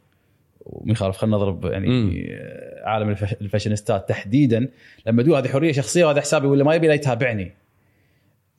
وما 0.66 0.92
يخالف 0.92 1.18
خلينا 1.18 1.36
نضرب 1.38 1.66
يعني 1.66 1.88
مم. 1.88 2.14
عالم 2.84 3.10
الفاشينيستات 3.42 4.10
تحديدا 4.10 4.70
لما 5.06 5.24
تقول 5.24 5.36
هذه 5.36 5.48
حرية 5.48 5.72
شخصية 5.72 6.06
وهذا 6.06 6.22
حسابي 6.22 6.48
ولا 6.48 6.64
ما 6.64 6.76
يبي 6.76 6.88
لا 6.88 6.94
يتابعني. 6.94 7.52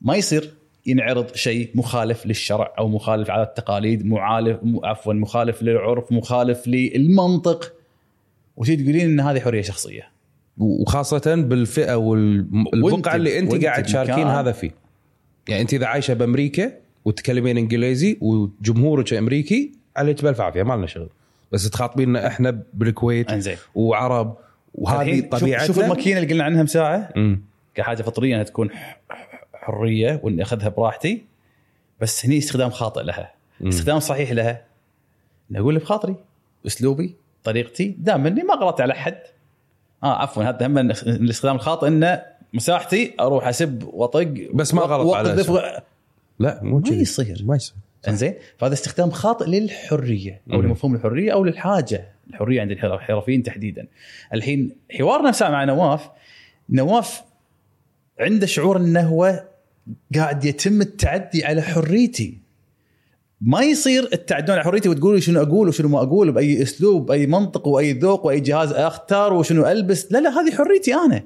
ما 0.01 0.15
يصير 0.15 0.53
ينعرض 0.85 1.35
شيء 1.35 1.69
مخالف 1.75 2.25
للشرع 2.25 2.73
أو 2.79 2.87
مخالف 2.87 3.29
على 3.29 3.43
التقاليد 3.43 4.05
معالف 4.05 4.59
م- 4.63 4.85
عفوا 4.85 5.13
مخالف 5.13 5.63
للعرف 5.63 6.11
مخالف 6.11 6.67
للمنطق. 6.67 7.74
وتجي 8.57 8.75
تقولين 8.75 9.01
إن 9.01 9.19
هذه 9.19 9.39
حرية 9.39 9.61
شخصية. 9.61 10.09
وخاصة 10.57 11.35
بالفئة 11.35 11.95
والبقعة 11.95 13.15
اللي 13.15 13.39
انت 13.39 13.65
قاعد 13.65 13.83
تشاركين 13.83 14.27
هذا 14.27 14.51
فيه. 14.51 14.71
يعني 15.49 15.61
انت 15.61 15.73
إذا 15.73 15.85
عايشة 15.85 16.13
بأمريكا 16.13 16.71
وتتكلمين 17.05 17.57
إنجليزي 17.57 18.17
وجمهورك 18.21 19.13
أمريكي 19.13 19.71
عليك 19.97 20.23
بألف 20.23 20.41
عافية 20.41 20.63
ما 20.63 20.73
لنا 20.73 20.87
شغل. 20.87 21.09
بس 21.51 21.69
تخاطبيننا 21.69 22.27
إحنا 22.27 22.63
بالكويت 22.73 23.31
إنزين. 23.31 23.57
وعرب 23.75 24.37
وهذه 24.75 25.19
طبيعتنا. 25.21 25.67
شوف 25.67 25.79
الماكينة 25.79 26.19
اللي 26.19 26.31
قلنا 26.31 26.43
عنها 26.43 26.61
من 26.61 26.67
ساعة. 26.67 27.13
كحاجة 27.75 28.01
فطرية 28.01 28.33
إنها 28.33 28.43
تكون 28.43 28.69
حرية 29.53 30.19
وإني 30.23 30.41
أخذها 30.41 30.69
براحتي. 30.69 31.25
بس 32.01 32.25
هني 32.25 32.37
استخدام 32.37 32.69
خاطئ 32.69 33.03
لها. 33.03 33.33
استخدام 33.63 33.99
صحيح 33.99 34.31
لها. 34.31 34.61
أقول 35.55 35.69
اللي 35.69 35.79
بخاطري 35.79 36.15
أسلوبي. 36.65 37.15
طريقتي 37.45 37.95
دام 37.99 38.27
اني 38.27 38.43
ما 38.43 38.53
غلطت 38.53 38.81
على 38.81 38.93
حد. 38.95 39.19
آه 40.03 40.21
عفوا 40.21 40.43
هذا 40.43 40.67
هم 40.67 40.77
الاستخدام 40.77 41.55
الخاطئ 41.55 41.87
انه 41.87 42.21
مساحتي 42.53 43.13
أروح 43.19 43.47
أسب 43.47 43.83
وأطق 43.93 44.33
بس 44.53 44.73
ما 44.73 44.81
غلط 44.81 45.13
على 45.13 45.35
لا 46.39 46.59
مو 46.63 46.79
ما. 46.79 46.89
يصير. 46.89 47.43
ما 47.45 47.55
يصير. 47.55 47.75
إنزين 48.07 48.33
فهذا 48.57 48.73
استخدام 48.73 49.11
خاطئ 49.11 49.45
للحرية 49.45 50.41
أو. 50.53 50.61
لمفهوم 50.61 50.95
الحرية 50.95 51.33
أو 51.33 51.43
للحاجة. 51.43 52.07
الحرية 52.29 52.61
عند 52.61 52.71
الحر- 52.71 52.95
الحرفيين 52.95 53.43
تحديدا. 53.43 53.87
الحين 54.33 54.75
حوارنا 54.97 55.31
ساعه 55.31 55.49
مع 55.49 55.63
نواف. 55.63 56.09
نواف 56.69 57.21
عنده 58.19 58.45
شعور 58.47 58.77
إنه 58.77 59.01
هو 59.01 59.43
قاعد 60.15 60.45
يتم 60.45 60.81
التعدي 60.81 61.45
على 61.45 61.61
حريتي. 61.61 62.37
ما 63.45 63.61
يصير 63.61 64.09
التعدون 64.13 64.55
على 64.55 64.63
حريتي 64.63 64.89
وتقولوا 64.89 65.19
شنو 65.19 65.41
أقول 65.41 65.67
وشنو 65.67 65.89
ما 65.89 66.01
أقول 66.01 66.31
بأي 66.31 66.61
أسلوب 66.61 67.05
بأي 67.05 67.27
منطق 67.27 67.67
وأي 67.67 67.93
ذوق 67.93 68.25
وأي 68.25 68.39
جهاز 68.39 68.71
أختار 68.71 69.33
وشنو 69.33 69.65
ألبس. 69.65 70.11
لا 70.11 70.17
لا 70.17 70.29
هذه 70.29 70.55
حريتي 70.55 70.93
أنا. 70.93 71.23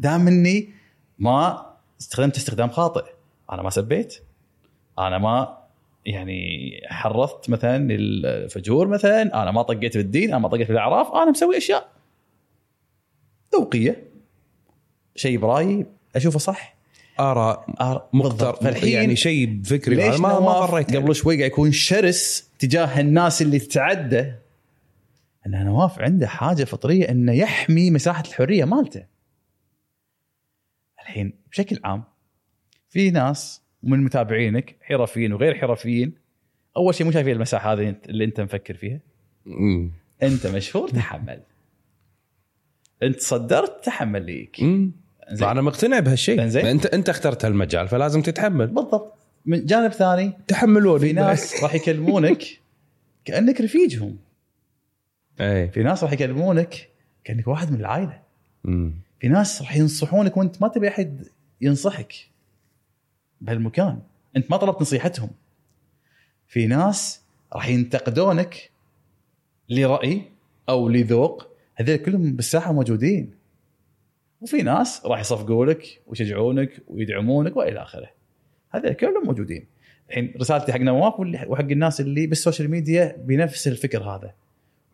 دام 0.00 0.28
إني 0.28 0.70
ما 1.18 1.66
استخدمت 2.00 2.36
استخدام 2.36 2.70
خاطئ. 2.70 3.04
أنا 3.52 3.62
ما 3.62 3.70
سبيت. 3.70 4.14
أنا 4.98 5.18
ما 5.18 5.58
يعني 6.06 6.70
حرضت 6.86 7.50
مثلا 7.50 7.88
الفجور 7.90 8.88
مثلا. 8.88 9.42
أنا 9.42 9.50
ما 9.50 9.62
طقيت 9.62 9.96
بالدين. 9.96 10.28
أنا 10.28 10.38
ما 10.38 10.48
طقيت 10.48 10.68
بالأعراف. 10.68 11.12
أنا 11.12 11.30
مسوي 11.30 11.56
أشياء 11.56 11.88
ذوقية. 13.54 14.04
شيء 15.16 15.38
برايي 15.38 15.86
أشوفه 16.16 16.38
صح. 16.38 16.73
آراء. 17.20 17.66
فالحين 18.52 18.92
يعني 18.92 19.16
شيء 19.16 19.46
بفكري 19.46 19.94
ليش 19.96 20.20
ما 20.20 20.40
ما 20.40 20.52
قريت 20.52 20.90
عليه. 20.90 20.98
قبل 20.98 21.14
شوي 21.14 21.36
قاعد 21.36 21.50
يكون 21.50 21.72
شرس 21.72 22.50
تجاه 22.58 23.00
الناس 23.00 23.42
اللي 23.42 23.58
تتعدى 23.58 24.32
إن 25.46 25.64
نواف 25.64 26.00
عنده 26.00 26.26
حاجة 26.26 26.64
فطرية 26.64 27.10
إنه 27.10 27.32
يحمي 27.32 27.90
مساحة 27.90 28.22
الحرية 28.28 28.64
مالته. 28.64 29.04
الحين 31.02 31.32
بشكل 31.50 31.80
عام 31.84 32.04
في 32.88 33.10
ناس 33.10 33.62
من 33.82 34.04
متابعينك 34.04 34.76
حرفيين 34.82 35.32
وغير 35.32 35.54
حرفيين 35.54 36.12
أول 36.76 36.94
شيء 36.94 37.06
مو 37.06 37.12
شايفين 37.12 37.32
المساحة 37.32 37.72
هذه 37.72 37.96
اللي 38.08 38.24
انت 38.24 38.40
مفكر 38.40 38.74
فيها 38.74 39.00
مم. 39.46 39.92
أنت 40.22 40.46
مشهور 40.46 40.88
تحمل 40.88 41.40
أنت 43.02 43.20
صدرت 43.20 43.84
تحمل 43.84 44.26
ليك 44.26 44.60
امم 44.60 44.92
زين. 45.30 45.48
فأنا 45.48 45.62
مقتنع 45.62 45.98
بهالشيء. 46.00 46.42
إنزين. 46.42 46.66
انت 46.66 46.86
أنت 46.86 47.08
اخترت 47.08 47.44
هالمجال 47.44 47.88
فلازم 47.88 48.22
تتحمل. 48.22 48.66
بالضبط. 48.66 49.14
من 49.46 49.66
جانب 49.66 49.92
ثاني 49.92 50.32
تحملوني 50.48 51.00
في 51.00 51.12
ناس 51.12 51.62
راح 51.62 51.74
يكلمونك 51.74 52.44
كأنك 53.24 53.60
رفيجهم. 53.60 54.16
اي 55.40 55.68
في 55.68 55.82
ناس 55.82 56.04
راح 56.04 56.12
يكلمونك 56.12 56.88
كأنك 57.24 57.48
واحد 57.48 57.72
من 57.72 57.80
العائلة. 57.80 58.20
أمم. 58.68 58.94
في 59.20 59.28
ناس 59.28 59.62
راح 59.62 59.76
ينصحونك 59.76 60.36
وأنت 60.36 60.62
ما 60.62 60.68
تبي 60.68 60.88
أحد 60.88 61.26
ينصحك 61.60 62.14
بهالمكان. 63.40 63.98
أنت 64.36 64.50
ما 64.50 64.56
طلبت 64.56 64.80
نصيحتهم. 64.80 65.30
في 66.46 66.66
ناس 66.66 67.20
راح 67.52 67.68
ينتقدونك 67.68 68.70
لرأي 69.68 70.22
أو 70.68 70.88
لذوق. 70.88 71.46
هذول 71.74 71.96
كلهم 71.96 72.32
بالساحة 72.32 72.72
موجودين. 72.72 73.34
وفي 74.44 74.62
ناس 74.62 75.06
راح 75.06 75.20
يصفقوا 75.20 75.66
لك 75.66 76.02
ويشجعونك 76.06 76.82
ويدعمونك 76.88 77.56
وإلى 77.56 77.82
آخره. 77.82 78.10
هذول 78.70 78.92
كلهم 78.92 79.26
موجودين. 79.26 79.66
الحين 80.08 80.34
رسالتي 80.40 80.72
حق 80.72 80.80
نواف 80.80 81.14
وحق 81.46 81.64
الناس 81.64 82.00
اللي 82.00 82.26
بالسوشيال 82.26 82.70
ميديا 82.70 83.16
بنفس 83.18 83.68
الفكر 83.68 84.02
هذا. 84.02 84.34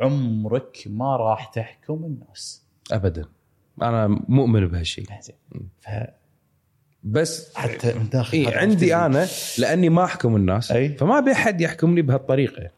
عمرك 0.01 0.85
ما 0.87 1.17
راح 1.17 1.45
تحكم 1.45 2.05
الناس. 2.05 2.65
ابدا. 2.93 3.25
أنا 3.83 4.07
مؤمن 4.29 4.67
بهالشيء. 4.67 5.07
إيه. 5.11 5.19
فحتى 5.81 6.13
بس 7.05 7.57
من 7.97 8.09
داخل 8.09 8.47
هذا 8.47 8.59
عندي 8.59 8.97
أنا 8.97 9.27
لأني 9.59 9.89
ما 9.89 10.05
أحكم 10.05 10.37
الناس 10.37 10.73
أي. 10.73 10.89
فما 10.89 11.19
ابي 11.19 11.33
أحد 11.33 11.61
يحكمني 11.61 12.03
بهالطريقة. 12.03 12.71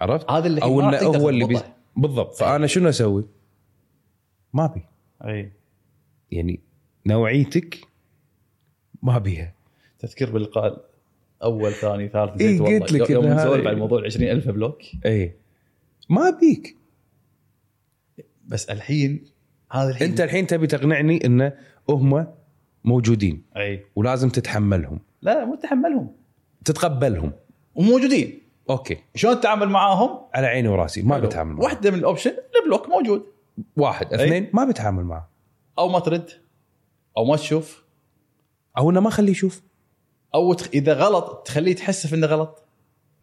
عرفت؟ 0.00 0.30
هذا 0.30 0.46
اللي 0.46 0.62
أو 0.62 0.80
إنه 0.80 0.98
هو 0.98 1.28
اللي 1.28 1.44
بي... 1.44 1.58
بالضبط. 1.96 2.34
فأنا 2.34 2.66
شنو 2.66 2.88
أسوي؟ 2.88 3.24
ما 4.52 4.64
ابي 4.64 4.84
أي. 5.24 5.52
يعني 6.32 6.60
نوعيتك 7.06 7.78
ما 9.02 9.18
بيها. 9.18 9.54
تذكر 9.98 10.30
باللقاء 10.30 10.84
أول 11.42 11.72
ثاني 11.72 12.08
ثالث 12.08 12.40
إيه، 12.42 12.48
نسيت 12.48 12.60
والله. 12.60 12.78
قلت 12.80 12.92
لك 12.92 13.10
يوم 13.10 13.24
نسولف 13.26 13.60
هذا- 13.60 13.70
عن 13.70 13.76
موضوع 13.78 13.98
ال 13.98 14.04
20000 14.04 14.48
block. 14.48 14.78
اي 15.06 15.36
ما 16.10 16.28
ابيك 16.28 16.76
بس 18.46 18.70
الحين 18.70 19.24
هذا 19.72 19.90
الحين 19.90 20.08
أنت 20.08 20.20
الحين 20.20 20.46
تبي 20.46 20.66
تقنعني 20.66 21.26
إن 21.26 21.52
هم 21.88 22.26
موجودين. 22.84 23.42
أي. 23.56 23.84
ولازم 23.96 24.28
تتحملهم. 24.28 25.00
لا 25.22 25.34
لا 25.34 25.44
مو 25.44 25.54
تحملهم 25.54 26.12
تتقبلهم. 26.64 27.32
وموجودين 27.74 28.38
okay. 28.70 28.96
شلون 29.14 29.40
تتعامل 29.40 29.68
معاهم؟ 29.68 30.18
على 30.34 30.46
عيني 30.46 30.68
وراسي. 30.68 31.02
ما 31.02 31.18
بتعامل 31.18 31.52
معه 31.52 31.62
واحدة 31.62 31.90
من 31.90 31.98
ال 31.98 32.02
options 32.02 32.32
ال 32.62 32.66
block 32.66 32.88
موجود. 32.88 33.22
واحد. 33.76 34.14
اثنين 34.14 34.50
ما 34.52 34.64
بتعامل 34.64 35.04
معه 35.04 35.31
أو 35.78 35.88
ما 35.88 35.98
ترد 35.98 36.30
أو 37.16 37.24
ما 37.24 37.36
تشوف. 37.36 37.84
أو 38.78 38.90
إنه 38.90 39.00
ما 39.00 39.08
اخليه 39.08 39.30
يشوف. 39.30 39.62
أو 40.34 40.52
تخ... 40.52 40.68
إذا 40.74 40.92
غلط 40.92 41.42
تخليه 41.46 41.70
يتحسف 41.70 42.14
إنه 42.14 42.26
غلط. 42.26 42.62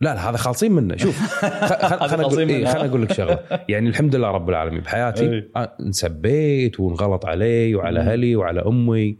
لا 0.02 0.16
لا 0.16 0.30
هذا 0.30 0.38
خالصين 0.38 0.72
منه. 0.72 0.98
شوف 0.98 1.20
خليني 2.10 2.26
أقول. 2.26 2.50
إيه 2.50 2.66
خليني 2.66 2.90
أقول 2.90 3.02
لك 3.02 3.14
شغلة. 3.14 3.40
يعني 3.70 3.90
الحمد 3.90 4.16
لله 4.16 4.28
رب 4.28 4.50
العالمين 4.50 4.82
بحياتي 4.82 5.30
إيه. 5.30 5.50
آه، 5.56 5.78
انسبيت 5.80 6.80
وانغلط 6.80 7.26
علي 7.26 7.76
وعلى. 7.76 8.00
أهلي 8.00 8.36
وعلى 8.36 8.62
أمي. 8.62 9.18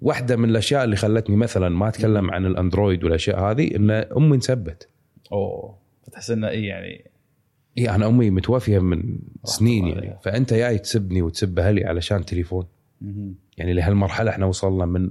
واحدة 0.00 0.36
من 0.36 0.50
الأشياء 0.50 0.84
اللي 0.84 0.96
خلتني 0.96 1.36
مثلا 1.36 1.68
ما 1.68 1.88
أتكلم 1.88 2.30
عن 2.30 2.46
الأندرويد 2.46 3.04
والأشياء 3.04 3.40
هذه 3.40 3.76
إن 3.76 3.90
أمي 3.90 4.36
انسبت. 4.36 4.88
أوه 5.32 5.78
فتحس 6.06 6.30
إنه 6.30 6.48
اي 6.48 6.64
يعني 6.64 7.07
اي 7.78 7.90
أنا 7.90 8.06
أمي 8.06 8.30
متوفيه 8.30 8.78
من 8.78 9.18
سنين 9.44 9.86
يعني 9.86 9.98
عليها. 10.00 10.18
فأنت 10.22 10.54
جاي 10.54 10.78
تسبني 10.78 11.22
وتسب 11.22 11.58
أهلي 11.58 11.84
علشان 11.86 12.24
تليفون 12.24 12.66
يعني 13.56 13.72
لهالمرحلة 13.72 14.30
إحنا 14.30 14.46
وصلنا 14.46 14.86
من 14.86 15.10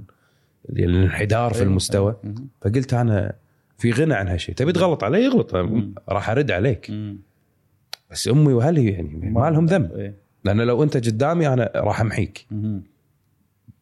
الانحدار 0.70 1.52
في 1.52 1.58
إيه. 1.60 1.66
المستوى 1.66 2.16
مهم. 2.24 2.48
فقلت 2.60 2.94
أنا 2.94 3.34
في 3.78 3.90
غنى 3.90 4.14
عن 4.14 4.28
هالشيء 4.28 4.54
تبي 4.54 4.72
تغلط 4.72 5.04
علي 5.04 5.26
اغلط 5.26 5.56
مم. 5.56 5.94
راح 6.08 6.30
أرد 6.30 6.50
عليك 6.50 6.90
مم. 6.90 7.18
بس 8.10 8.28
أمي 8.28 8.52
وأهلي 8.52 8.86
يعني 8.90 9.30
ما 9.30 9.50
لهم 9.50 9.66
ذنب 9.66 9.92
إيه. 9.92 10.14
لأن 10.44 10.60
لو 10.60 10.82
أنت 10.82 10.96
قدامي 10.96 11.48
أنا 11.48 11.72
راح 11.76 12.00
أمحيك. 12.00 12.46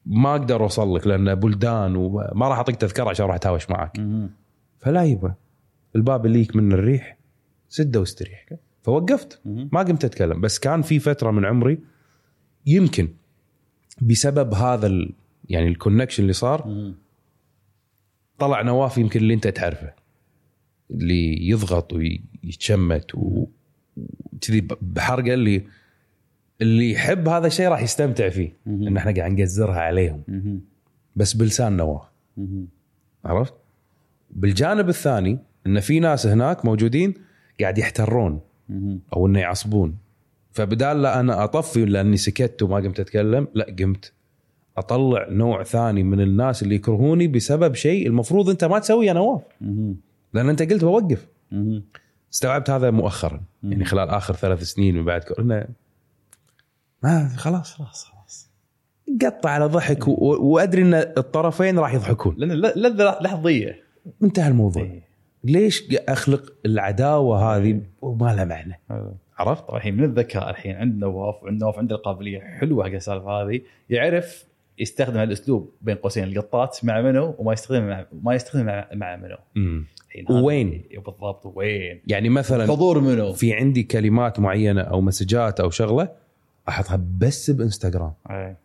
ما 0.07 0.31
أقدر 0.31 0.63
أوصل 0.63 0.97
لك 0.97 1.07
لأن 1.07 1.35
بلدان 1.35 1.97
وما 1.97 2.49
راح 2.49 2.57
أعطيك 2.57 2.77
تذكرة 2.77 3.09
عشان 3.09 3.25
أروح 3.25 3.37
أتهاوش 3.37 3.71
معك. 3.71 4.01
فلا 4.79 5.05
يبا 5.05 5.35
الباب 5.97 6.27
اللي 6.27 6.41
يك 6.41 6.57
من 6.57 6.73
الريح 6.73 7.19
سده 7.69 8.01
واستريح 8.01 8.47
فوقفت. 8.87 9.41
ما 9.45 9.83
قمت 9.83 10.05
أتكلم 10.05 10.41
بس 10.41 10.59
كان 10.59 10.83
في 10.83 10.99
فترة 10.99 11.31
من 11.31 11.45
عمري 11.45 11.79
يمكن 12.67 13.09
بسبب 14.03 14.55
هذا 14.55 14.87
ال... 14.87 15.13
يعني 15.49 15.69
الكونكشن 15.69 16.23
اللي 16.23 16.33
صار. 16.33 16.93
طلع 18.39 18.63
نواف 18.63 18.99
يمكن 18.99 19.21
اللي 19.21 19.35
أنت 19.35 19.49
تعرفه 19.49 19.93
اللي 20.91 21.49
يضغط 21.49 21.93
ويتشمت 21.93 23.15
وكذي 23.15 24.69
بحرقة 24.81 25.35
اللي 25.35 25.67
اللي 26.61 26.91
يحب 26.91 27.29
هذا 27.29 27.47
الشيء 27.47 27.69
راح 27.69 27.83
يستمتع 27.83 28.29
فيه. 28.29 28.57
إن 28.67 28.97
إحنا 28.97 29.13
قاعد 29.13 29.33
نقزرها 29.33 29.81
عليهم. 29.81 30.23
بس 31.17 31.33
بلسان 31.33 31.77
نواف. 31.77 32.03
عرفت؟ 33.25 33.55
بالجانب 34.31 34.89
الثاني 34.89 35.39
إن 35.67 35.81
في 35.81 36.01
ناس 36.01 36.27
هناك 36.27 36.65
موجودين 36.65 37.15
قاعد 37.61 37.79
يحترون. 37.79 38.41
أو 39.13 39.27
إنه 39.27 39.41
يعصبون. 39.41 39.97
فبدال 40.53 41.03
لا 41.03 41.21
أنا 41.21 41.45
أطفي 41.45 41.85
لأني 41.85 42.17
سكت 42.17 42.63
وما 42.63 42.77
قمت 42.77 43.01
أتكلم 43.01 43.49
لا 43.55 43.67
قمت. 43.79 44.13
أطلع 44.77 45.27
نوع 45.31 45.63
ثاني 45.63 46.03
من 46.03 46.21
الناس 46.21 46.63
اللي 46.63 46.75
يكرهوني 46.75 47.29
بسبب 47.29 47.75
شيء 47.75 48.07
المفروض 48.07 48.51
أنت 48.51 48.65
ما 48.65 48.79
تسويه 48.79 49.07
يا 49.07 49.13
نواف. 49.13 49.43
لأن 50.33 50.49
أنت 50.49 50.63
قلت 50.63 50.85
بوقف. 50.85 51.27
استوعبت 52.33 52.71
هذا 52.71 52.91
مؤخرا. 52.91 53.41
يعني 53.63 53.85
خلال 53.85 54.09
آخر 54.09 54.35
ثلاث 54.35 54.63
سنين 54.63 54.95
من 54.95 55.05
بعد 55.05 55.25
كورونا 55.25 55.69
ما 57.03 57.29
خلاص 57.29 57.75
خلاص 57.75 58.05
خلاص. 58.05 58.51
قطع 59.23 59.51
على 59.51 59.67
ضحك 59.67 60.09
وأدري 60.09 60.83
إن 60.83 60.95
الطرفين 60.95 61.79
راح 61.79 61.95
يضحكون. 61.95 62.35
لأن 62.39 62.53
لحظية. 63.21 63.83
انتهى 64.23 64.49
الموضوع. 64.49 64.83
إيه. 64.83 65.06
ليش 65.47 65.95
أخلق 66.09 66.53
العداوة 66.67 67.57
هذه 67.57 67.81
وما 68.03 68.35
لها 68.35 68.45
معنى؟ 68.45 68.81
عرفت؟ 69.39 69.71
الحين 69.71 69.97
من 69.97 70.05
الذكاء 70.05 70.51
الحين 70.51 70.77
عند 70.77 70.99
نواف 70.99 71.43
وعند 71.43 71.61
نواف 71.63 71.79
عنده 71.79 71.97
القابلية 71.97 72.41
حلوة 72.41 72.85
حق 72.85 72.91
السالفة 72.91 73.31
هذه. 73.31 73.61
يعرف 73.91 74.45
يستخدم 74.79 75.21
الاسلوب 75.21 75.71
بين 75.83 75.97
قوسين 75.97 76.25
القطات 76.25 76.79
مع 76.83 77.01
منو 77.01 77.35
وما 77.39 77.53
يستخدم 77.53 77.89
مع 77.89 78.07
ما 78.23 78.35
يستخدم 78.35 78.67
مع, 78.67 78.89
مع 78.95 79.17
منو. 79.17 79.37
وين؟ 80.31 80.85
بالضبط 81.07 81.47
وين؟ 81.47 82.01
يعني 82.07 82.29
مثلا 82.29 82.67
حضور 82.67 83.01
منو؟ 83.01 83.33
في 83.33 83.55
عندي 83.55 83.83
كلمات 83.83 84.41
معينة 84.41 84.81
أو 84.81 85.01
messages 85.01 85.61
أو 85.61 85.71
شغلة 85.71 86.09
أحطها 86.69 87.05
بس 87.19 87.51
بإنستغرام. 87.51 88.13
أي. 88.31 88.57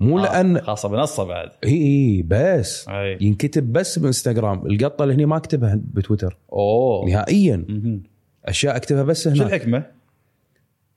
مو 0.00 0.18
آه، 0.18 0.22
لأن 0.22 0.60
خاصة 0.60 0.88
بنصة 0.88 1.24
بعد. 1.24 1.50
إي 1.64 1.70
إي 1.72 2.22
بس 2.26 2.88
أي. 2.88 3.18
ينكتب 3.20 3.72
بس 3.72 3.98
بإنستغرام. 3.98 4.66
القطة 4.66 5.02
اللي 5.02 5.14
هني 5.14 5.26
ما 5.26 5.36
أكتبها 5.36 5.80
بتويتر. 5.84 6.36
أوه. 6.52 7.06
نهائيا. 7.08 7.64
مهم. 7.68 8.02
أشياء 8.44 8.76
أكتبها 8.76 9.02
بس 9.02 9.22
شو 9.28 9.30
هناك. 9.30 9.46
الحكمة؟ 9.54 9.86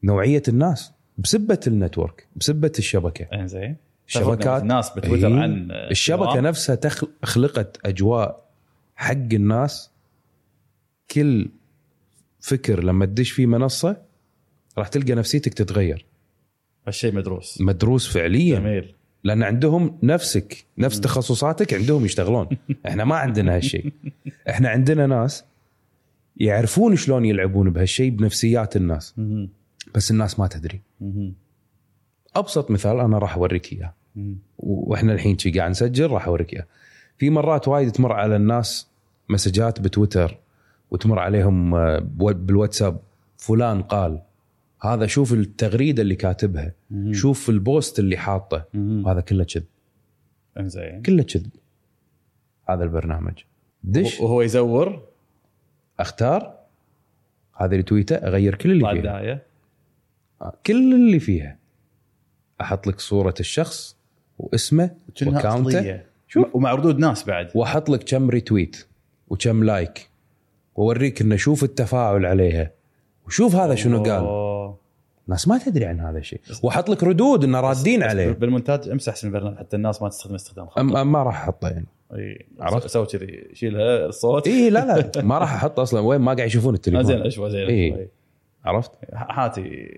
نوعية 0.03 0.43
الناس. 0.47 0.91
بسبة 1.17 1.59
ال 1.67 1.75
network 1.75 2.27
بسبة 2.35 2.71
الشبكة. 2.79 3.25
انزين 3.33 3.75
الشبكات 4.07 4.61
الناس 4.61 4.89
بتويتر 4.89 5.27
إيه. 5.27 5.33
عن 5.39 5.71
الشبكة 5.71 6.23
انستغرام. 6.23 6.45
نفسها 6.45 6.75
تخل- 6.75 7.07
خلقت 7.23 7.79
أجواء 7.85 8.43
حق 8.95 9.11
الناس. 9.33 9.89
كل 11.11 11.49
فكر 12.39 12.83
لما 12.83 13.05
تدش 13.05 13.31
في 13.31 13.45
منصة 13.45 13.97
راح 14.77 14.87
تلقى 14.87 15.13
نفسيتك 15.15 15.53
تتغير. 15.53 16.05
هالشيء 16.87 17.15
مدروس. 17.15 17.61
مدروس 17.61 18.07
فعليا. 18.07 18.59
جميل. 18.59 18.93
لأن 19.23 19.43
عندهم 19.43 19.97
نفسك 20.03 20.65
نفس 20.77 20.99
تخصصاتك 20.99 21.73
عندهم 21.73 22.05
يشتغلون. 22.05 22.47
إحنا 22.87 23.05
ما 23.05 23.15
عندنا 23.15 23.55
هالشيء. 23.55 23.93
إحنا 24.49 24.69
عندنا 24.69 25.07
ناس 25.07 25.45
يعرفون 26.37 26.95
شلون 26.95 27.25
يلعبون 27.25 27.69
بهالشيء 27.69 28.09
بنفسيات 28.09 28.75
الناس. 28.75 29.15
بس 29.95 30.11
الناس 30.11 30.39
ما 30.39 30.47
تدري. 30.47 30.81
أبسط 32.35 32.71
مثال 32.71 32.99
أنا 32.99 33.17
راح 33.17 33.35
أوريك 33.35 33.73
إياه. 33.73 33.93
وإحنا 34.57 35.13
الحين 35.13 35.37
شي 35.37 35.51
قاعد 35.51 35.69
نسجل 35.71 36.11
راح 36.11 36.27
أوريك 36.27 36.53
إياه. 36.53 36.65
في 37.17 37.29
مرات 37.29 37.67
وايد 37.67 37.91
تمر 37.91 38.13
على 38.13 38.35
الناس 38.35 38.87
مسجات 39.29 39.81
بتويتر 39.81 40.37
وتمر 40.91 41.19
عليهم 41.19 41.75
آه، 41.75 41.99
بالواتساب 42.19 42.99
فلان 43.37 43.81
قال. 43.81 44.21
هذا 44.83 45.07
شوف 45.07 45.33
التغريدة 45.33 46.01
اللي 46.01 46.15
كاتبها 46.15 46.73
مهم. 46.91 47.13
شوف 47.13 47.49
البوست 47.49 47.99
اللي 47.99 48.17
حاطه. 48.17 48.65
وهذا 48.75 49.21
كله 49.21 49.43
كذب. 49.43 49.65
انزين. 50.59 51.01
كله 51.01 51.23
كذب. 51.23 51.49
هذا 52.69 52.83
البرنامج. 52.83 53.33
دش. 53.83 54.19
وهو 54.19 54.41
يزور؟ 54.41 55.03
أختار. 55.99 56.55
هذه 57.55 57.75
التويتة 57.75 58.15
أغير 58.15 58.55
كل 58.55 58.71
اللي 58.71 58.81
طلع 58.83 58.93
فيها. 58.93 59.01
بدايه 59.01 59.43
آه، 60.41 60.53
كل 60.65 60.93
اللي 60.93 61.19
فيها. 61.19 61.57
أحط 62.61 62.87
لك 62.87 62.99
صورة 62.99 63.33
الشخص 63.39 63.95
واسمه 64.39 64.95
أصلية. 65.21 66.05
ومع 66.53 66.73
ردود 66.73 66.99
ناس 66.99 67.23
بعد. 67.23 67.51
وأحط 67.55 67.89
لك 67.89 68.03
كم 68.03 68.29
retweet 68.29 68.85
وكم 69.27 69.63
like 69.63 70.09
وأوريك 70.75 71.21
إنه 71.21 71.35
شوف 71.35 71.63
التفاعل 71.63 72.25
عليها. 72.25 72.71
وشوف 73.27 73.55
هذا 73.55 73.75
شنو 73.75 73.97
قال. 74.03 74.11
أوه. 74.11 74.77
ناس 75.27 75.47
ما 75.47 75.57
تدري 75.57 75.85
عن 75.85 75.99
هذا 75.99 76.17
الشيء. 76.17 76.41
واحط 76.63 76.89
لك 76.89 77.03
ردود 77.03 77.43
انه 77.43 77.59
رادين 77.59 78.03
عليه. 78.03 78.31
بالمونتاج 78.31 78.89
امسح 78.89 79.23
البرنامج 79.23 79.57
حتى 79.57 79.75
الناس 79.75 80.01
ما 80.01 80.09
تستخدم 80.09 80.35
استخدام 80.35 80.67
أم 80.77 81.11
ما 81.11 81.23
راح 81.23 81.41
أحطه 81.41 81.67
يعني. 81.67 81.85
إي 82.13 82.45
عرفت؟ 82.59 82.87
سوي 82.87 83.05
كذي 83.05 83.49
شيلها 83.53 84.05
الصوت. 84.05 84.47
إي 84.47 84.69
لا 84.69 84.85
لا 84.85 85.11
ما 85.31 85.37
راح 85.37 85.53
أحط 85.53 85.79
أصلا 85.79 85.99
وين 85.99 86.21
ما 86.21 86.33
قاعد 86.33 86.47
يشوفون 86.47 86.73
آه، 86.75 86.79
زين 86.85 86.95
التليفون 86.95 87.27
اشوى 87.27 87.49
زين 87.49 87.67
إيه. 87.67 88.09
عرفت؟ 88.65 88.91
حاتي 89.13 89.97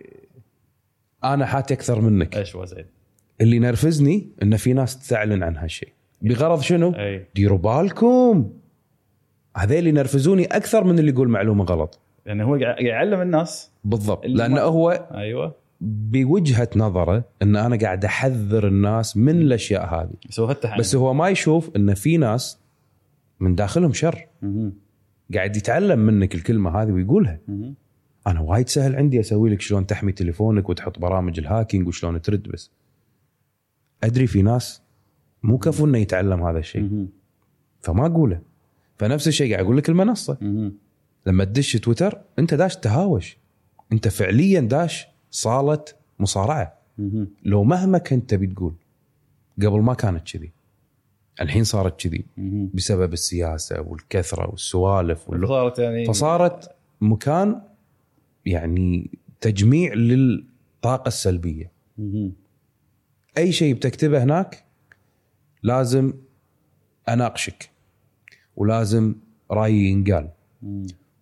أنا 1.23 1.45
حاتي 1.45 1.73
أكثر 1.73 2.01
منك. 2.01 2.37
اشوى 2.37 2.67
زين. 2.67 2.85
اللي 3.41 3.59
نرفزني 3.59 4.29
إن 4.43 4.57
في 4.57 4.73
ناس 4.73 5.07
تعلن 5.07 5.43
عن 5.43 5.57
هالشيء. 5.57 5.89
بغرض 6.21 6.61
شنو؟ 6.61 6.93
إي. 6.95 7.25
ديروا 7.35 7.57
بالكم. 7.57 8.51
هذيل 9.57 9.87
ينرفزوني 9.87 10.45
أكثر 10.45 10.83
من 10.83 10.99
اللي 10.99 11.11
يقول 11.11 11.29
معلومة 11.29 11.63
غلط. 11.63 11.99
لأنه 12.25 12.43
هو 12.43 12.49
قاعد 12.49 12.61
قاعد 12.61 12.85
يعلم 12.85 13.21
الناس 13.21 13.71
بالضبط. 13.83 14.25
لأنه 14.25 14.61
هو 14.61 15.07
أيوه. 15.13 15.55
بوجهة 15.81 16.69
نظره 16.75 17.23
إن 17.41 17.55
أنا 17.55 17.75
قاعد 17.75 18.05
أحذر 18.05 18.67
الناس 18.67 19.17
من 19.17 19.41
الأشياء 19.41 19.95
هذه. 19.95 20.13
بس 20.29 20.39
هو 20.39 20.55
بس 20.79 20.95
هو 20.95 21.13
ما 21.13 21.29
يشوف 21.29 21.75
إن 21.75 21.93
في 21.93 22.17
ناس 22.17 22.59
من 23.39 23.55
داخلهم 23.55 23.93
شر. 23.93 24.27
مهم. 24.41 24.73
قاعد 25.33 25.55
يتعلم 25.55 25.99
منك 25.99 26.35
الكلمة 26.35 26.81
هذه 26.81 26.91
ويقولها. 26.91 27.39
مهم. 27.47 27.75
أنا 28.27 28.41
وايد 28.41 28.69
سهل 28.69 28.95
عندي 28.95 29.19
أسوي 29.19 29.49
لك 29.49 29.61
شلون 29.61 29.87
تحمي 29.87 30.11
تليفونك 30.11 30.69
وتحط 30.69 30.99
برامج 30.99 31.39
ال 31.39 31.45
hacking 31.45 31.87
وشلون 31.87 32.21
ترد 32.21 32.47
بس. 32.47 32.71
أدري 34.03 34.27
في 34.27 34.41
ناس 34.41 34.81
مو 35.43 35.57
كفو 35.57 35.85
إنه 35.85 35.97
يتعلم 35.97 36.43
هذا 36.43 36.59
الشيء. 36.59 37.07
فما 37.81 38.05
أقوله. 38.05 38.41
فنفس 38.97 39.27
الشيء 39.27 39.51
قاعد 39.51 39.65
أقول 39.65 39.77
لك 39.77 39.89
المنصة. 39.89 40.37
لما 41.25 41.43
تدش 41.43 41.73
تويتر 41.73 42.21
انت 42.39 42.53
داش 42.53 42.75
تهاوش 42.77 43.37
انت 43.91 44.07
فعليا 44.07 44.59
داش 44.59 45.07
صالة 45.31 45.85
مصارعة. 46.19 46.79
لو 47.43 47.63
مهما 47.63 47.97
كنت 47.97 48.29
تبي 48.29 48.47
تقول 48.47 48.73
قبل 49.57 49.79
ما 49.81 49.93
كانت 49.93 50.31
كذي 50.31 50.51
الحين 51.41 51.63
صارت 51.63 52.01
كذي. 52.01 52.25
بسبب 52.73 53.13
السياسة 53.13 53.81
والكثرة 53.81 54.49
والسوالف. 54.49 55.31
صارت 55.47 55.79
يعني 55.79 56.05
فصارت 56.05 56.75
مكان 57.01 57.61
يعني 58.45 59.11
تجميع 59.41 59.93
للطاقة 59.93 61.07
السلبية. 61.07 61.71
أي 63.37 63.51
شيء 63.51 63.73
بتكتبه 63.73 64.23
هناك 64.23 64.65
لازم 65.63 66.13
أناقشك 67.09 67.69
ولازم 68.55 69.15
رأيي 69.51 69.89
ينقال. 69.89 70.29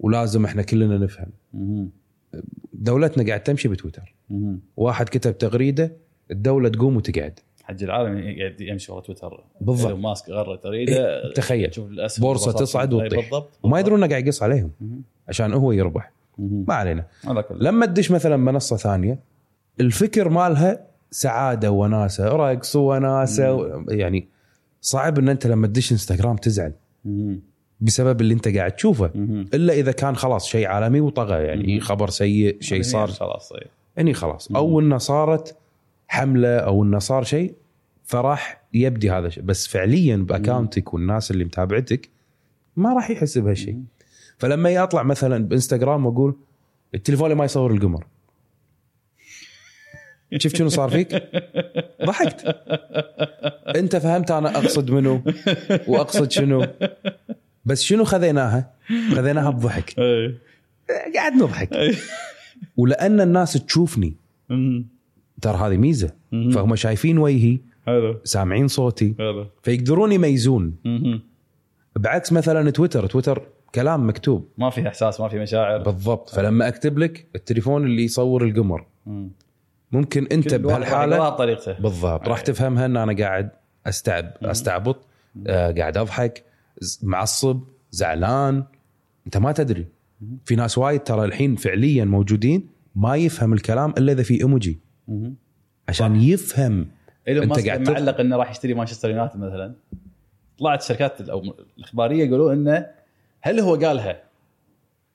ولازم 0.04 0.46
إحنا 0.46 0.62
كلنا 0.62 0.98
نفهم. 0.98 1.30
دولتنا 2.74 3.28
قاعد 3.28 3.44
تمشي 3.44 3.68
بتويتر. 3.68 4.16
واحد 4.78 5.10
كتب 5.10 5.38
تغريدة 5.38 5.92
الدولة 6.32 6.70
تقوم 6.70 6.98
وتقعد 6.98 7.40
حج 7.64 7.84
العالم 7.84 8.40
قاعد 8.40 8.62
يمشي 8.62 8.92
ورا 8.92 9.02
تويتر 9.02 9.44
بالضبط. 9.62 9.94
ماسك 9.94 10.30
غرد 10.30 10.60
تغريدة 10.60 11.24
إيه، 11.24 11.34
تخيل. 11.34 11.72
بورصة 12.18 12.52
تصعد 12.52 12.94
أي 12.94 13.00
وتطيح 13.00 13.20
بالضبط 13.20 13.60
وما 13.64 13.80
يدرون 13.80 14.00
إنه 14.00 14.10
قاعد 14.10 14.28
يقص 14.28 14.44
عليهم. 14.44 14.72
عشان 15.28 15.54
هو 15.54 15.72
يربح. 15.72 16.12
ما 16.38 16.74
علينا 16.74 17.06
لما 17.52 17.86
تدش 17.86 18.12
مثلا 18.12 18.38
منصة 18.38 18.78
ثانية 18.78 19.20
الفكر 19.80 20.30
مالها 20.30 20.88
سعادة 21.12 21.72
وناسة 21.72 22.28
رقص 22.28 22.76
وناسة 22.76 23.84
يعني 23.90 24.28
صعب 24.82 25.20
إن 25.20 25.30
أنت 25.30 25.48
لما 25.48 25.68
تدش 25.68 25.92
إنستغرام 25.92 26.36
تزعل. 26.36 26.74
بسبب 27.84 28.22
اللي 28.22 28.34
انت 28.34 28.48
قاعد 28.48 28.72
تشوفه. 28.72 29.12
إلا 29.54 29.74
إذا 29.74 29.92
كان 29.92 30.16
خلاص 30.16 30.48
شيء 30.48 30.68
عالمي 30.68 31.00
وطغى 31.00 31.44
يعني 31.44 31.74
مم. 31.74 31.80
خبر 31.80 32.10
سيء 32.10 32.58
شيء 32.62 32.72
يعني 32.72 32.84
صار. 32.84 33.08
خلاص 33.08 33.52
إيه. 33.52 33.68
يعني 33.98 34.14
خلاص. 34.14 34.52
أو 34.52 34.80
إنه 34.80 34.98
صارت 34.98 35.58
حملة 36.08 36.58
أو 36.58 36.84
إنه 36.84 37.00
صار 37.00 37.24
شيء 37.24 37.54
فراح 38.04 38.62
يبدي 38.74 39.12
هذا 39.12 39.28
الشيء. 39.28 39.44
بس 39.44 39.68
فعليا 39.68 40.18
بأكاونتك 40.18 40.94
والناس 40.94 41.32
اللي 41.32 41.46
متابعتك 41.46 42.10
ما 42.76 42.94
راح 42.94 43.10
يحس 43.10 43.38
بهالشيء. 43.38 43.80
فلما 44.38 44.70
يطلع 44.70 45.04
مثلا 45.04 45.48
بإنستغرام 45.48 46.06
وأقول 46.06 46.36
التليفون 46.96 47.34
ما 47.34 47.46
يصور 47.46 47.72
القمر. 47.72 48.06
شفت 50.38 50.56
شنو 50.56 50.70
صار 50.70 50.90
فيك؟ 50.90 51.24
ضحكت. 52.06 52.46
أنت 53.76 53.96
فهمت 53.96 54.32
أنا 54.32 54.58
أقصد 54.58 54.92
منو؟ 54.92 55.22
وأقصد 55.88 56.32
شنو؟ 56.32 56.68
بس 57.66 57.82
شنو 57.82 58.04
خذيناها؟ 58.04 58.74
خذيناها 59.16 59.50
بضحك. 59.50 60.00
إيه. 60.00 60.38
قاعد 61.16 61.34
نضحك. 61.34 61.96
ولأن 62.78 63.22
الناس 63.22 63.54
تشوفني. 63.54 64.16
ترى 65.42 65.58
هذه 65.58 65.78
ميزة. 65.78 66.12
فهم 66.32 66.76
شايفين 66.76 67.18
وجهي. 67.18 67.60
سامعين 68.24 68.68
صوتي. 68.68 69.16
فيقدرون 69.64 70.12
يميزون. 70.12 70.76
بعكس 71.96 72.34
مثلا 72.34 72.70
تويتر. 72.72 73.08
تويتر 73.08 73.42
كلام 73.76 74.08
مكتوب. 74.08 74.48
ما 74.58 74.70
في 74.70 74.88
إحساس 74.88 75.20
ما 75.20 75.28
في 75.28 75.40
مشاعر. 75.40 75.84
بالضبط. 75.84 76.30
فلما 76.30 76.68
أكتب 76.68 76.98
لك 76.98 77.28
التليفون 77.36 77.86
اللي 77.86 78.04
يصور 78.04 78.44
القمر. 78.46 78.86
مم. 79.06 79.30
ممكن 79.92 80.28
أنت 80.32 80.56
بهالحالة 80.56 81.30
بطريقته. 81.30 81.74
بالضبط. 81.74 82.28
راح 82.28 82.42
تفهمها 82.42 82.86
إن 82.86 82.98
أنا 82.98 83.16
قاعد 83.24 83.50
استعب 83.88 84.34
أستعبط. 84.42 85.06
آه 85.48 85.72
قاعد 85.72 85.98
أضحك. 85.98 86.44
معصب 87.04 87.64
زعلان. 87.92 88.64
انت 89.26 89.38
ما 89.38 89.52
تدري. 89.52 89.86
في 90.46 90.56
ناس 90.56 90.78
وايد 90.78 91.00
ترى 91.04 91.26
الحين 91.26 91.56
فعليا 91.56 92.06
موجودين 92.06 92.70
ما 92.96 93.16
يفهم 93.16 93.54
الكلام 93.54 93.94
إلا 93.98 94.12
إذا 94.12 94.24
في 94.24 94.40
إيموجي. 94.42 94.80
عشان 95.88 96.16
يفهم 96.16 96.88
إيلون 97.28 97.48
ماسك 97.48 97.68
قاعد 97.68 97.90
معلق 97.90 98.20
إنه 98.20 98.38
راح 98.38 98.52
يشتري 98.52 98.74
مانشستر 98.74 99.10
يونايتد 99.10 99.38
مثلا. 99.38 99.74
طلعت 100.60 100.82
الشركات 100.82 101.22
الإخبارية 101.78 102.26
يقولون 102.26 102.54
إنه 102.54 102.88
هل 103.42 103.60
هو 103.60 103.76
قالها؟ 103.76 104.24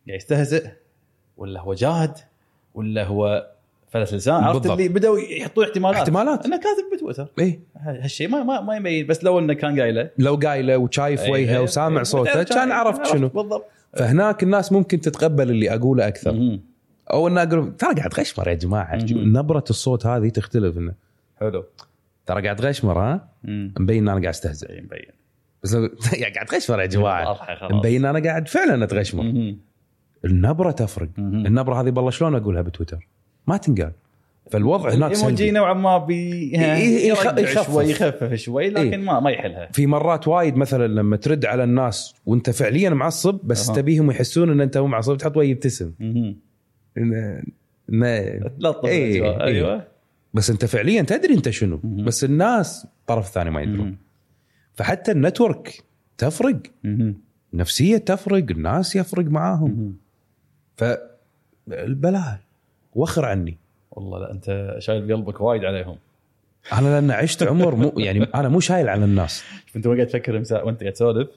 قاعد 0.06 0.18
يستهزئ 0.20 0.68
ولا 1.36 1.60
هو 1.60 1.74
جاد 1.74 2.18
ولا 2.74 3.04
هو 3.04 3.50
فلس 3.90 4.14
لسان 4.14 4.34
عرفت 4.34 4.60
بالضبط. 4.60 4.78
اللي 4.78 4.88
بدأوا 4.88 5.18
يحطون 5.18 5.64
احتمالات. 5.64 5.96
احتمالات. 5.96 6.46
إنه 6.46 6.56
كاتب 6.56 6.96
بتويتر. 6.96 7.28
إيه 7.38 7.60
هالشيء 7.76 8.28
ما 8.28 8.42
ما, 8.42 8.60
ما 8.60 8.76
يبين 8.76 9.06
بس 9.06 9.24
لو 9.24 9.38
إنه 9.38 9.52
كان 9.54 9.80
قايله. 9.80 10.10
لو 10.18 10.34
قايله 10.34 10.78
وشايف 10.78 11.20
وجهه 11.28 11.62
وسامع 11.62 12.00
أي- 12.00 12.04
صوته 12.04 12.42
كان 12.42 12.72
عرفت 12.72 13.06
شنو. 13.06 13.28
بالضبط. 13.28 13.64
فهناك 13.96 14.42
الناس 14.42 14.72
ممكن 14.72 15.00
تتقبل 15.00 15.50
اللي 15.50 15.74
أقوله 15.74 16.08
أكثر. 16.08 16.58
أو 17.12 17.28
إن 17.28 17.38
أقول 17.38 17.76
ترى 17.76 17.94
قاعد 17.94 18.14
غشمر 18.20 18.48
يا 18.48 18.54
جماعة. 18.54 18.98
نبرة 19.12 19.64
الصوت 19.70 20.06
هذه 20.06 20.28
تختلف 20.28 20.78
إنه. 20.78 20.94
حلو. 21.40 21.64
ترى 22.26 22.42
قاعد 22.42 22.60
غشمر 22.60 22.98
ها. 22.98 23.28
مبين 23.44 24.02
ان 24.02 24.08
أنا 24.08 24.20
قاعد 24.20 24.26
أستهزئ. 24.34 24.80
مبين. 24.80 25.06
بس 25.62 25.72
يعني 26.22 26.34
قاعد 26.34 26.54
غشمر 26.54 26.80
يا 26.80 26.86
جماعة. 26.86 27.38
مبين 27.70 28.04
ان 28.04 28.16
أنا 28.16 28.28
قاعد 28.28 28.48
فعلا 28.48 28.84
اتغشمر. 28.84 29.54
النبرة 30.24 30.70
تفرق. 30.70 31.08
النبرة 31.18 31.80
هذه 31.80 31.90
بالله 31.90 32.10
شلون 32.10 32.34
أقولها 32.34 32.62
بتويتر؟ 32.62 33.08
ما 33.48 33.56
تنقال 33.56 33.92
فالوضع 34.50 34.90
هناك 34.94 35.12
الإيموجي 35.12 35.50
نوعا 35.50 35.74
ما 35.74 35.98
بي 35.98 36.52
يخ- 36.54 37.18
يرجع 37.24 37.38
يخفف. 37.38 37.66
شوي 37.72 37.84
يخفف 37.84 38.34
شوي 38.34 38.70
لكن 38.70 38.90
إيه. 38.90 38.96
ما 38.96 39.20
ما 39.20 39.30
يحلها 39.30 39.68
في 39.72 39.86
مرات 39.86 40.28
وايد 40.28 40.56
مثلا 40.56 40.86
لما 40.86 41.16
ترد 41.16 41.44
على 41.44 41.64
الناس 41.64 42.14
وأنت 42.26 42.50
فعليا 42.50 42.90
معصب 42.90 43.40
بس 43.44 43.68
أها. 43.68 43.76
تبيهم 43.76 44.10
يحسون 44.10 44.50
إن 44.50 44.60
أنت 44.60 44.78
مو 44.78 44.86
معصب 44.86 45.16
تحط 45.16 45.36
وجه 45.36 45.46
يبتسم 45.46 45.92
إن- 46.00 46.34
تلطف 48.60 48.84
إيه،. 48.84 49.24
إيه. 49.24 49.44
أيوه 49.44 49.84
بس 50.34 50.50
أنت 50.50 50.64
فعليا 50.64 51.02
تدري 51.02 51.34
أنت 51.34 51.50
شنو 51.50 51.80
مهم. 51.84 52.04
بس 52.04 52.24
الناس 52.24 52.86
الطرف 53.00 53.28
الثاني 53.28 53.50
ما 53.50 53.62
يدرون. 53.62 53.96
فحتى 54.74 55.12
ال 55.12 55.21
network 55.21 55.84
تفرق 56.18 56.56
مهم. 56.84 57.20
نفسيه 57.54 57.96
تفرق 57.96 58.44
الناس 58.50 58.96
يفرق 58.96 59.24
معاهم 59.24 59.70
مهم. 59.70 59.96
وخر 62.94 63.24
عني 63.24 63.56
والله 63.92 64.18
لا 64.18 64.30
أنت 64.30 64.76
شايل 64.78 65.12
قلبك 65.14 65.40
وايد 65.40 65.64
عليهم 65.64 65.96
أنا 66.72 66.88
لأن 66.88 67.10
عشت 67.10 67.42
عمر 67.42 67.74
مو 67.74 67.92
يعني 67.96 68.24
أنا 68.34 68.48
مو 68.48 68.60
شايل 68.60 68.88
على 68.88 69.04
الناس 69.04 69.44
أنت 69.76 69.86
وين 69.86 69.96
قاعد 69.96 70.08
تفكر 70.08 70.34
وأنت 70.34 70.80
قاعد 70.80 70.92
تسولف 70.92 71.28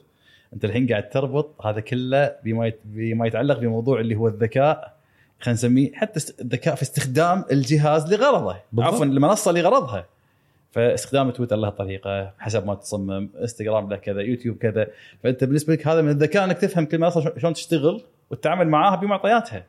أنت 0.54 0.64
الحين 0.64 0.88
قاعد 0.88 1.10
تربط 1.10 1.66
هذا 1.66 1.80
كله 1.80 2.36
بما. 2.44 2.72
بما 2.84 3.26
يتعلق 3.26 3.58
بموضوع 3.58 4.00
اللي 4.00 4.14
هو 4.14 4.28
الذكاء 4.28 4.96
خلينا 5.40 5.54
نسميه 5.54 5.92
حتى. 5.92 6.32
الذكاء 6.40 6.74
في 6.74 6.82
استخدام 6.82 7.44
الجهاز 7.50 8.14
لغرضه. 8.14 8.56
عفوا 8.78 9.04
المنصة 9.04 9.52
لغرضها 9.52 10.06
فاستخدام 10.72 11.30
تويتر 11.30 11.56
له 11.56 11.68
طريقة 11.68 12.32
حسب 12.38 12.66
ما 12.66 12.74
تصمم 12.74 13.28
إنستغرام 13.40 13.90
له 13.90 13.96
كذا 13.96 14.20
يوتيوب 14.20 14.56
كذا 14.56 14.86
فأنت 15.22 15.44
بالنسبة 15.44 15.72
لك 15.72 15.86
هذا 15.86 16.02
من 16.02 16.08
الذكاء 16.08 16.44
إنك 16.44 16.58
تفهم 16.58 16.84
كل 16.84 16.98
منصة 16.98 17.38
شلون 17.38 17.52
تشتغل 17.52 18.02
وتتعامل 18.30 18.68
معاها 18.68 18.96
بمعطياتها 18.96 19.66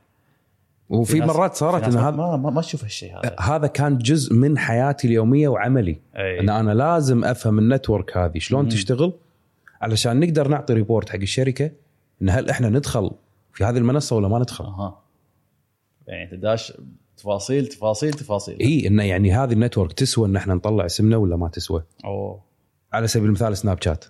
وفي 0.90 1.22
مرات 1.22 1.56
صارت 1.56 1.84
إن 1.84 1.94
ما- 1.94 2.10
هذا 2.10 2.16
ما 2.16 2.50
ما, 2.50 2.62
تشوف 2.62 2.84
هالشيء 2.84 3.18
هذا. 3.20 3.36
هذا 3.40 3.68
كان 3.68 3.98
جزء 3.98 4.34
من 4.34 4.58
حياتي 4.58 5.08
اليومية 5.08 5.48
وعملي. 5.48 6.00
أي. 6.16 6.40
إن 6.40 6.50
أنا 6.50 6.72
لازم 6.72 7.26
أفهم 7.26 7.60
ال 7.60 7.67
network 7.67 8.18
هذه 8.18 8.40
شلون 8.40 8.64
مم. 8.64 8.70
تشتغل؟ 8.70 9.14
علشان 9.82 10.20
نقدر 10.20 10.48
نعطي 10.48 10.74
report 10.74 11.10
حق 11.10 11.16
الشركة 11.16 11.72
إن 12.22 12.30
هل 12.30 12.50
إحنا 12.50 12.70
ندخل 12.70 13.12
في 13.54 13.64
هذه 13.64 13.78
المنصة 13.78 14.16
ولا 14.16 14.28
ما 14.28 14.40
ندخل. 14.40 14.66
أها. 14.66 15.00
يعني 16.08 16.24
أنت 16.24 16.34
داش 16.42 16.74
تفاصيل 17.18 17.68
تفاصيل 17.68 18.14
تفاصيل. 18.14 18.60
إي 18.60 18.88
انه 18.88 19.04
يعني 19.04 19.34
هذه 19.34 19.54
ال 19.54 19.59
network 19.59 19.94
تسوى 19.94 20.28
إن 20.28 20.36
إحنا 20.36 20.54
نطلع 20.54 20.86
اسمنا 20.86 21.18
ولا 21.18 21.36
ما 21.36 21.48
تسوى. 21.48 21.84
أوه. 22.06 22.40
على 22.94 23.08
سبيل 23.08 23.26
المثال 23.28 23.58
سناب 23.58 23.82
شات. 23.84 24.06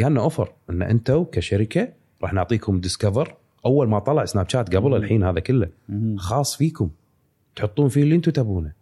جانا 0.00 0.20
offer 0.20 0.52
إن 0.70 0.82
أنتم 0.82 1.24
كشركة 1.24 1.88
راح 2.22 2.32
نعطيكم 2.32 2.80
Discover 2.80 3.34
أول 3.66 3.88
ما 3.88 3.98
طلع 3.98 4.24
سناب 4.24 4.48
شات 4.48 4.76
قبل. 4.76 4.96
الحين 4.96 5.22
هذا 5.22 5.40
كله. 5.40 5.68
خاص 6.16 6.56
فيكم 6.56 6.90
تحطون 7.56 7.88
فيه 7.88 8.02
اللي 8.02 8.14
أنتم 8.14 8.32
تبونه 8.32 8.72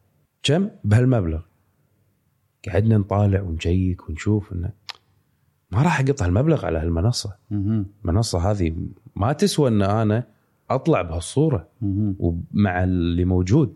كم 0.43 0.69
بهالمبلغ 0.85 1.41
قعدنا 2.69 2.99
نطالع 2.99 3.41
ونجيك 3.41 4.09
ونشوف 4.09 4.53
إنه 4.53 4.71
ما 5.71 5.83
راح 5.83 6.01
أقط 6.01 6.23
هالمبلغ 6.23 6.67
على 6.67 6.79
هالمنصة. 6.79 7.37
المنصة 8.05 8.51
هذه 8.51 8.75
ما 9.17 9.33
تسوى 9.33 9.69
إن 9.69 9.83
أنا 9.83 10.25
أطلع 10.71 11.03
بهالصورة. 11.03 11.69
ومع 12.19 12.85
اللي 12.85 13.25
موجود. 13.25 13.75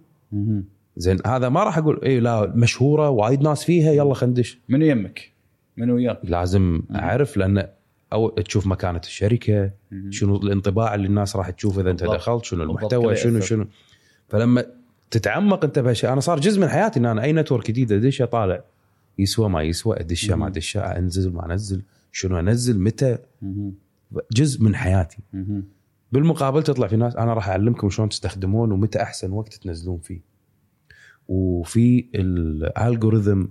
زين 0.96 1.18
هذا 1.26 1.48
ما 1.48 1.64
راح 1.64 1.78
أقول 1.78 2.00
اي 2.04 2.20
لا 2.20 2.52
مشهورة 2.56 3.10
وايد 3.10 3.42
ناس 3.42 3.64
فيها 3.64 3.92
يلا 3.92 4.14
خلينا 4.14 4.32
ندش 4.32 4.58
منو 4.68 4.84
يمك؟ 4.84 5.32
منو 5.76 5.94
وياك؟ 5.94 6.20
لازم 6.24 6.82
أعرف 6.94 7.36
لأن 7.36 7.68
أو 8.12 8.28
تشوف 8.28 8.66
مكانة 8.66 9.00
الشركة. 9.04 9.70
شنو 10.10 10.36
الانطباع 10.36 10.94
اللي 10.94 11.06
الناس 11.06 11.36
راح 11.36 11.50
تشوفه 11.50 11.80
إذا 11.80 11.90
أنت. 11.90 12.04
دخلت 12.04 12.44
شنو 12.44 12.62
المحتوى 12.62 13.16
شنو. 13.16 13.40
شنو 13.40 13.66
فلما 14.28 14.66
تتعمق 15.10 15.64
أنت 15.64 15.78
بهالشيء 15.78 16.12
أنا 16.12 16.20
صار 16.20 16.40
جزء 16.40 16.60
من 16.60 16.68
حياتي 16.68 17.00
إن 17.00 17.06
أنا 17.06 17.22
أي 17.22 17.32
نتورك 17.32 17.66
جديد 17.66 17.92
أدشه 17.92 18.24
طالع 18.24 18.64
يسوى 19.18 19.48
ما 19.48 19.62
يسوى 19.62 20.00
أدشه 20.00 20.34
ما. 20.34 20.46
أدشه 20.46 20.80
أنزل 20.80 21.32
ما 21.32 21.52
أنزل 21.52 21.82
شنو 22.12 22.38
أنزل 22.38 22.80
متى. 22.80 23.18
جزء 24.32 24.62
من 24.62 24.76
حياتي. 24.76 25.18
بالمقابل 26.12 26.62
تطلع 26.62 26.86
في 26.86 26.96
ناس 26.96 27.16
أنا 27.16 27.34
راح 27.34 27.48
أعلمكم 27.48 27.90
شلون 27.90 28.08
تستخدمون 28.08 28.72
ومتى 28.72 29.02
أحسن 29.02 29.32
وقت 29.32 29.54
تنزلون 29.54 29.98
فيه 29.98 30.20
وفي 31.28 32.08
الالجوريثم 32.14 33.44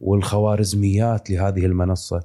والخوارزميات 0.00 1.30
لهذه 1.30 1.66
المنصة 1.66 2.24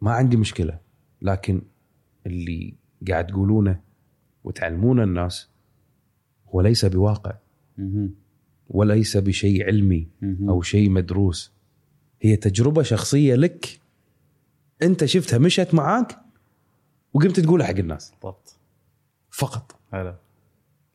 وما 0.00 0.12
عندي 0.12 0.36
مشكلة 0.36 0.78
لكن 1.22 1.62
اللي 2.26 2.74
قاعد 3.08 3.26
تقولونه 3.26 3.80
وتعلمون 4.44 5.02
الناس 5.02 5.48
هو 6.48 6.60
ليس 6.60 6.84
بواقع. 6.84 7.34
وليس 8.68 9.16
بشيء 9.16 9.66
علمي. 9.66 10.08
أو 10.48 10.62
شيء 10.62 10.90
مدروس. 10.90 11.52
هي 12.22 12.36
تجربة 12.36 12.82
شخصية 12.82 13.34
لك 13.34 13.80
أنت 14.82 15.04
شفتها 15.04 15.38
مشت 15.38 15.74
معاك 15.74 16.18
وقمت 17.14 17.40
تقولها 17.40 17.66
حق 17.66 17.78
الناس. 17.78 18.10
بالضبط. 18.10 18.56
فقط. 19.30 19.76
هلا. 19.92 20.16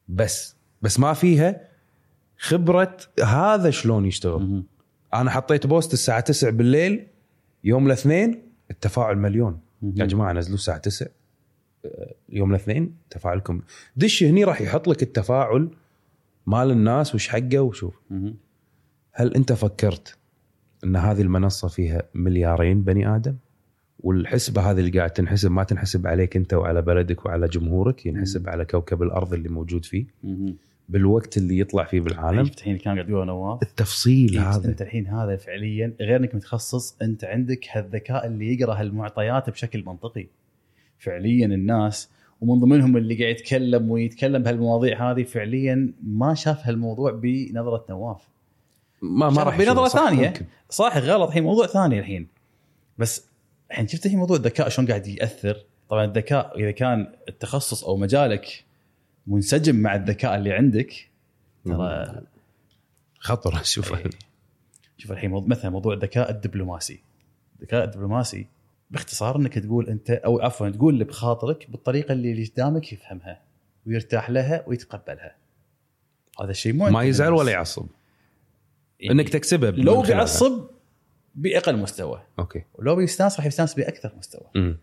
بس 0.08 0.56
بس 0.82 1.00
ما 1.00 1.14
فيها 1.14 1.70
خبرة 2.38 2.98
هذا 3.24 3.70
شلون 3.70 4.06
يشتغل. 4.06 4.64
أنا 5.14 5.32
حطيت 5.32 5.68
بوست 5.68 5.94
الساعة 5.94 6.20
9 6.20 6.50
بالليل 6.52 7.08
يوم 7.64 7.88
الاثنين 7.88 8.49
التفاعل 8.72 9.18
مليون. 9.18 9.60
يا 9.96 10.06
جماعة 10.06 10.34
نزلوا 10.34 10.56
الساعة 10.56 10.78
9 10.78 11.08
آه، 11.86 12.14
يوم 12.30 12.50
الاثنين 12.52 12.96
تفاعلكم 13.10 13.62
دش 13.96 14.24
هني 14.24 14.44
راح 14.44 14.62
يحط 14.62 14.88
لك 14.88 15.04
التفاعل 15.04 15.70
مال 16.48 16.72
الناس 16.72 17.16
وش 17.16 17.28
حقه 17.28 17.60
وشوف. 17.60 18.00
هل 19.12 19.36
انت 19.36 19.54
فكرت 19.54 20.18
ان 20.84 20.96
هذه 20.96 21.22
المنصة 21.22 21.68
فيها 21.68 22.04
مليارين 22.14 22.82
بني 22.82 23.16
آدم 23.16 23.36
والحسبة 24.00 24.62
هذه 24.72 24.80
اللي 24.80 24.92
قاعد 24.92 25.10
تنحسب 25.12 25.52
ما 25.52 25.64
تنحسب 25.64 26.08
عليك 26.08 26.36
انت 26.38 26.54
وعلى 26.54 26.82
بلدك 26.82 27.26
وعلى 27.26 27.48
جمهورك 27.48 28.06
ينحسب 28.06 28.50
على 28.50 28.66
كوكب 28.66 29.04
الأرض 29.04 29.34
اللي 29.34 29.50
موجود 29.50 29.86
فيه. 29.86 30.06
بالوقت 30.90 31.38
اللي 31.38 31.60
يطلع 31.60 31.84
فيه 31.84 32.02
بالعالم. 32.02 32.46
شفت 32.46 32.60
الحين 32.60 32.78
كان 32.78 32.94
قاعد 32.94 33.10
يقول 33.10 33.28
نواف 33.28 33.64
التفصيل 33.64 34.34
إيه، 34.34 34.56
هذا. 34.56 34.68
أنت 34.70 34.82
الحين 34.82 35.08
هذا 35.08 35.36
فعليا 35.36 35.94
غير 36.02 36.16
إنك 36.16 36.36
متخصص 36.36 36.98
أنت 37.02 37.24
عندك 37.24 37.66
هالذكاء 37.72 38.28
اللي 38.28 38.54
يقرأ 38.54 38.74
هالمعطيات 38.74 39.50
بشكل 39.50 39.84
منطقي. 39.86 40.28
فعليا 41.00 41.46
الناس 41.46 42.10
ومن 42.42 42.60
ضمنهم 42.60 42.98
اللي 42.98 43.16
قاعد 43.16 43.36
يتكلم 43.36 43.92
ويتكلم 43.92 44.44
بهالمواضيع 44.44 45.12
هذه 45.12 45.24
فعليا 45.24 45.94
ما 46.04 46.34
شاف 46.34 46.68
هالموضوع 46.68 47.12
بنظرة 47.12 47.86
نواف. 47.90 48.22
ما 49.02 49.30
ما 49.30 49.44
راح 49.44 49.58
بنظرة 49.58 49.88
ثانية. 49.88 50.28
ممكن. 50.28 50.46
صح 50.70 50.98
غلط. 50.98 51.28
الحين 51.28 51.44
موضوع 51.44 51.68
ثاني 51.68 52.00
الحين. 52.00 52.28
بس 52.98 53.26
الحين 53.72 53.88
شفت 53.88 54.06
الحين 54.06 54.20
موضوع 54.20 54.38
الذكاء 54.38 54.70
شلون 54.70 54.88
قاعد 54.88 55.08
يأثر؟ 55.08 55.58
طبعا 55.90 56.06
الذكاء 56.06 56.60
إذا 56.60 56.72
كان 56.72 57.08
التخصص 57.30 57.84
أو 57.84 57.98
مجالك 57.98 58.64
منسجم 59.30 59.76
مع 59.76 59.96
الذكاء 59.96 60.36
اللي 60.36 60.54
عندك 60.54 61.10
ترى 61.66 62.22
خطر 63.20 63.64
شوف 63.64 63.94
إيه. 63.94 64.10
شوف 64.98 65.12
الحين 65.12 65.32
مثلا 65.32 65.72
موضوع 65.72 65.94
الذكاء 65.94 66.32
الدبلوماسي. 66.32 67.00
الذكاء 67.60 67.84
الدبلوماسي 67.84 68.48
باختصار 68.92 69.36
إنك 69.36 69.60
تقول 69.60 69.90
أنت 69.90 70.10
أو 70.10 70.40
عفوا 70.40 70.70
تقول 70.70 70.94
اللي 70.94 71.06
بخاطرك 71.06 71.72
بالطريقة 71.72 72.12
اللي 72.12 72.32
اللي 72.32 72.46
قدامك 72.46 72.94
يفهمها 72.94 73.42
ويرتاح 73.88 74.30
لها 74.30 74.64
ويتقبلها. 74.68 75.36
هذا 76.42 76.52
الشيء 76.52 76.74
مو 76.74 76.90
ما 76.90 77.04
يزعل. 77.04 77.34
ولا 77.34 77.52
يعصب. 77.52 77.88
يعني 79.00 79.22
إنك 79.22 79.30
تكسبه 79.30 79.70
لو. 79.70 80.02
بيعصب 80.02 80.68
بأقل 81.36 81.78
مستوى. 81.78 82.22
okay. 82.40 82.64
ولو 82.76 82.96
بيستانس 82.96 83.38
راح 83.38 83.46
يستانس 83.46 83.74
بأكثر 83.74 84.12
مستوى. 84.18 84.48
هذا 84.56 84.76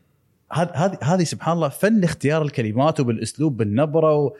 هذه 0.53 0.99
هذه 1.03 1.25
سبحان 1.25 1.57
الله 1.57 1.69
فن 1.69 2.05
اختيار 2.05 2.43
الكلمات 2.43 3.01
وبالأسلوب 3.01 3.57
بالنبرة 3.57 4.15
و 4.15 4.37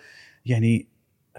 يعني 0.47 0.87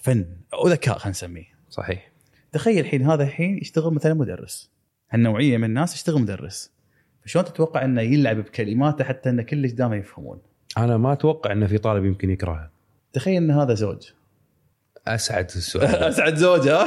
فن 0.01 0.25
أو 0.53 0.67
ذكاء 0.67 0.97
خلينا 0.97 1.09
نسميه. 1.09 1.57
صحيح. 1.69 2.11
تخيل 2.51 2.79
الحين 2.79 3.09
هذا 3.09 3.23
الحين 3.23 3.57
يشتغل 3.57 3.93
مثلا 3.93 4.13
مدرس. 4.13 4.71
هالنوعية 5.09 5.57
من 5.57 5.63
الناس 5.63 5.95
يشتغل 5.95 6.21
مدرس. 6.21 6.71
فشلون 7.23 7.45
تتوقع 7.45 7.85
إنه 7.85 8.01
يلعب 8.01 8.37
بكلماته 8.37 9.03
حتى 9.03 9.29
إن 9.29 9.41
كل 9.41 9.69
قدامه 9.69 9.95
يفهمون؟ 9.95 10.39
أنا 10.77 10.97
ما 10.97 11.13
أتوقع 11.13 11.51
ان 11.51 11.67
في 11.67 11.77
طالب 11.77 12.05
يمكن 12.05 12.29
يكرهها 12.29 12.71
تخيل 13.13 13.43
إن 13.43 13.51
هذا 13.51 13.73
زوج. 13.73 14.11
أسعد 15.07 15.45
السؤال. 15.45 15.95
أسعد 16.09 16.35
زوج 16.35 16.67
ها؟ 16.67 16.85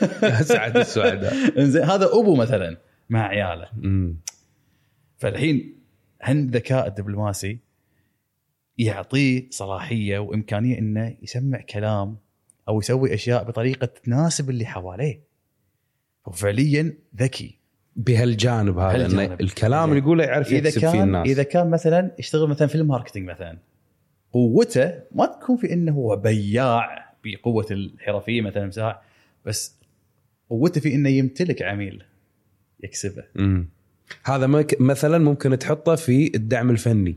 أسعد 0.40 0.76
السعداء 0.76 1.34
هذا 1.94 2.06
أبو 2.06 2.36
مثلا 2.36 2.76
مع 3.10 3.26
عياله. 3.26 3.68
أمم. 3.84 4.16
فالحين 5.18 5.77
هالذكاء 6.22 6.86
الدبلوماسي 6.86 7.58
يعطيه 8.78 9.46
صلاحية 9.50 10.18
وإمكانية 10.18 10.78
إنه 10.78 11.16
يسمع 11.22 11.60
كلام 11.60 12.16
أو 12.68 12.78
يسوي 12.78 13.14
أشياء 13.14 13.44
بطريقة 13.44 13.86
تناسب 13.86 14.50
اللي 14.50 14.66
حواليه 14.66 15.20
وفعليا 16.26 16.96
ذكي 17.16 17.58
بهالجانب 17.96 18.78
هذا. 18.78 19.34
الكلام 19.40 19.88
اللي 19.88 20.00
يقوله 20.00 20.24
يعرف 20.24 20.52
يكسب 20.52 20.80
فيه 20.80 21.02
الناس 21.02 21.28
إذا 21.28 21.42
كان 21.42 21.70
مثلا 21.70 22.14
يشتغل 22.18 22.48
مثلا 22.48 22.68
في 22.68 22.74
الماركتينج 22.74 23.28
مثلا 23.30 23.58
قوته 24.32 24.94
ما 25.12 25.26
تكون 25.26 25.56
في 25.56 25.72
إنه 25.72 25.92
هو 25.92 26.16
بياع 26.16 27.14
بقوة 27.24 27.66
الحرفية 27.70 28.42
مثلا 28.42 28.66
مساع 28.66 29.02
بس 29.44 29.78
قوته 30.50 30.80
في 30.80 30.94
إنه 30.94 31.08
يمتلك 31.08 31.62
عميل 31.62 32.02
يكسبه. 32.84 33.24
هذا 34.24 34.64
مثلا 34.80 35.18
ممكن 35.18 35.58
تحطه 35.58 35.94
في 35.94 36.32
الدعم 36.34 36.70
الفني 36.70 37.16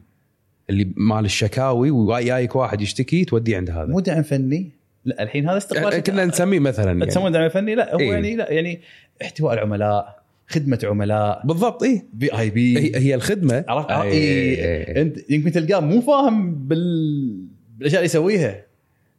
اللي 0.69 0.87
مال 0.95 1.25
الشكاوي 1.25 1.91
وجايك 1.91 2.55
واحد 2.55 2.81
يشتكي 2.81 3.25
توديه 3.25 3.57
عند 3.57 3.69
هذا. 3.69 3.85
مو 3.85 3.99
دعم 3.99 4.23
فني؟ 4.23 4.69
لا 5.05 5.23
الحين 5.23 5.49
هذا 5.49 5.57
استقبال 5.57 5.91
يعني 5.91 6.01
كنا 6.01 6.25
نسميه 6.25 6.59
مثلا 6.59 6.91
يعني. 6.91 7.05
تسمون 7.05 7.31
دعم 7.31 7.49
فني؟ 7.49 7.75
لا 7.75 7.93
هو 7.93 7.99
إيه. 7.99 8.11
يعني 8.11 8.35
لا 8.35 8.51
يعني 8.51 8.81
احتواء 9.21 9.53
العملاء 9.53 10.21
خدمة 10.47 10.79
عملاء. 10.83 11.41
بالضبط 11.45 11.83
اي 11.83 12.05
في 12.19 12.39
آي 12.39 12.49
بي. 12.49 12.77
هي, 12.77 12.95
هي 12.95 13.15
الخدمة. 13.15 13.65
عرفت؟ 13.67 13.91
إيه، 13.91 14.01
إيه. 14.01 14.55
إيه. 14.65 15.01
أنت 15.01 15.17
يمكن 15.29 15.51
تلقاه 15.51 15.79
مو 15.79 16.01
فاهم 16.01 16.55
بال... 16.55 17.45
بالأشياء 17.77 17.99
اللي 17.99 18.05
يسويها. 18.05 18.65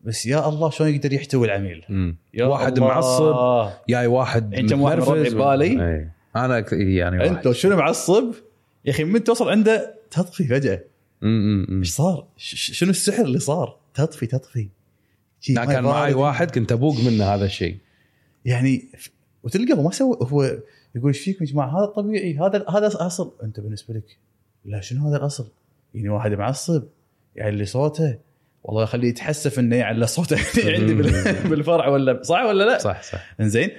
بس 0.05 0.27
يا 0.27 0.49
الله 0.49 0.71
شلون 0.71 0.91
يقدر 0.91 1.13
يحتوي 1.13 1.47
العميل. 1.47 1.85
يا 2.35 2.45
واحد 2.45 2.77
الله. 2.77 2.89
معصب 2.89 3.71
جاي 3.89 4.07
واحد 4.07 4.53
الحين 4.53 4.69
كم 4.69 4.83
واحد 4.83 4.99
من 4.99 6.11
ببالي. 6.35 6.45
إيه. 6.45 6.59
أنا 6.61 6.67
أك- 6.67 6.73
يعني 6.73 7.29
أنت 7.29 7.51
شنو 7.53 7.77
معصب 7.77 8.35
يا 8.85 8.91
أخي 8.91 9.05
من 9.05 9.25
توصل 9.25 9.49
عنده 9.49 9.95
تطفي 10.11 10.45
فجأة. 10.45 10.81
إيش 11.23 11.91
صار؟ 11.91 12.27
شنو 12.37 12.91
السحر 12.91 13.23
اللي 13.25 13.39
صار؟ 13.39 13.77
تطفي 13.95 14.27
تطفي 14.27 14.69
لا 15.49 15.65
كان 15.65 15.85
معي. 15.85 16.15
واحد 16.15 16.51
كنت 16.51 16.73
أبوق 16.73 17.01
منه 17.01 17.25
هذا 17.25 17.45
الشيء 17.45 17.77
يعني 18.45 18.89
وتلقى 19.43 19.83
ما 19.83 19.91
سوى 19.91 20.19
هو 20.23 20.43
يقول 20.95 21.07
إيش 21.13 21.21
فيكم 21.21 21.45
يا 21.45 21.51
جماعة 21.51 21.79
هذا 21.79 21.87
طبيعي 21.87 22.39
هذا 22.39 22.65
هذا 22.71 22.91
أصل 23.07 23.33
أنت 23.43 23.61
بالنسبة 23.61 23.95
لك 23.95 24.19
لا 24.65 24.81
شنو 24.81 25.09
هذا 25.09 25.17
الأصل؟ 25.17 25.49
يعني 25.95 26.09
واحد 26.09 26.33
معصب 26.33 26.83
يعني 27.37 27.51
اللي 27.51 27.65
صوته 27.65 28.19
والله 28.65 28.85
خليه 28.85 29.09
يتحسف 29.09 29.59
إنه 29.59 29.77
يعلى 29.77 30.07
صوته 30.07 30.37
عندي 30.79 30.95
بال- 30.95 31.49
بالفرع 31.49 31.89
ولا 31.89 32.23
صح 32.23 32.43
ولا 32.43 32.65
لا؟ 32.65 32.79
صح 32.79 33.03
صح 33.03 33.35
إنزين 33.41 33.71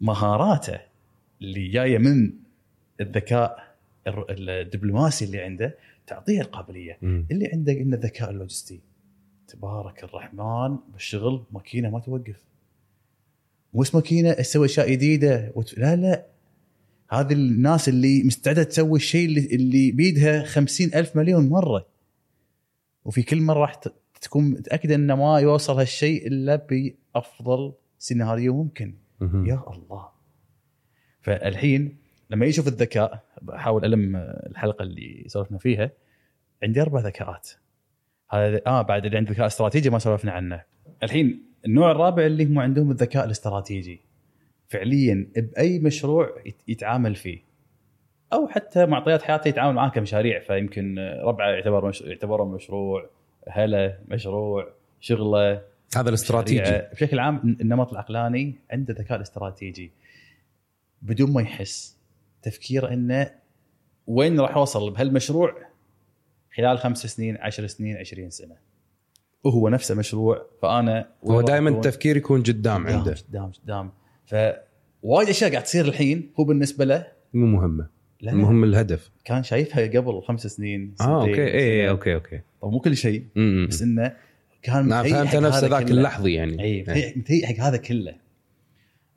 فمهاراته 0.00 0.78
اللي 1.42 1.68
جاية 1.68 1.98
من 1.98 2.32
الذكاء 3.00 3.74
الدبلوماسي 4.06 5.24
اللي 5.24 5.40
عنده 5.40 5.76
تعطيه 6.06 6.40
القابلية. 6.40 6.98
مم. 7.02 7.26
اللي 7.30 7.50
عنده 7.52 7.72
قلنا 7.72 7.96
الذكاء 7.96 8.30
اللوجستي 8.30 8.80
تبارك 9.48 10.04
الرحمن 10.04 10.76
بالشغل 10.92 11.42
ماكينة 11.52 11.90
ما 11.90 12.00
توقف. 12.00 12.36
مو 13.74 13.80
بس 13.80 13.94
ماكينة 13.94 14.32
تسوي 14.32 14.66
أشياء 14.66 14.90
جديدة؟ 14.90 15.52
وت... 15.54 15.78
لا 15.78 15.96
لا. 15.96 16.26
هذه 17.10 17.32
الناس 17.32 17.88
اللي 17.88 18.22
مستعدة 18.22 18.62
تسوي 18.62 18.96
الشيء 18.98 19.28
اللي, 19.28 19.40
اللي 19.40 19.90
بيدها 19.92 20.44
خمسين 20.44 20.94
ألف 20.94 21.16
مليون 21.16 21.48
مرة. 21.48 21.86
وفي 23.04 23.22
كل 23.22 23.40
مرة 23.40 23.58
راح 23.58 23.74
تكون 24.20 24.50
متأكدة 24.50 24.94
إنه 24.94 25.14
ما 25.14 25.38
يوصل 25.40 25.78
هالشيء 25.78 26.26
إلا 26.26 26.56
بأفضل 26.56 27.72
سيناريو 27.98 28.62
ممكن. 28.62 28.94
يا 29.22 29.62
الله. 29.68 30.15
فالحين 31.26 31.96
لما 32.30 32.46
يشوف 32.46 32.68
الذكاء 32.68 33.24
بحاول 33.42 33.84
ألم 33.84 34.16
الحلقة 34.16 34.82
اللي 34.82 35.24
سولفنا 35.26 35.58
فيها 35.58 35.90
عندي 36.62 36.82
أربع 36.82 37.00
ذكاءات. 37.00 37.50
هذا 38.30 38.60
آه 38.66 38.82
بعد 38.82 39.04
اللي 39.04 39.16
عنده 39.16 39.32
ذكاء 39.32 39.46
استراتيجي 39.46 39.90
ما 39.90 39.98
سولفنا 39.98 40.32
عنه. 40.32 40.62
الحين 41.02 41.42
النوع 41.66 41.90
الرابع 41.90 42.26
اللي 42.26 42.44
هم 42.44 42.58
عندهم 42.58 42.90
الذكاء 42.90 43.24
الاستراتيجي. 43.24 44.00
فعليا 44.68 45.28
بأي 45.36 45.78
مشروع 45.78 46.30
يت- 46.46 46.62
يتعامل 46.68 47.14
فيه. 47.14 47.38
أو 48.32 48.48
حتى 48.48 48.86
معطيات 48.86 49.22
حياته 49.22 49.48
يتعامل 49.48 49.74
معاه 49.74 49.88
كمشاريع. 49.88 50.40
فيمكن 50.40 50.98
ربعه 51.24 51.48
يعتبر 51.50 51.88
مش... 51.88 52.00
يعتبره 52.00 52.44
مشروع 52.44 53.10
هلا 53.48 53.98
مشروع 54.08 54.68
شغلة 55.00 55.62
هذا 55.96 56.08
الاستراتيجي. 56.08 56.82
بشكل 56.92 57.18
عام 57.18 57.56
النمط 57.60 57.92
العقلاني 57.92 58.54
عنده 58.70 58.94
ذكاء 58.94 59.16
الاستراتيجي. 59.16 59.90
بدون 61.02 61.32
ما 61.32 61.42
يحس. 61.42 61.96
تفكيره 62.42 62.92
إنه 62.92 63.30
وين 64.06 64.40
راح 64.40 64.56
أوصل 64.56 64.90
بهالمشروع 64.90 65.54
خلال 66.56 66.78
خمس 66.78 67.06
سنين 67.06 67.36
عشر 67.36 67.66
سنين 67.66 67.96
عشرين 67.96 68.30
سنة. 68.30 68.56
وهو 69.44 69.68
نفسه 69.68 69.94
مشروع 69.94 70.46
فأنا 70.62 71.08
هو 71.24 71.40
دائما؟ 71.40 71.70
التفكير 71.70 72.16
يكون 72.16 72.42
قدام 72.42 72.86
عنده. 72.86 73.14
قدام 73.28 73.52
قدام. 73.52 73.92
فوايد 74.26 75.28
أشياء 75.28 75.50
قاعد 75.50 75.62
تصير 75.62 75.84
الحين 75.84 76.32
هو 76.40 76.44
بالنسبة 76.44 76.84
له 76.84 77.06
مو 77.34 77.46
مهمة. 77.46 77.88
لا. 78.20 78.32
المهم 78.32 78.64
الهدف. 78.64 79.10
كان 79.24 79.42
شايفها 79.42 79.86
قبل 79.86 80.22
خمس 80.22 80.46
سنين 80.46 80.94
آه 81.00 81.22
okay. 81.22 81.44
اي 81.44 81.82
سنة. 81.82 81.90
okay 81.90 82.14
okay. 82.14 82.40
طب 82.62 82.70
مو 82.70 82.80
كل 82.80 82.96
شيء 82.96 83.26
بس 83.68 83.82
إنه 83.82 84.16
كان 84.62 84.86
متهيئ 84.86 85.12
فهمت 85.12 85.28
حق 85.28 85.36
نفس 85.36 85.56
هذا 85.56 85.68
ذاك. 85.68 85.90
اللحظي 85.90 86.32
يعني. 86.32 86.62
اي 86.62 86.82
متهيئ 86.82 87.18
متهيئ 87.18 87.46
حق 87.46 87.64
هذا 87.64 87.76
كله. 87.76 88.14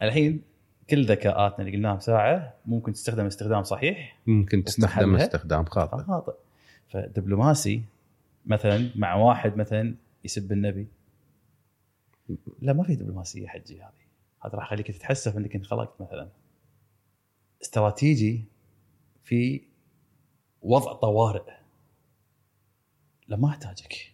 الحين 0.01 0.41
كل 0.89 1.05
ذكاءاتنا 1.05 1.59
اللي 1.59 1.77
قلناها 1.77 1.95
بساعه 1.95 2.53
ممكن 2.65 2.93
تستخدم 2.93 3.25
استخدام 3.25 3.63
صحيح 3.63 4.17
ممكن 4.27 4.63
تستخدم؟ 4.63 5.15
استخدام 5.15 5.65
خاطئ. 5.65 6.03
خاطئ. 6.03 6.33
فدبلوماسي 6.89 7.83
مثلا 8.45 8.89
مع 8.95 9.15
واحد 9.15 9.57
مثلا 9.57 9.95
يسب 10.23 10.51
النبي. 10.51 10.87
لا 12.61 12.73
ما 12.73 12.83
في 12.83 12.95
دبلوماسية 12.95 13.47
حجي 13.47 13.81
هذه. 13.81 13.91
هذا 14.45 14.55
راح 14.55 14.65
يخليك 14.65 14.91
تتحسف 14.91 15.37
إنك 15.37 15.55
انخلقت 15.55 16.01
مثلا. 16.01 16.29
استراتيجي 17.61 18.43
في 19.23 19.61
وضع 20.61 20.93
طوارئ. 20.93 21.51
لا 23.27 23.37
ما 23.37 23.47
أحتاجك. 23.49 24.13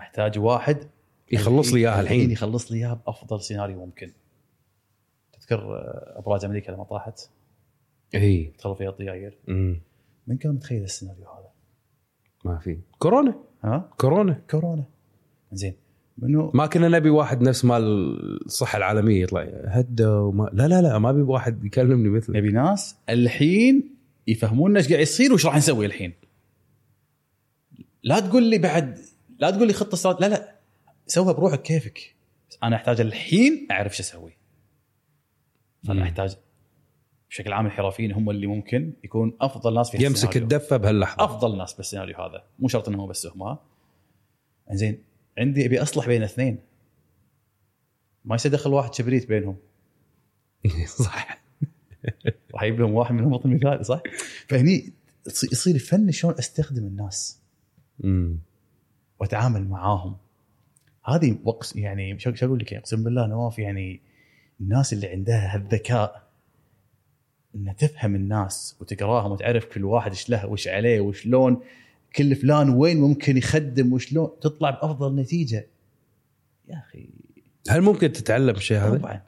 أحتاج 0.00 0.38
واحد 0.38 0.78
يخلص 1.32 1.72
لي 1.72 1.80
إياها 1.80 2.00
الحين. 2.00 2.30
يخلص 2.30 2.72
لي 2.72 2.78
إياها 2.78 2.94
بأفضل 2.94 3.42
سيناريو 3.42 3.86
ممكن. 3.86 4.12
تذكر 5.46 5.76
آه، 5.76 6.18
أبراج 6.18 6.44
أمريكا 6.44 6.72
لما 6.72 6.84
طاحت. 6.84 7.20
إي. 8.14 8.52
دخلوا 8.58 8.74
فيها 8.74 8.88
الطياير. 8.88 9.38
من 10.26 10.36
كان 10.40 10.52
متخيل 10.52 10.82
السيناريو 10.82 11.24
هذا؟ 11.24 11.48
ما 12.44 12.58
في. 12.58 12.78
كورونا. 12.98 13.34
ها؟ 13.64 13.90
كورونا. 13.98 14.42
كورونا. 14.50 14.84
زين. 15.52 15.74
منو؟ 16.18 16.50
ما 16.54 16.66
كنا 16.66 16.88
نبي 16.88 17.10
واحد 17.10 17.42
نفس 17.42 17.64
مال 17.64 17.82
الصحة 18.46 18.76
العالمية 18.76 19.22
يطلع 19.22 19.42
هدى 19.64 20.06
وما 20.06 20.50
لا 20.52 20.68
لا 20.68 20.82
لا 20.82 20.98
ما 20.98 21.10
ابي 21.10 21.22
واحد 21.22 21.64
يكلمني 21.64 22.08
مثله. 22.08 22.38
نبي 22.38 22.48
ناس 22.48 22.96
الحين 23.08 23.94
يفهمونا 24.26 24.78
إيش 24.78 24.88
قاعد 24.88 25.00
يصير 25.00 25.30
وإيش 25.30 25.46
راح 25.46 25.56
نسوي 25.56 25.86
الحين. 25.86 26.12
لا 28.02 28.20
تقول 28.20 28.42
لي 28.42 28.58
بعد 28.58 28.98
لا 29.38 29.50
تقول 29.50 29.66
لي 29.66 29.72
خطه 29.72 29.94
استرات 29.94 30.20
لا 30.20 30.26
لا. 30.26 30.56
سوها 31.06 31.32
بروحك 31.32 31.62
كيفك. 31.62 32.14
أنا 32.62 32.76
أحتاج 32.76 33.00
الحين 33.00 33.66
أعرف 33.70 33.96
شو 33.96 34.02
أسوي. 34.02 34.35
فانا 35.84 36.02
احتاج 36.02 36.36
بشكل 37.30 37.52
عام 37.52 37.66
الحرفيين 37.66 38.12
هم 38.12 38.30
اللي 38.30 38.46
ممكن 38.46 38.92
يكون 39.04 39.36
أفضل 39.40 39.74
ناس 39.74 39.90
في 39.90 40.04
يمسك. 40.04 40.36
الدفة 40.36 40.76
بهاللحظة. 40.76 41.24
أفضل 41.24 41.58
ناس 41.58 41.74
بالسيناريو 41.74 42.16
هذا. 42.16 42.44
مو 42.58 42.68
شرط 42.68 42.88
انهم 42.88 43.08
بس 43.08 43.26
هم. 43.26 43.56
زين 44.72 45.02
عندي 45.38 45.66
أبي 45.66 45.82
أصلح 45.82 46.06
بين 46.06 46.22
اثنين. 46.22 46.58
ما 48.24 48.34
يصير 48.34 48.52
ادخل 48.52 48.70
واحد 48.72 48.94
شبريت 48.94 49.28
بينهم. 49.28 49.56
صح. 51.04 51.42
راح 52.54 52.62
يجيب 52.62 52.80
لهم 52.80 52.92
واحد 52.94 53.14
منهم 53.14 53.30
بطل 53.32 53.48
مثالي 53.50 53.84
صح؟ 53.84 54.00
فهني 54.48 54.92
يصير- 55.52 55.78
فن 55.78 56.10
شلون 56.10 56.34
أستخدم 56.38 56.86
الناس. 56.86 57.40
أمم. 58.04 58.38
وأتعامل 59.20 59.68
معاهم. 59.68 60.16
هذه 61.04 61.38
وقت 61.44 61.76
يعني 61.76 62.18
شو 62.18 62.34
شو 62.34 62.46
أقول 62.46 62.58
لك؟ 62.58 62.74
أقسم 62.74 63.04
بالله 63.04 63.26
نواف 63.26 63.58
يعني 63.58 64.00
الناس 64.60 64.92
اللي 64.92 65.06
عندها 65.06 65.54
هالذكاء 65.54 66.26
انها 67.54 67.72
تفهم 67.72 68.14
الناس 68.14 68.76
وتقراهم 68.80 69.32
وتعرف 69.32 69.64
كل 69.64 69.84
واحد 69.84 70.10
إيش 70.10 70.30
له 70.30 70.46
وإيش 70.46 70.68
عليه 70.68 71.00
وشلون 71.00 71.60
كل 72.16 72.36
فلان 72.36 72.70
وين 72.70 73.00
ممكن 73.00 73.36
يخدم 73.36 73.92
وشلون 73.92 74.30
تطلع 74.40 74.70
بأفضل 74.70 75.16
نتيجة. 75.16 75.66
يا 76.68 76.82
أخي. 76.88 77.08
هل 77.68 77.80
ممكن 77.80 78.12
تتعلم 78.12 78.54
الشيء 78.56 78.78
هذا؟ 78.78 78.98
طبعا. 78.98 79.20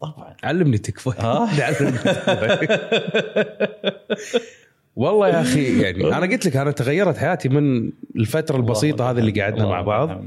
طبعا. 0.00 0.36
علمني 0.44 0.78
تكفى. 0.78 1.10
آه. 1.10 1.48
علمني 1.62 1.98
والله 4.96 5.28
يا 5.28 5.40
أخي 5.40 5.82
يعني 5.82 6.04
أنا 6.04 6.26
قلت 6.26 6.46
لك 6.46 6.56
أنا 6.56 6.70
تغيرت 6.70 7.16
حياتي 7.16 7.48
من 7.48 7.92
الفترة 8.16 8.56
البسيطة 8.56 9.10
هذه 9.10 9.18
اللي 9.18 9.42
قعدنا 9.42 9.66
مع 9.66 9.82
بعض. 9.82 10.24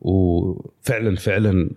وفعلا 0.00 1.16
فعلا 1.16 1.70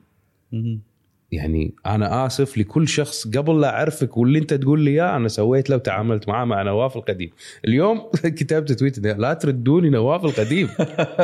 يعني 1.33 1.73
أنا 1.85 2.25
آسف 2.25 2.57
لكل 2.57 2.87
شخص 2.87 3.27
قبل 3.27 3.61
لا 3.61 3.69
أعرفك 3.75 4.17
واللي 4.17 4.39
أنت 4.39 4.53
تقول 4.53 4.81
لي 4.81 4.91
إياه 4.91 5.15
أنا 5.15 5.27
سويت 5.27 5.69
له 5.69 5.75
وتعاملت 5.75 6.29
معاه 6.29 6.45
مع 6.45 6.63
نواف 6.63 6.97
القديم. 6.97 7.29
اليوم 7.65 8.09
كتبت 8.39 8.71
تويت 8.71 8.99
لا 8.99 9.33
تردوني 9.33 9.89
نواف 9.89 10.25
القديم. 10.25 10.69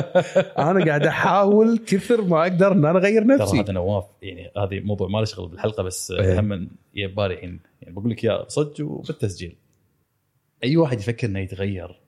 أنا 0.70 0.86
قاعد 0.86 1.06
أحاول 1.06 1.78
كثر 1.78 2.22
ما 2.22 2.42
أقدر 2.42 2.72
إن 2.72 2.86
أنا 2.86 3.00
أغير 3.00 3.24
ترى 3.24 3.36
نفسي. 3.36 3.60
هذا 3.60 3.74
نواف 3.74 4.06
يعني 4.22 4.52
هذه 4.58 4.80
موضوع 4.80 5.08
ما 5.08 5.18
له 5.18 5.26
شغل 5.26 5.50
بالحلقة 5.50 5.84
بس 5.84 6.12
إيه. 6.12 6.40
هم 6.40 6.70
يبالي 6.96 7.34
الحين. 7.34 7.60
يعني 7.82 7.96
بقول 7.96 8.12
لك 8.12 8.24
اياه 8.24 8.46
صدق 8.48 8.86
وبالتسجيل. 8.86 9.56
أي 10.64 10.78
واحد 10.78 11.00
يفكر 11.00 11.28
إنه 11.28 11.40
يتغير 11.40 12.00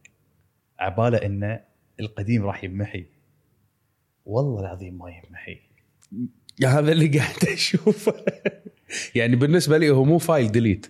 عبالة 0.80 1.18
إنه 1.18 1.60
القديم 1.99 2.45
راح 2.45 2.64
يمحي. 2.64 3.06
والله 4.26 4.60
العظيم 4.60 4.97
ما 4.97 5.10
يمحي. 5.10 5.72
يا 6.12 6.28
هذا 6.66 6.91
اللي 6.91 7.08
قاعد 7.20 7.36
أشوفه. 7.54 8.14
يعني 9.16 9.36
بالنسبة 9.36 9.78
لي 9.78 9.89
هو 9.89 10.04
مو 10.04 10.18
file 10.18 10.52
delete 10.52 10.88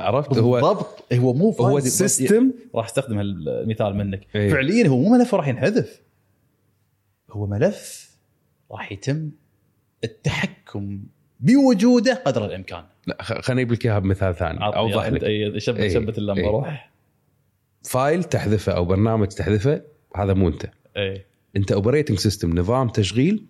عرفت؟ 0.00 0.38
هو 0.38 0.52
بالضبط. 0.52 1.12
هو 1.12 1.32
مو 1.32 1.50
هو 1.50 1.80
فايدة- 1.80 1.84
ال 1.84 1.93
system 1.93 2.50
راح 2.74 2.84
أستخدم 2.86 3.20
المثال 3.20 3.96
منك. 3.96 4.26
إيه. 4.34 4.50
فعليا 4.50 4.88
هو 4.88 4.98
مو 4.98 5.08
ملف 5.18 5.34
راح 5.34 5.48
ينحذف. 5.48 6.00
هو 7.30 7.46
ملف 7.46 8.10
راح 8.70 8.92
يتم 8.92 9.30
التحكم 10.04 11.00
بوجوده 11.40 12.14
قدر 12.26 12.44
الإمكان. 12.44 12.84
لا 13.06 13.16
خ- 13.22 13.40
خليني 13.40 13.62
أجيب 13.62 13.72
لك 13.72 13.86
إياها 13.86 13.98
بمثال 13.98 14.34
ثاني. 14.36 14.58
أوضح 14.64 15.06
لك. 15.06 15.22
لك 15.24 15.58
شبت 15.58 15.80
إيه. 15.80 15.94
شبت 15.94 16.18
اللمبه 16.18 16.40
إيه. 16.40 16.48
روح. 16.50 16.90
file 17.82 18.24
تحذفه 18.24 18.72
أو 18.72 18.84
برنامج 18.84 19.28
تحذفه 19.28 19.82
هذا 20.16 20.34
مو 20.34 20.48
أنت. 20.48 20.66
إيه. 20.96 21.26
أنت 21.56 21.72
operating 21.72 22.18
system 22.18 22.58
نظام 22.58 22.88
تشغيل 22.88 23.46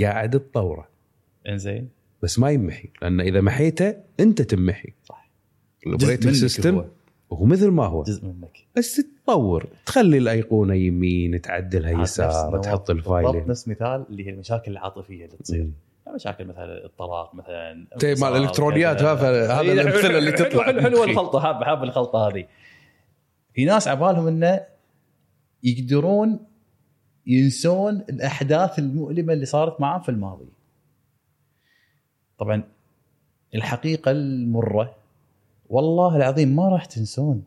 قاعد 0.00 0.30
تطوره. 0.30 0.88
إنزين. 1.48 1.88
بس 2.22 2.38
ما 2.38 2.50
يمحي 2.50 2.88
لأن 3.02 3.20
إذا 3.20 3.40
محيته 3.40 3.94
أنت 4.20 4.42
تمحي. 4.42 4.92
صح. 5.04 5.30
ال 5.86 5.91
operating 5.91 6.34
system 6.34 6.74
هو. 6.74 6.84
هو 7.32 7.44
مثل 7.44 7.68
ما 7.70 7.86
هو. 7.86 8.02
جزء 8.02 8.24
منك. 8.24 8.66
بس 8.76 9.02
تطور 9.24 9.66
تخلي 9.86 10.18
الأيقونة 10.18 10.74
يمين 10.74 11.40
تعدلها 11.40 12.02
يسار 12.02 12.58
تحط 12.62 12.90
بالضبط 12.90 12.90
الفايل 12.90 13.48
نفس 13.48 13.68
مثال 13.68 14.06
اللي 14.10 14.26
هي 14.26 14.30
المشاكل 14.30 14.72
العاطفية 14.72 15.24
اللي 15.24 15.36
تصير. 15.36 15.70
مشاكل 16.14 16.44
مثلا 16.44 16.84
الطلاق 16.84 17.34
مثلا. 17.34 17.86
تي 17.98 18.14
مال 18.14 18.50
كذا. 18.52 19.12
هذا- 19.12 19.60
إيه، 19.60 19.72
الأمثلة 19.72 20.18
اللي 20.18 20.32
تطلع. 20.32 20.64
حلوة. 20.82 21.04
الخلطة 21.04 21.40
حاب 21.40 21.64
حاب 21.64 21.84
الخلطة 21.84 22.28
هذه. 22.28 22.46
في 23.54 23.64
ناس 23.64 23.88
عبالهم 23.88 24.26
إنه 24.28 24.60
يقدرون 25.62 26.40
ينسون 27.26 28.04
الأحداث 28.10 28.78
المؤلمة 28.78 29.32
اللي 29.32 29.46
صارت 29.46 29.80
معهم 29.80 30.00
في 30.02 30.08
الماضي. 30.08 30.44
طبعا 32.38 32.62
الحقيقة 33.54 34.10
المرة 34.10 34.94
والله 35.70 36.16
العظيم 36.16 36.56
ما 36.56 36.68
راح 36.68 36.84
تنسون. 36.84 37.44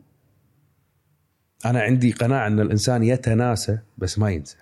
أنا 1.66 1.82
عندي 1.82 2.12
قناعة 2.12 2.48
إن 2.48 2.60
الإنسان 2.60 3.04
يتناسى 3.04 3.80
بس 3.98 4.20
ما 4.20 4.32
ينسى. 4.32 4.56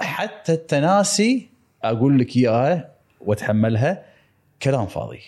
حتى 0.00 0.52
التناسي 0.52 1.48
أقول 1.82 2.18
لك 2.18 2.36
إياها 2.36 2.92
وأتحملها 3.20 4.04
كلام 4.62 4.86
فاضي. 4.86 5.20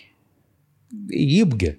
يبقى 1.09 1.75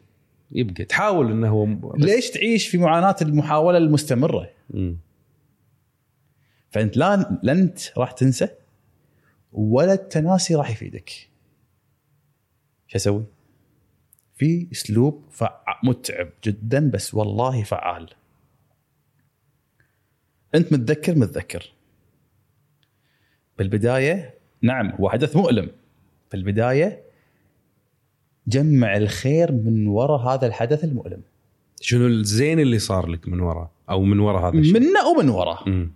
يبقى. 0.52 0.84
تحاول 0.84 1.30
إنه 1.32 1.48
هو 1.48 1.94
ليش 1.96 2.30
تعيش 2.30 2.68
في 2.68 2.78
معاناة 2.78 3.16
المحاولة 3.22 3.78
المستمرة؟ 3.78 4.50
مم. 4.70 4.96
فأنت 6.70 6.96
لا 6.96 7.38
لا 7.42 7.52
أنت 7.52 7.78
راح 7.98 8.12
تنسى 8.12 8.48
ولا 9.52 9.92
التناسي 9.92 10.54
راح 10.54 10.70
يفيدك. 10.70 11.10
شو 12.86 12.96
أسوي؟ 12.96 13.24
في 14.34 14.68
أسلوب 14.72 15.24
فع... 15.30 15.60
متعب 15.84 16.28
جدا 16.44 16.90
بس 16.90 17.14
والله 17.14 17.62
فعال. 17.62 18.08
أنت 20.54 20.72
متذكر؟ 20.72 21.18
متذكر. 21.18 21.72
بالبداية 23.58 24.34
نعم 24.62 24.90
هو 24.90 25.10
حدث 25.10 25.36
مؤلم. 25.36 25.70
في 26.30 26.36
البدايه 26.36 27.02
جمع 28.46 28.96
الخير 28.96 29.52
من 29.52 29.86
وراء 29.86 30.20
هذا 30.20 30.46
الحدث 30.46 30.84
المؤلم. 30.84 31.22
شنو 31.80 32.06
الزين 32.06 32.60
اللي 32.60 32.78
صار 32.78 33.06
لك 33.06 33.28
من 33.28 33.40
وراه 33.40 33.70
أو 33.90 34.02
من 34.02 34.18
وراء 34.20 34.48
هذا 34.48 34.58
الشيء؟ 34.58 34.80
منه 34.80 35.08
ومن 35.08 35.28
وراه 35.28 35.68
مم. 35.68 35.92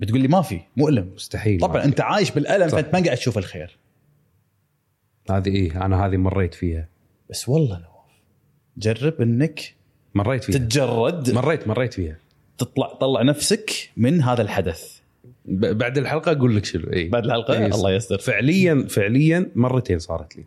بتقول 0.00 0.20
لي 0.20 0.28
ما 0.28 0.42
في 0.42 0.60
مؤلم. 0.76 1.12
مستحيل. 1.14 1.60
طبعا 1.60 1.84
أنت 1.84 2.00
عايش 2.00 2.30
بالألم 2.30 2.68
صح. 2.68 2.74
فأنت 2.74 2.94
ما 2.94 3.04
قاعد 3.04 3.16
تشوف 3.16 3.38
الخير. 3.38 3.78
هذه 5.30 5.48
إيه 5.48 5.84
أنا 5.86 6.06
هذه 6.06 6.16
مريت 6.16 6.54
فيها. 6.54 6.88
بس 7.30 7.48
والله 7.48 7.78
نواف 7.78 8.10
جرب 8.76 9.20
إنك 9.22 9.74
مريت 10.14 10.44
فيها. 10.44 10.58
تتجرد. 10.58 11.30
مريت 11.30 11.68
مريت 11.68 11.94
فيها. 11.94 12.18
تطلع 12.58 12.86
طلع 12.86 13.22
نفسك 13.22 13.90
من 13.96 14.22
هذا 14.22 14.42
الحدث. 14.42 15.00
بعد 15.44 15.98
الحلقة 15.98 16.32
أقول 16.32 16.56
لك 16.56 16.64
شنو 16.64 16.92
اي 16.92 17.08
بعد 17.08 17.24
الحلقة؟ 17.24 17.54
إيه، 17.58 17.66
الله 17.66 17.92
يستر. 17.92 18.18
فعليا 18.18 18.86
فعليا 18.88 19.50
مرتين 19.54 19.98
صارت 19.98 20.36
لي. 20.36 20.44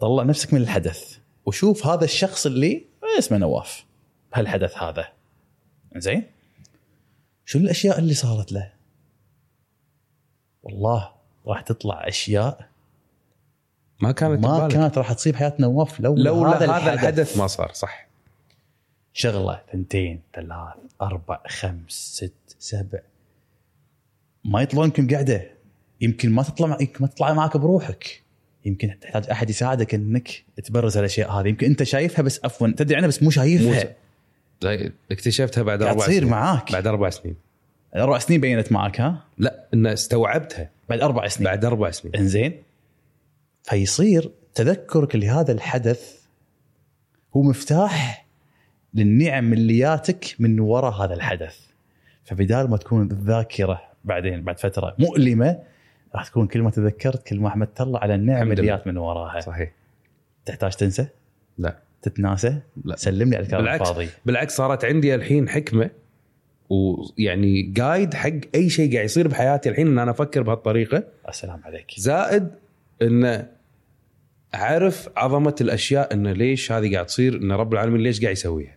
طلع 0.00 0.22
نفسك 0.22 0.54
من 0.54 0.60
الحدث. 0.60 1.16
وشوف 1.46 1.86
هذا 1.86 2.04
الشخص 2.04 2.46
اللي 2.46 2.84
اسمه 3.18 3.38
نواف 3.38 3.84
بهالحدث 4.32 4.78
هذا. 4.78 5.08
زين؟ 5.96 6.22
شو 7.44 7.58
الأشياء 7.58 7.98
اللي 7.98 8.14
صارت 8.14 8.52
له؟ 8.52 8.77
والله 10.68 11.10
راح 11.46 11.60
تطلع 11.60 12.08
أشياء 12.08 12.68
ما 14.00 14.12
كانت 14.12 14.46
ما 14.46 14.58
ببالك. 14.58 14.72
كانت 14.72 14.98
راح 14.98 15.12
تصيب 15.12 15.36
حياه 15.36 15.54
نواف 15.58 16.00
لو 16.00 16.16
لولا 16.16 16.56
هذا, 16.56 16.72
هذا 16.72 16.92
الحدث. 16.92 17.38
ما 17.38 17.46
صار 17.46 17.72
صح. 17.72 18.08
شغلة 19.12 19.60
ثنتين 19.72 20.20
ثلاث 20.34 20.74
أربع 21.02 21.40
خمس 21.48 21.92
ست 22.14 22.56
سبع. 22.58 22.98
ما 24.44 24.62
يطلعون 24.62 24.86
يمكن 24.86 25.08
قاعدة. 25.14 25.50
يمكن 26.00 26.30
ما 26.30 26.42
تطلع 26.42 26.76
يمكن 26.80 26.96
ما 27.00 27.06
تطلع 27.06 27.32
معك 27.32 27.56
بروحك. 27.56 28.22
يمكن 28.64 28.98
تحتاج 29.00 29.30
أحد 29.30 29.50
يساعدك 29.50 29.94
إنك 29.94 30.44
تبرز 30.64 30.96
الأشياء 30.96 31.30
هذه. 31.30 31.48
يمكن 31.48 31.66
أنت 31.66 31.82
شايفها 31.82 32.22
بس 32.22 32.40
عفوا 32.44 32.68
تدري 32.68 32.96
عنها 32.96 33.08
بس 33.08 33.22
مو 33.22 33.26
مو 33.26 33.30
شايفها 33.30 33.94
زي 34.62 34.92
اكتشفتها 35.10 35.62
بعد 35.62 35.82
أربع 35.82 36.04
تصير 36.04 36.20
سنين. 36.20 36.30
معاك. 36.30 36.72
بعد 36.72 36.86
أربع 36.86 37.10
سنين. 37.10 37.47
أربع 37.96 38.18
سنين 38.18 38.40
بينت 38.40 38.72
معك 38.72 39.00
ها؟ 39.00 39.24
لا 39.38 39.64
إن 39.74 39.86
استوعبتها. 39.86 40.70
بعد 40.88 41.00
أربع 41.00 41.28
سنين. 41.28 41.44
بعد 41.44 41.64
أربع 41.64 41.90
سنين. 41.90 42.16
إنزين. 42.16 42.62
فيصير 43.62 44.30
تذكرك 44.54 45.16
لهذا 45.16 45.52
الحدث 45.52 46.22
هو 47.36 47.42
مفتاح 47.42 48.26
للنعم 48.94 49.52
اللي 49.52 49.78
جاتك 49.78 50.34
من 50.38 50.60
وراء 50.60 50.92
هذا 50.92 51.14
الحدث. 51.14 51.60
فبدال 52.24 52.70
ما 52.70 52.76
تكون 52.76 53.02
الذاكره 53.02 53.82
بعدين 54.04 54.42
بعد 54.42 54.58
فترة 54.58 54.94
مؤلمة 54.98 55.58
راح 56.14 56.26
تكون 56.26 56.46
كل 56.46 56.62
ما 56.62 56.70
تذكرت 56.70 57.26
كل 57.26 57.40
ما 57.40 57.50
حمدت 57.50 57.80
الله 57.80 57.98
على 57.98 58.14
النعم 58.14 58.52
اللي. 58.52 58.66
جات 58.66 58.86
من 58.86 58.96
وراها. 58.96 59.40
صحيح. 59.40 59.72
تحتاج 60.44 60.72
تنسى؟ 60.72 61.06
لا. 61.58 61.78
تتناسى؟ 62.02 62.60
لا. 62.84 62.96
سلم 62.96 63.30
لي 63.30 63.36
على 63.36 63.44
الكلام 63.44 63.66
الفاضي. 63.66 64.08
بالعكس 64.26 64.56
صارت 64.56 64.84
عندي 64.84 65.14
الحين 65.14 65.48
حكمة 65.48 65.90
ويعني 66.70 67.62
جايد 67.62 68.14
حق 68.14 68.30
أي 68.54 68.70
شيء 68.70 68.92
قاعد 68.92 69.04
يصير 69.04 69.28
بحياتي 69.28 69.68
الحين 69.68 69.86
إن 69.86 69.98
أنا 69.98 70.10
أفكر 70.10 70.42
بهالطريقة 70.42 71.04
السلام 71.28 71.60
عليك 71.64 71.94
زائد 71.98 72.48
إن 73.02 73.46
أعرف 74.54 75.08
عظمة 75.16 75.54
الأشياء 75.60 76.14
انه 76.14 76.32
ليش 76.32 76.72
هذه 76.72 76.94
قاعد 76.94 77.06
تصير 77.06 77.36
إن 77.36 77.52
رب 77.52 77.72
العالمين 77.72 78.00
ليش 78.00 78.20
قاعد 78.20 78.32
يسويها؟ 78.32 78.76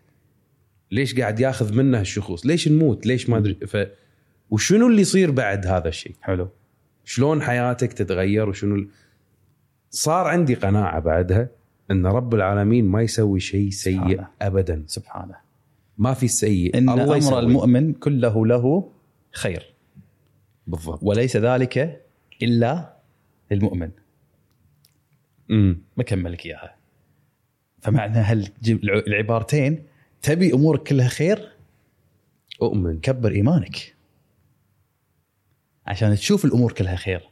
ليش 0.92 1.20
قاعد 1.20 1.40
ياخذ 1.40 1.74
منها 1.74 2.02
الشخوص؟ 2.02 2.46
ليش 2.46 2.68
نموت؟ 2.68 3.06
ليش 3.06 3.30
ما 3.30 3.38
أدري 3.38 3.54
ف 3.54 3.78
وشنو 4.50 4.88
اللي 4.88 5.02
يصير 5.02 5.32
بعد 5.32 5.68
هذا 5.68 5.88
الشيء؟ 5.88 6.16
حلو 6.22 6.50
شلون 7.06 7.42
حياتك 7.42 7.94
تتغير 7.94 8.50
وشنو 8.50 8.76
ال... 8.76 8.88
صار 9.90 10.28
عندي 10.28 10.54
قناعة 10.54 11.00
بعدها 11.00 11.50
إن 11.92 12.06
رب 12.06 12.34
العالمين 12.36 12.86
ما 12.86 13.02
يسوي 13.02 13.40
شيء 13.40 13.70
سيء 13.70 14.00
سبحانه. 14.00 14.28
ابدا 14.42 14.84
سبحانه 14.88 15.51
ما 16.02 16.14
في 16.14 16.24
السيء 16.24 16.78
إن 16.78 16.90
الله 16.90 17.04
أمر 17.04 17.18
يسوي. 17.18 17.40
المؤمن 17.40 17.94
كله 17.94 18.46
له 18.46 18.92
خير. 19.32 19.74
بالضبط. 20.68 21.00
وليس 21.04 21.38
ذلك 21.38 22.02
إلا 22.42 22.94
للمؤمن. 23.52 23.92
امم 25.52 25.82
بكمل 25.98 26.32
لك 26.32 26.46
إياها. 26.46 26.76
فمعنى 27.82 28.18
هالعبارتين 28.18 29.84
تبي 30.22 30.54
امورك 30.54 30.84
كلها 30.84 31.08
خير؟ 31.08 31.52
أؤمن. 32.62 33.00
كبر 33.00 33.32
إيمانك. 33.32 33.96
عشان 35.88 36.16
تشوف 36.16 36.46
الأمور 36.46 36.72
كلها 36.72 36.96
خير. 36.96 37.30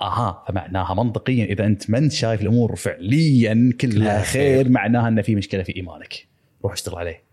آها 0.00 0.44
فمعناها 0.48 0.94
منطقيا 0.94 1.44
إذا 1.44 1.66
أنت 1.66 1.90
من 1.90 2.10
شايف 2.10 2.42
الأمور 2.42 2.76
فعليا 2.76 3.72
كلها, 3.80 3.92
كلها 3.92 4.22
خير, 4.22 4.64
خير. 4.64 4.68
معناها 4.68 5.08
أن 5.08 5.22
في 5.22 5.34
مشكلة 5.36 5.62
في 5.62 5.76
إيمانك. 5.76 6.26
روح 6.64 6.72
اشتغل 6.72 6.98
عليه. 6.98 7.14
ما 7.14 7.29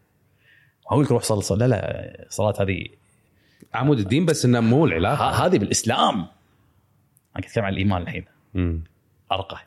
أقول 0.88 1.06
لك 1.06 1.12
روح 1.12 1.24
صل 1.24 1.44
صل. 1.44 1.60
لا 1.60 1.68
لا 1.68 2.26
الصلاه 2.28 2.54
هذه 2.60 2.88
عمود 3.74 4.00
الدين 4.00 4.26
بس 4.26 4.46
انه 4.46 4.60
مو 4.60 4.86
العلاقة. 4.86 5.46
هذه 5.46 5.58
بالإسلام. 5.58 6.16
أنا 6.16 6.28
أتكلم 7.46 7.66
عن 7.66 7.74
الإيمان 7.74 8.02
الحين. 8.02 8.26
امم 8.56 8.84
أرقى. 9.32 9.58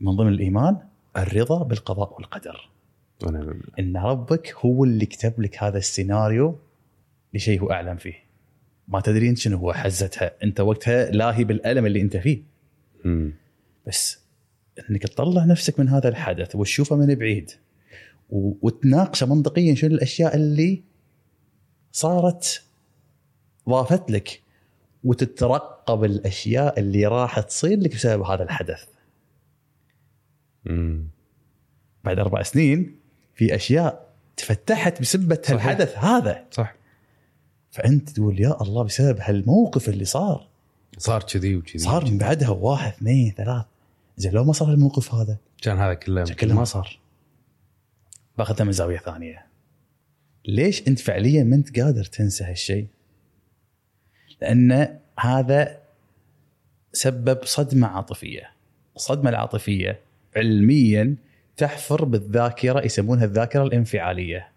من 0.00 0.16
ضمن 0.16 0.28
الإيمان 0.28 0.78
الرضا 1.16 1.62
بالقضاء 1.62 2.14
والقدر. 2.14 2.68
أنا... 3.26 3.54
إن 3.78 3.96
ربك 3.96 4.54
هو 4.64 4.84
اللي 4.84 5.06
كتب 5.06 5.40
لك 5.40 5.62
هذا 5.62 5.78
السيناريو 5.78 6.58
لشيء 7.34 7.60
هو 7.60 7.70
أعلم 7.70 7.96
فيه. 7.96 8.24
ما 8.88 9.00
تدري 9.00 9.28
أنت 9.28 9.38
شنو 9.38 9.58
هو 9.58 9.72
حزتها. 9.72 10.30
أنت 10.42 10.60
وقتها 10.60 11.10
لاهي 11.10 11.44
بالألم 11.44 11.86
اللي 11.86 12.00
أنت 12.00 12.16
فيه. 12.16 12.42
مم. 13.04 13.32
بس 13.86 14.20
إنك 14.90 15.02
تطلع 15.02 15.44
نفسك 15.44 15.80
من 15.80 15.88
هذا 15.88 16.08
الحدث 16.08 16.56
وتشوفه 16.56 16.96
من 16.96 17.14
بعيد. 17.14 17.50
وتناقشه 18.30 19.26
منطقيا 19.26 19.74
شنو 19.74 19.94
الأشياء 19.94 20.36
اللي 20.36 20.82
صارت 21.92 22.62
ضافت 23.68 24.10
لك 24.10 24.42
وتترقب 25.04 26.04
الأشياء 26.04 26.80
اللي 26.80 27.06
راح 27.06 27.40
تصير 27.40 27.80
لك 27.80 27.94
بسبب 27.94 28.22
هذا 28.22 28.42
الحدث. 28.42 28.84
مم. 30.64 31.08
بعد 32.04 32.18
أربع 32.18 32.42
سنين 32.42 32.96
في 33.34 33.54
أشياء 33.54 34.08
تفتحت 34.36 35.00
بسبة 35.00 35.40
صحيح. 35.44 35.54
الحدث 35.54 35.98
هذا. 35.98 36.44
صح. 36.50 36.74
فأنت 37.70 38.10
تقول 38.10 38.40
يا 38.40 38.62
الله 38.62 38.82
بسبب 38.82 39.18
هالموقف 39.20 39.88
اللي 39.88 40.04
صار. 40.04 40.48
صار 40.98 41.22
كذي 41.22 41.56
وكذي 41.56 41.78
صار 41.78 42.04
من 42.04 42.18
بعدها 42.18 42.48
واحد 42.48 42.92
اثنين 42.92 43.34
ثلاث. 43.36 43.64
زين 44.16 44.32
لو 44.32 44.44
ما 44.44 44.52
صار 44.52 44.68
الموقف 44.68 45.14
هذا. 45.14 45.36
كان 45.62 45.78
هذا 45.78 45.94
كله 45.94 46.24
شكله 46.24 46.54
ما 46.54 46.64
صار. 46.64 46.98
باخذها 48.38 48.64
من 48.64 48.72
زاوية 48.72 48.98
ثانية. 48.98 49.46
ليش 50.44 50.88
أنت 50.88 50.98
فعليا 50.98 51.44
ما 51.44 51.56
أنت 51.56 51.80
قادر 51.80 52.04
تنسى 52.04 52.44
هالشيء؟ 52.44 52.86
لأن 54.42 54.98
هذا 55.18 55.78
سبب 56.92 57.44
صدمة 57.44 57.86
عاطفية. 57.86 58.50
الصدمه 58.96 59.30
العاطفية 59.30 60.00
علميا 60.36 61.16
تحفر 61.56 62.04
بالذاكرة 62.04 62.84
يسمونها 62.84 63.24
الذاكرة 63.24 63.62
الانفعالية. 63.62 64.48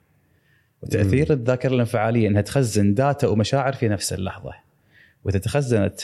وتأثير 0.81 1.33
الذاكرة 1.33 1.73
الانفعالية 1.73 2.27
إنها 2.27 2.41
تخزن 2.41 2.93
داتا 2.93 3.27
ومشاعر 3.27 3.73
في 3.73 3.87
نفس 3.87 4.13
اللحظة. 4.13 4.53
وإذا 5.23 5.39
تخزنت 5.39 6.01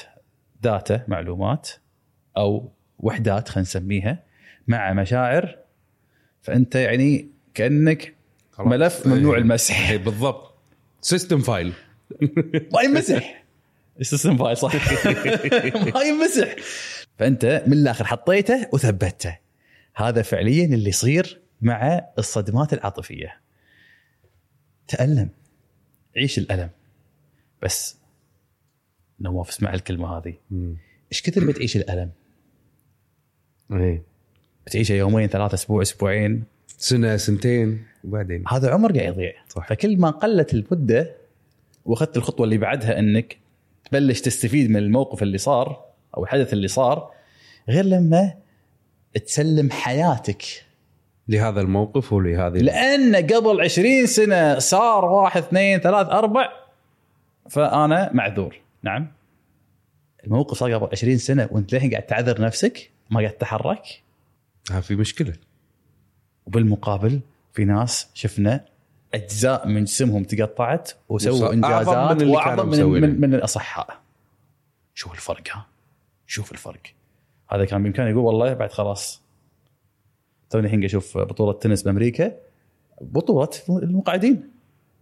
data 0.61 1.03
معلومات 1.07 1.69
أو 2.37 2.69
وحدات 2.99 3.49
خلينا 3.49 3.61
نسميها 3.61 4.19
مع 4.67 4.93
مشاعر 4.93 5.57
فأنت 6.41 6.75
يعني 6.75 7.32
كأنك 7.53 8.15
خلاص. 8.51 8.67
ملف 8.67 9.07
ممنوع 9.07 9.35
إيه. 9.35 9.41
المسح. 9.41 9.89
إيه، 9.89 9.97
بالضبط. 9.97 10.53
system 11.01 11.39
file 11.39 11.73
ما 12.73 12.81
يمسح 12.81 13.43
ال 13.99 14.05
system 14.05 14.37
file 14.37 14.57
صح. 14.57 14.75
ما 15.95 16.01
يمسح 16.01 16.55
فأنت 17.17 17.63
من 17.67 17.73
الآخر 17.73 18.05
حطيته 18.05 18.67
وثبته. 18.73 19.37
هذا 19.95 20.21
فعليا 20.21 20.65
اللي 20.65 20.89
يصير 20.89 21.41
مع 21.61 22.01
الصدمات 22.17 22.73
العاطفية. 22.73 23.41
تألم. 24.87 25.29
عيش 26.17 26.37
الألم. 26.37 26.69
بس 27.61 27.97
نواف 29.19 29.49
اسمع 29.49 29.73
الكلمة 29.73 30.17
هذه. 30.17 30.33
إيش 31.11 31.21
كثر 31.21 31.47
بتعيش 31.47 31.77
الألم؟ 31.77 32.11
إيه. 33.71 34.03
بتعيشه 34.65 34.93
يومين 34.93 35.27
ثلاثة 35.27 35.53
أسبوع 35.53 35.81
أسبوعين؟ 35.81 36.43
سنة 36.83 37.17
سنتين 37.17 37.85
وبعدين؟ 38.03 38.43
هذا 38.47 38.71
عمر 38.73 38.91
قاعد 38.91 39.07
يضيع. 39.07 39.33
صح. 39.49 39.67
فكل 39.67 39.97
ما 39.97 40.09
قلت 40.09 40.53
المدة 40.53 41.15
واخذت 41.85 42.17
الخطوة 42.17 42.43
اللي 42.43 42.57
بعدها 42.57 42.99
انك 42.99 43.37
تبلش 43.85 44.21
تستفيد 44.21 44.69
من 44.69 44.77
الموقف 44.77 45.23
اللي 45.23 45.37
صار 45.37 45.85
أو 46.17 46.23
الحدث 46.23 46.53
اللي 46.53 46.67
صار 46.67 47.11
غير 47.69 47.85
لما 47.85 48.33
تسلم 49.25 49.71
حياتك. 49.71 50.43
لهذا 51.27 51.61
الموقف 51.61 52.13
ولهذه 52.13 52.57
لأن 52.57 53.15
قبل 53.15 53.61
20 53.61 54.05
سنة 54.05 54.59
صار 54.59 55.05
واحد 55.05 55.41
اثنين 55.41 55.79
ثلاث 55.79 56.07
أربع 56.07 56.49
فأنا 57.49 58.09
معذور. 58.13 58.59
نعم. 58.83 59.11
الموقف 60.23 60.57
صار 60.57 60.73
قبل 60.73 60.89
20 60.91 61.17
سنة 61.17 61.49
وانت 61.51 61.73
للحين 61.73 61.91
قاعد 61.91 62.03
تعذر 62.03 62.41
نفسك 62.41 62.91
ما 63.09 63.19
قاعد 63.19 63.33
تتحرك. 63.33 64.03
ها 64.71 64.81
في 64.81 64.95
مشكلة. 64.95 65.33
وبالمقابل 66.47 67.19
في 67.53 67.65
ناس 67.65 68.07
شفنا 68.13 68.65
أجزاء 69.13 69.67
من 69.67 69.83
جسمهم 69.83 70.23
تقطعت 70.23 70.91
وسووا 71.09 71.53
انجازات 71.53 71.87
أعظم 71.87 72.15
من 72.15 72.21
اللي 72.21 72.33
وأعظم 72.33 72.69
من. 72.69 73.01
من, 73.01 73.21
من 73.21 73.33
الأصحاء. 73.33 73.99
شوف 74.93 75.11
الفرق 75.13 75.43
ها. 75.51 75.65
شوف 76.27 76.51
الفرق. 76.51 76.81
هذا 77.49 77.65
كان 77.65 77.83
بامكانه 77.83 78.09
يقول 78.09 78.23
والله 78.23 78.53
بعد 78.53 78.71
خلاص. 78.71 79.21
توني 80.49 80.65
الحين 80.65 80.83
أشوف 80.83 81.17
بطولة 81.17 81.53
تنس 81.53 81.83
بأمريكا 81.83 82.31
بطولة 83.01 83.49
المقعدين. 83.69 84.49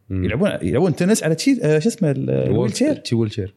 يلعبون 0.10 0.50
يلعبون 0.62 0.96
تنس 0.96 1.24
على 1.24 1.36
تشي 1.36 1.60
آه، 1.64 1.80
شو 1.80 1.90
اسمه 1.90 2.12
ال- 2.12 2.30
ال 2.30 2.76
wheelchair. 2.78 2.96
تشي 2.96 3.16
wheelchair 3.16 3.54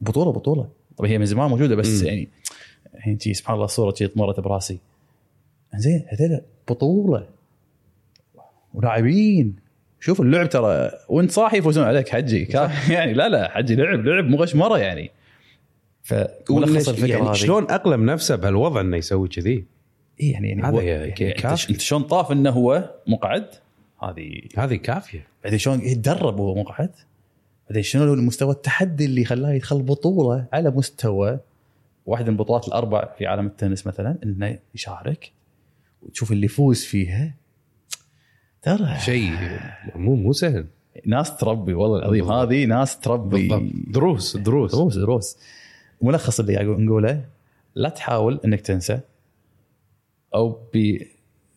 بطولة 0.00 0.32
بطولة. 0.32 0.68
طبعا 0.96 1.10
هي 1.10 1.18
من 1.18 1.26
زمان 1.26 1.50
موجودة 1.50 1.76
بس 1.76 2.00
مم. 2.02 2.06
يعني 2.08 2.28
الحين 2.94 3.18
تجي 3.18 3.34
سبحان 3.34 3.54
الله 3.54 3.66
صوره 3.66 3.94
شي 3.94 4.06
طمرت 4.06 4.40
براسي. 4.40 4.78
زين 5.76 6.04
هذول 6.08 6.40
بطولة. 6.68 7.26
ولاعبين. 8.74 9.56
شوف 10.00 10.20
اللعب 10.20 10.48
ترى 10.48 10.90
وانت 11.08 11.30
صاحي 11.30 11.58
يفوزون 11.58 11.84
عليك 11.84 12.08
حجي 12.08 12.48
يعني 12.90 13.12
لا 13.12 13.28
لا 13.28 13.50
حجي 13.50 13.74
لعب 13.74 14.04
لعب 14.06 14.24
مو 14.24 14.36
غشمره 14.36 14.78
يعني. 14.78 15.10
فملخص 16.02 16.88
الفكرة 16.88 17.06
يعني 17.08 17.28
هذه. 17.28 17.32
شلون 17.32 17.70
أقلم 17.70 18.06
نفسه 18.10 18.36
بهالوضع 18.36 18.80
إنه 18.80 18.96
يسوي 18.96 19.28
كذي؟ 19.28 19.64
إيه 20.20 20.32
يعني 20.32 20.48
يعني 20.48 20.62
هذا 20.62 20.70
هو- 20.76 20.80
يعني 20.80 21.10
كافي. 21.32 21.70
أنت 21.72 21.80
شلون 21.80 22.02
طاف 22.02 22.32
إنه 22.32 22.50
هو 22.50 22.94
مقعد؟ 23.06 23.46
هذه 24.02 24.40
هذه 24.56 24.74
كافية. 24.74 25.26
بعدين 25.44 25.58
شلون 25.58 25.80
يتدرب 25.80 26.40
وهو 26.40 26.54
مقعد؟ 26.54 26.90
بعدين 27.68 27.82
شنو 27.82 28.14
المستوى 28.14 28.50
التحدي 28.52 29.04
اللي 29.04 29.24
خلاه 29.24 29.52
يدخل 29.52 29.82
بطولة 29.82 30.46
على 30.52 30.70
مستوى 30.70 31.38
واحدة 32.06 32.26
من 32.26 32.32
البطولات 32.32 32.68
الأربع 32.68 33.08
في 33.18 33.26
عالم 33.26 33.46
التنس 33.46 33.86
مثلا 33.86 34.18
إنه 34.24 34.58
يشارك. 34.74 35.32
وتشوف 36.02 36.32
اللي 36.32 36.44
يفوز 36.46 36.84
فيها 36.84 37.34
ترى 38.62 38.98
شيء 39.00 39.32
مو 39.94 40.14
مو 40.14 40.32
سهل. 40.32 40.66
ناس 41.06 41.36
تربي 41.36 41.74
والله 41.74 41.98
العظيم. 41.98 42.30
هذه 42.32 42.64
ناس 42.64 43.00
تربي. 43.00 43.48
بالضبط. 43.48 43.72
دروس 43.94 44.36
دروس. 44.36 44.72
دروس 44.74 44.96
دروس. 44.96 45.36
ملخص 46.02 46.40
اللي 46.40 46.54
قاعد 46.54 46.66
نقوله 46.66 47.24
لا 47.74 47.88
تحاول 47.88 48.40
إنك 48.44 48.60
تنسى 48.60 49.00
أو 50.34 50.60
ب- 50.74 51.02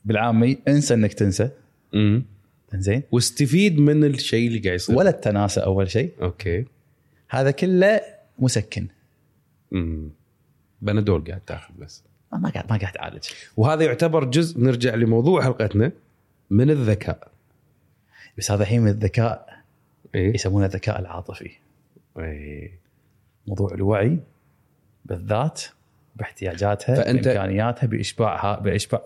بالعامي 0.05 0.57
انسى 0.67 0.93
إنك 0.93 1.13
تنسى. 1.13 1.49
امم 1.93 2.23
زين 2.75 3.03
واستفيد 3.11 3.79
من 3.79 4.03
الشيء 4.03 4.47
اللي 4.47 4.59
قاعد 4.59 4.75
يصير. 4.75 4.97
ولا 4.97 5.09
التناسى 5.09 5.59
أول 5.59 5.91
شيء. 5.91 6.11
أوكي. 6.21 6.65
هذا 7.29 7.51
كله 7.51 8.01
مسكن. 8.39 8.87
امم 9.73 10.09
بنادول 10.81 11.23
قاعد 11.27 11.41
تاخذ 11.41 11.73
بس. 11.79 12.03
ما 12.39 12.49
قاعد 12.49 12.65
ما 12.71 12.77
قاعد 12.77 12.93
تعالج 12.93 13.23
وهذا 13.57 13.83
يعتبر 13.83 14.23
جزء 14.23 14.59
نرجع 14.63 14.95
لموضوع 14.95 15.43
حلقتنا 15.43 15.91
من 16.49 16.69
الذكاء 16.69 17.27
بس 18.37 18.51
هذا 18.51 18.61
الحين 18.63 18.81
من 18.81 18.87
الذكاء 18.87 19.61
إيه 20.15 20.33
يسمونه 20.33 20.65
الذكاء 20.65 20.99
العاطفي 20.99 21.49
إيه. 22.19 22.71
موضوع 23.47 23.73
الوعي 23.73 24.19
بالذات 25.05 25.61
باحتياجاتها 26.15 26.95
فأنت- 27.03 27.07
بإمكانياتها 27.07 27.87
باشباعها 27.87 28.59
بإشباع 28.59 29.01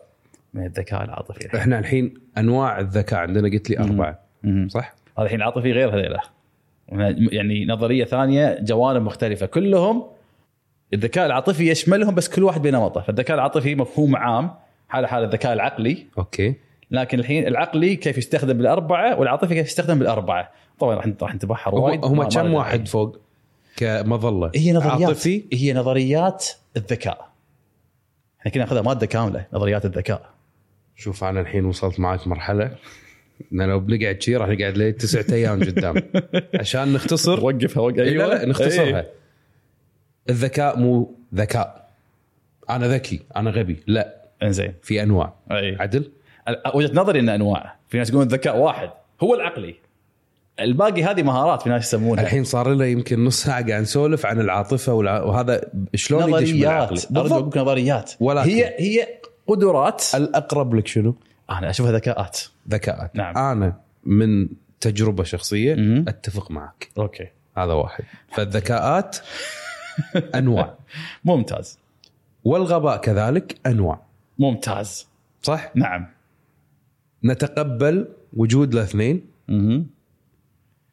من 0.53 0.65
الذكاء 0.65 1.03
العاطفي 1.03 1.45
الحين. 1.45 1.59
إحنا 1.59 1.79
الحين 1.79 2.13
أنواع 2.37 2.79
الذكاء 2.79 3.19
عندنا 3.19 3.49
قلت 3.49 3.69
لي 3.69 3.79
أربعة 3.79 4.19
مم. 4.43 4.67
صح؟ 4.69 4.95
هذا 5.17 5.25
الحين 5.25 5.41
عاطفي 5.41 5.71
غير 5.71 5.89
هذيلا 5.95 6.21
يعني 7.31 7.65
نظرية 7.65 8.05
ثانية 8.05 8.57
جوانب 8.61 9.01
مختلفة 9.01 9.45
كلهم 9.45 10.03
الذكاء 10.93 11.25
العاطفي 11.25 11.69
يشملهم 11.69 12.15
بس 12.15 12.29
كل 12.29 12.43
واحد 12.43 12.61
بنمطه. 12.61 13.01
فالذكاء 13.01 13.35
العاطفي 13.35 13.75
مفهوم 13.75 14.15
عام 14.15 14.51
حالة 14.89 15.07
حال 15.07 15.23
الذكاء 15.23 15.53
العقلي. 15.53 16.05
أوكي. 16.17 16.55
لكن 16.91 17.19
الحين 17.19 17.47
العقلي 17.47 17.95
كيف 17.95 18.17
يستخدم 18.17 18.57
بالأربعة 18.57 19.19
والعاطفي 19.19 19.55
كيف 19.55 19.67
يستخدم 19.67 19.99
بالأربعة. 19.99 20.51
طبعا 20.79 20.95
راح 20.95 21.07
راح 21.21 21.35
نتبحر 21.35 21.75
وايد. 21.75 22.05
هم 22.05 22.23
كم 22.23 22.53
واحد. 22.53 22.87
فوق 22.87 23.17
كمظلة؟ 23.77 24.51
هي 24.55 24.73
نظريات. 24.73 25.09
عاطفي؟ 25.09 25.43
هي 25.53 25.73
نظريات 25.73 26.45
الذكاء. 26.77 27.29
إحنا 28.39 28.51
كنا 28.51 28.63
ناخذها 28.63 28.81
مادة 28.81 29.05
كاملة 29.05 29.45
نظريات 29.53 29.85
الذكاء. 29.85 30.29
شوف 30.95 31.23
أنا 31.23 31.41
الحين 31.41 31.65
وصلت 31.65 31.99
معك 31.99 32.27
مرحلة. 32.27 32.75
إن 33.53 33.61
لو 33.61 33.79
بنقعد 33.79 34.21
شي 34.21 34.35
راح 34.35 34.49
نقعد 34.49 34.77
لي 34.77 34.91
تسعة 34.91 35.35
أيام 35.35 35.59
قدام. 35.63 35.95
عشان 36.59 36.93
نختصر. 36.93 37.45
وقفها 37.45 37.83
وقف 37.83 37.99
أيوة. 37.99 38.27
لا 38.27 38.33
لا 38.33 38.45
نختصرها. 38.45 38.99
أيه. 38.99 39.24
الذكاء 40.29 40.79
مو 40.79 41.15
ذكاء. 41.35 41.89
أنا 42.69 42.87
ذكي 42.87 43.21
أنا 43.35 43.49
غبي. 43.49 43.83
لا. 43.87 44.15
إنزين. 44.43 44.73
في 44.83 45.03
أنواع. 45.03 45.33
أي. 45.51 45.77
عدل؟ 45.79 46.11
وجهة 46.73 46.93
نظري 46.93 47.19
إن 47.19 47.29
أنواع. 47.29 47.75
في 47.89 47.97
ناس 47.97 48.09
يقولون 48.09 48.27
الذكاء 48.27 48.57
واحد. 48.57 48.89
هو 49.23 49.35
العقلي. 49.35 49.75
الباقي 50.59 51.03
هذه 51.03 51.23
مهارات 51.23 51.61
في 51.61 51.69
ناس 51.69 51.87
يسمونها. 51.87 52.23
الحين 52.23 52.43
صار 52.43 52.73
لنا 52.73 52.85
يمكن 52.85 53.25
نص 53.25 53.43
ساعة 53.43 53.67
قاعد 53.69 53.81
نسولف 53.81 54.25
عن 54.25 54.41
العاطفة 54.41 54.93
والع... 54.93 55.23
وهذا 55.23 55.61
شلون 55.95 56.23
نظريات. 56.23 57.17
أرجو 57.17 57.35
أقول 57.35 57.61
نظريات. 57.61 58.11
ولكن- 58.19 58.49
هي 58.49 58.75
هي 58.77 59.07
قدرات. 59.47 60.03
الأقرب 60.15 60.75
لك 60.75 60.87
شنو؟ 60.87 61.15
أنا 61.49 61.69
أشوفها 61.69 61.91
ذكاءات. 61.91 62.39
ذكاءات. 62.69 63.15
نعم. 63.15 63.37
أنا 63.37 63.73
من 64.03 64.47
تجربة 64.79 65.23
شخصية 65.23 65.75
مم. 65.75 66.05
أتفق 66.07 66.51
معك. 66.51 66.89
أوكي. 66.97 67.27
هذا 67.57 67.73
واحد. 67.73 68.03
فالذكاءات 68.31 69.17
انواع. 70.39 70.75
ممتاز. 71.25 71.79
والغباء 72.43 72.97
كذلك 72.97 73.59
أنواع. 73.65 74.01
ممتاز. 74.39 75.07
صح؟ 75.41 75.71
نعم. 75.75 76.07
نتقبل 77.23 78.07
وجود 78.33 78.73
الاثنين. 78.73 79.25
مهم. 79.47 79.87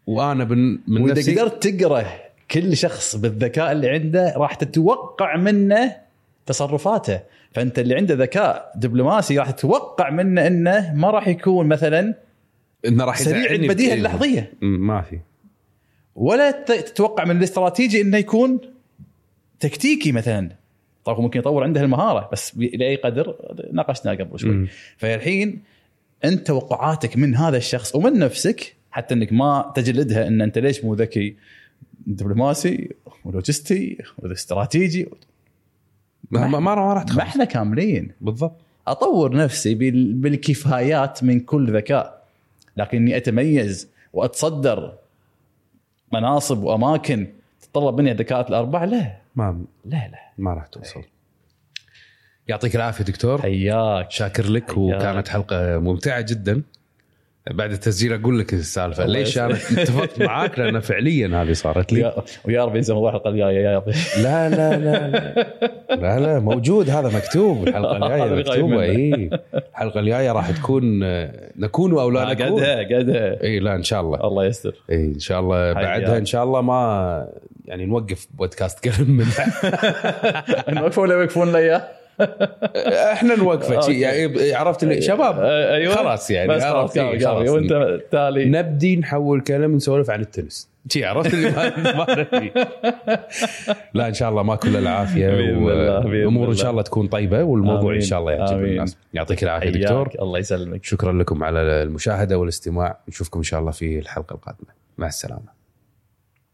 وأنا 0.06 0.44
من 0.44 0.78
من 0.88 1.02
وإذا 1.02 1.12
نفسي 1.12 1.34
قدرت 1.34 1.66
تقرأ 1.66 2.04
كل 2.50 2.76
شخص 2.76 3.16
بالذكاء 3.16 3.72
اللي 3.72 3.88
عنده 3.88 4.34
راح 4.36 4.54
تتوقع 4.54 5.36
منه 5.36 5.96
تصرفاته. 6.46 7.20
فأنت 7.52 7.78
اللي 7.78 7.94
عنده 7.94 8.14
ذكاء 8.14 8.72
دبلوماسي 8.76 9.38
راح 9.38 9.50
تتوقع 9.50 10.10
منه 10.10 10.46
إنه 10.46 10.94
ما 10.94 11.10
راح 11.10 11.28
يكون 11.28 11.66
مثلا 11.66 12.14
إنه 12.86 13.04
راح 13.04 13.18
سريع 13.18 13.50
البديهه. 13.50 13.94
اللحظيه 13.94 14.52
ما 14.62 15.02
في. 15.02 15.20
ولا 16.14 16.50
تتوقع 16.50 17.24
من 17.24 17.36
الاستراتيجي 17.36 18.00
إنه 18.00 18.16
يكون 18.18 18.60
تكتيكي 19.62 20.12
مثلا. 20.12 20.48
طبعا 21.05 21.20
ممكن 21.20 21.40
يطور 21.40 21.64
عنده 21.64 21.80
المهارة 21.80 22.28
بس 22.32 22.56
لاي 22.56 22.97
قدر 22.97 23.36
ناقشنا 23.72 24.10
قبل 24.12 24.39
شوي. 24.39 24.66
فالحين 24.97 25.62
أنت 26.24 26.47
توقعاتك 26.47 27.16
من 27.16 27.36
هذا 27.36 27.56
الشخص 27.56 27.94
ومن 27.94 28.18
نفسك 28.18 28.74
حتى 28.90 29.14
إنك 29.14 29.32
ما 29.32 29.72
تجلدها 29.74 30.26
إن 30.26 30.40
أنت 30.40 30.59
ليش 30.59 30.84
مو 30.84 30.94
ذكي؟ 30.94 31.36
دبلوماسي 32.06 32.90
ولوجستي 33.24 33.98
واستراتيجي 34.18 35.09
ما 36.30 36.47
ما, 36.47 36.60
ما 36.60 36.74
راح 36.74 36.94
ما 36.98 37.05
تخلص. 37.05 37.18
إحنا 37.20 37.44
كاملين. 37.44 38.10
بالضبط. 38.20 38.56
أطور 38.86 39.36
نفسي 39.36 39.74
بال- 39.74 40.12
بالكفايات 40.14 41.24
من 41.24 41.40
كل 41.40 41.76
ذكاء. 41.76 42.22
لكني 42.76 43.16
أتميز 43.16 43.89
وأتصدر 44.12 44.93
مناصب 46.12 46.62
وأماكن 46.62 47.26
تتطلب 47.62 48.01
مني 48.01 48.12
الذكاءات 48.12 48.48
الأربعة 48.48 48.84
لا. 48.84 49.22
ما 49.36 49.64
لا 49.84 50.09
لا. 50.09 50.32
ما 50.38 50.54
راح 50.54 50.66
توصل. 50.66 51.02
يعطيك 52.48 52.76
العافية 52.76 53.04
دكتور. 53.04 53.42
حياك. 53.42 54.10
شاكر 54.10 54.46
لك 54.46 54.64
حياك. 54.64 54.78
وكانت 54.78 55.28
حلقة 55.28 55.78
ممتعة 55.78 56.20
جدا. 56.20 56.62
بعد 57.51 57.73
التسجيل 57.73 58.12
أقول 58.12 58.39
لك 58.39 58.52
السالفة. 58.55 59.06
ليش 59.06 59.39
أنا 59.39 59.55
اتفقت 59.55 60.23
معاك؟ 60.23 60.59
لأن 60.59 60.81
فعليا 60.81 61.43
هذه 61.43 61.52
صارت 61.52 61.93
لي. 61.93 62.12
ويا 62.44 62.64
رب 62.64 62.77
ينسى 62.77 62.93
موضوع 62.93 63.10
الحلقة 63.10 63.31
الجايه 63.31 63.60
يا 63.60 63.77
رب 63.77 63.89
لا 64.23 64.48
لا 64.48 64.78
لا 64.78 65.09
لا. 65.90 66.19
لا 66.20 66.40
موجود. 66.40 66.90
هذا 66.90 67.16
مكتوب. 67.16 67.69
الحلقة 67.69 67.97
الجاية 68.06 68.35
مكتوبة. 68.35 68.82
اي 68.82 69.31
الحلقة 69.70 70.01
الجاية 70.01 70.32
راح 70.32 70.51
تكون 70.51 71.01
نكون 71.59 71.93
أو 71.93 72.10
لا 72.10 72.24
نكون. 72.35 72.47
قدها 72.47 72.82
قدها 72.98 73.43
اي 73.43 73.59
لا 73.59 73.74
إن 73.74 73.82
شاء 73.82 74.01
الله. 74.01 74.20
الله 74.28 74.44
يستر. 74.47 74.74
اي 74.90 74.97
إن 75.05 75.19
شاء 75.19 75.40
الله. 75.40 75.73
بعدها 75.73 76.19
إن 76.19 76.24
شاء 76.27 76.44
الله 76.44 76.60
ما 76.60 77.28
يعني 77.64 77.86
نوقف 77.86 78.27
بودكاست 78.35 78.85
كلام 78.85 79.10
من 79.10 79.24
نوقفه 80.74 81.02
ولا 81.02 81.14
يوقفون 81.14 81.52
لي 81.52 81.82
إحنا 83.12 83.36
نوقفه. 83.36 83.93
يعني 83.93 84.53
عرفت 84.53 84.82
اللي 84.82 85.01
شباب؟ 85.01 85.40
أيوه. 85.40 85.94
خلاص 85.94 86.31
يعني 86.31 86.49
بس 86.49 86.62
خلاص 86.62 86.99
خلاص. 86.99 87.49
وأنت 87.49 88.01
تالي؟ 88.11 88.44
نبدي 88.44 88.97
نحول 88.97 89.40
كلام 89.40 89.74
نسولف 89.74 90.11
عن 90.11 90.20
التنس. 90.20 90.73
شي 90.89 91.05
عرفت 91.05 91.35
اللي 91.35 91.51
ما 91.51 92.07
لا 93.94 94.09
إن 94.09 94.15
شاء 94.15 94.31
الله 94.31 94.43
ما 94.43 94.57
كل 94.57 94.77
العافية 94.77 95.28
والأمور 95.28 96.49
إن 96.49 96.55
شاء 96.55 96.70
الله 96.70 96.82
تكون 96.82 97.07
طيبة 97.07 97.43
والموضوع 97.43 97.94
إن 97.94 98.01
شاء 98.01 98.20
الله 98.20 98.32
يعجب 98.32 98.65
الناس 98.65 98.97
يعطيك 99.15 99.43
العافية 99.43 99.70
دكتور. 99.70 100.11
الله 100.23 100.39
يسلمك. 100.39 100.85
شكرا 100.85 101.12
لكم 101.12 101.44
على 101.44 101.59
المشاهدة 101.61 102.39
والاستماع. 102.39 102.99
نشوفكم 103.09 103.39
إن 103.39 103.44
شاء 103.44 103.61
الله 103.61 103.70
في 103.70 103.99
الحلقة 103.99 104.35
القادمة. 104.35 104.69
مع 104.99 105.07
السلامة. 105.07 105.61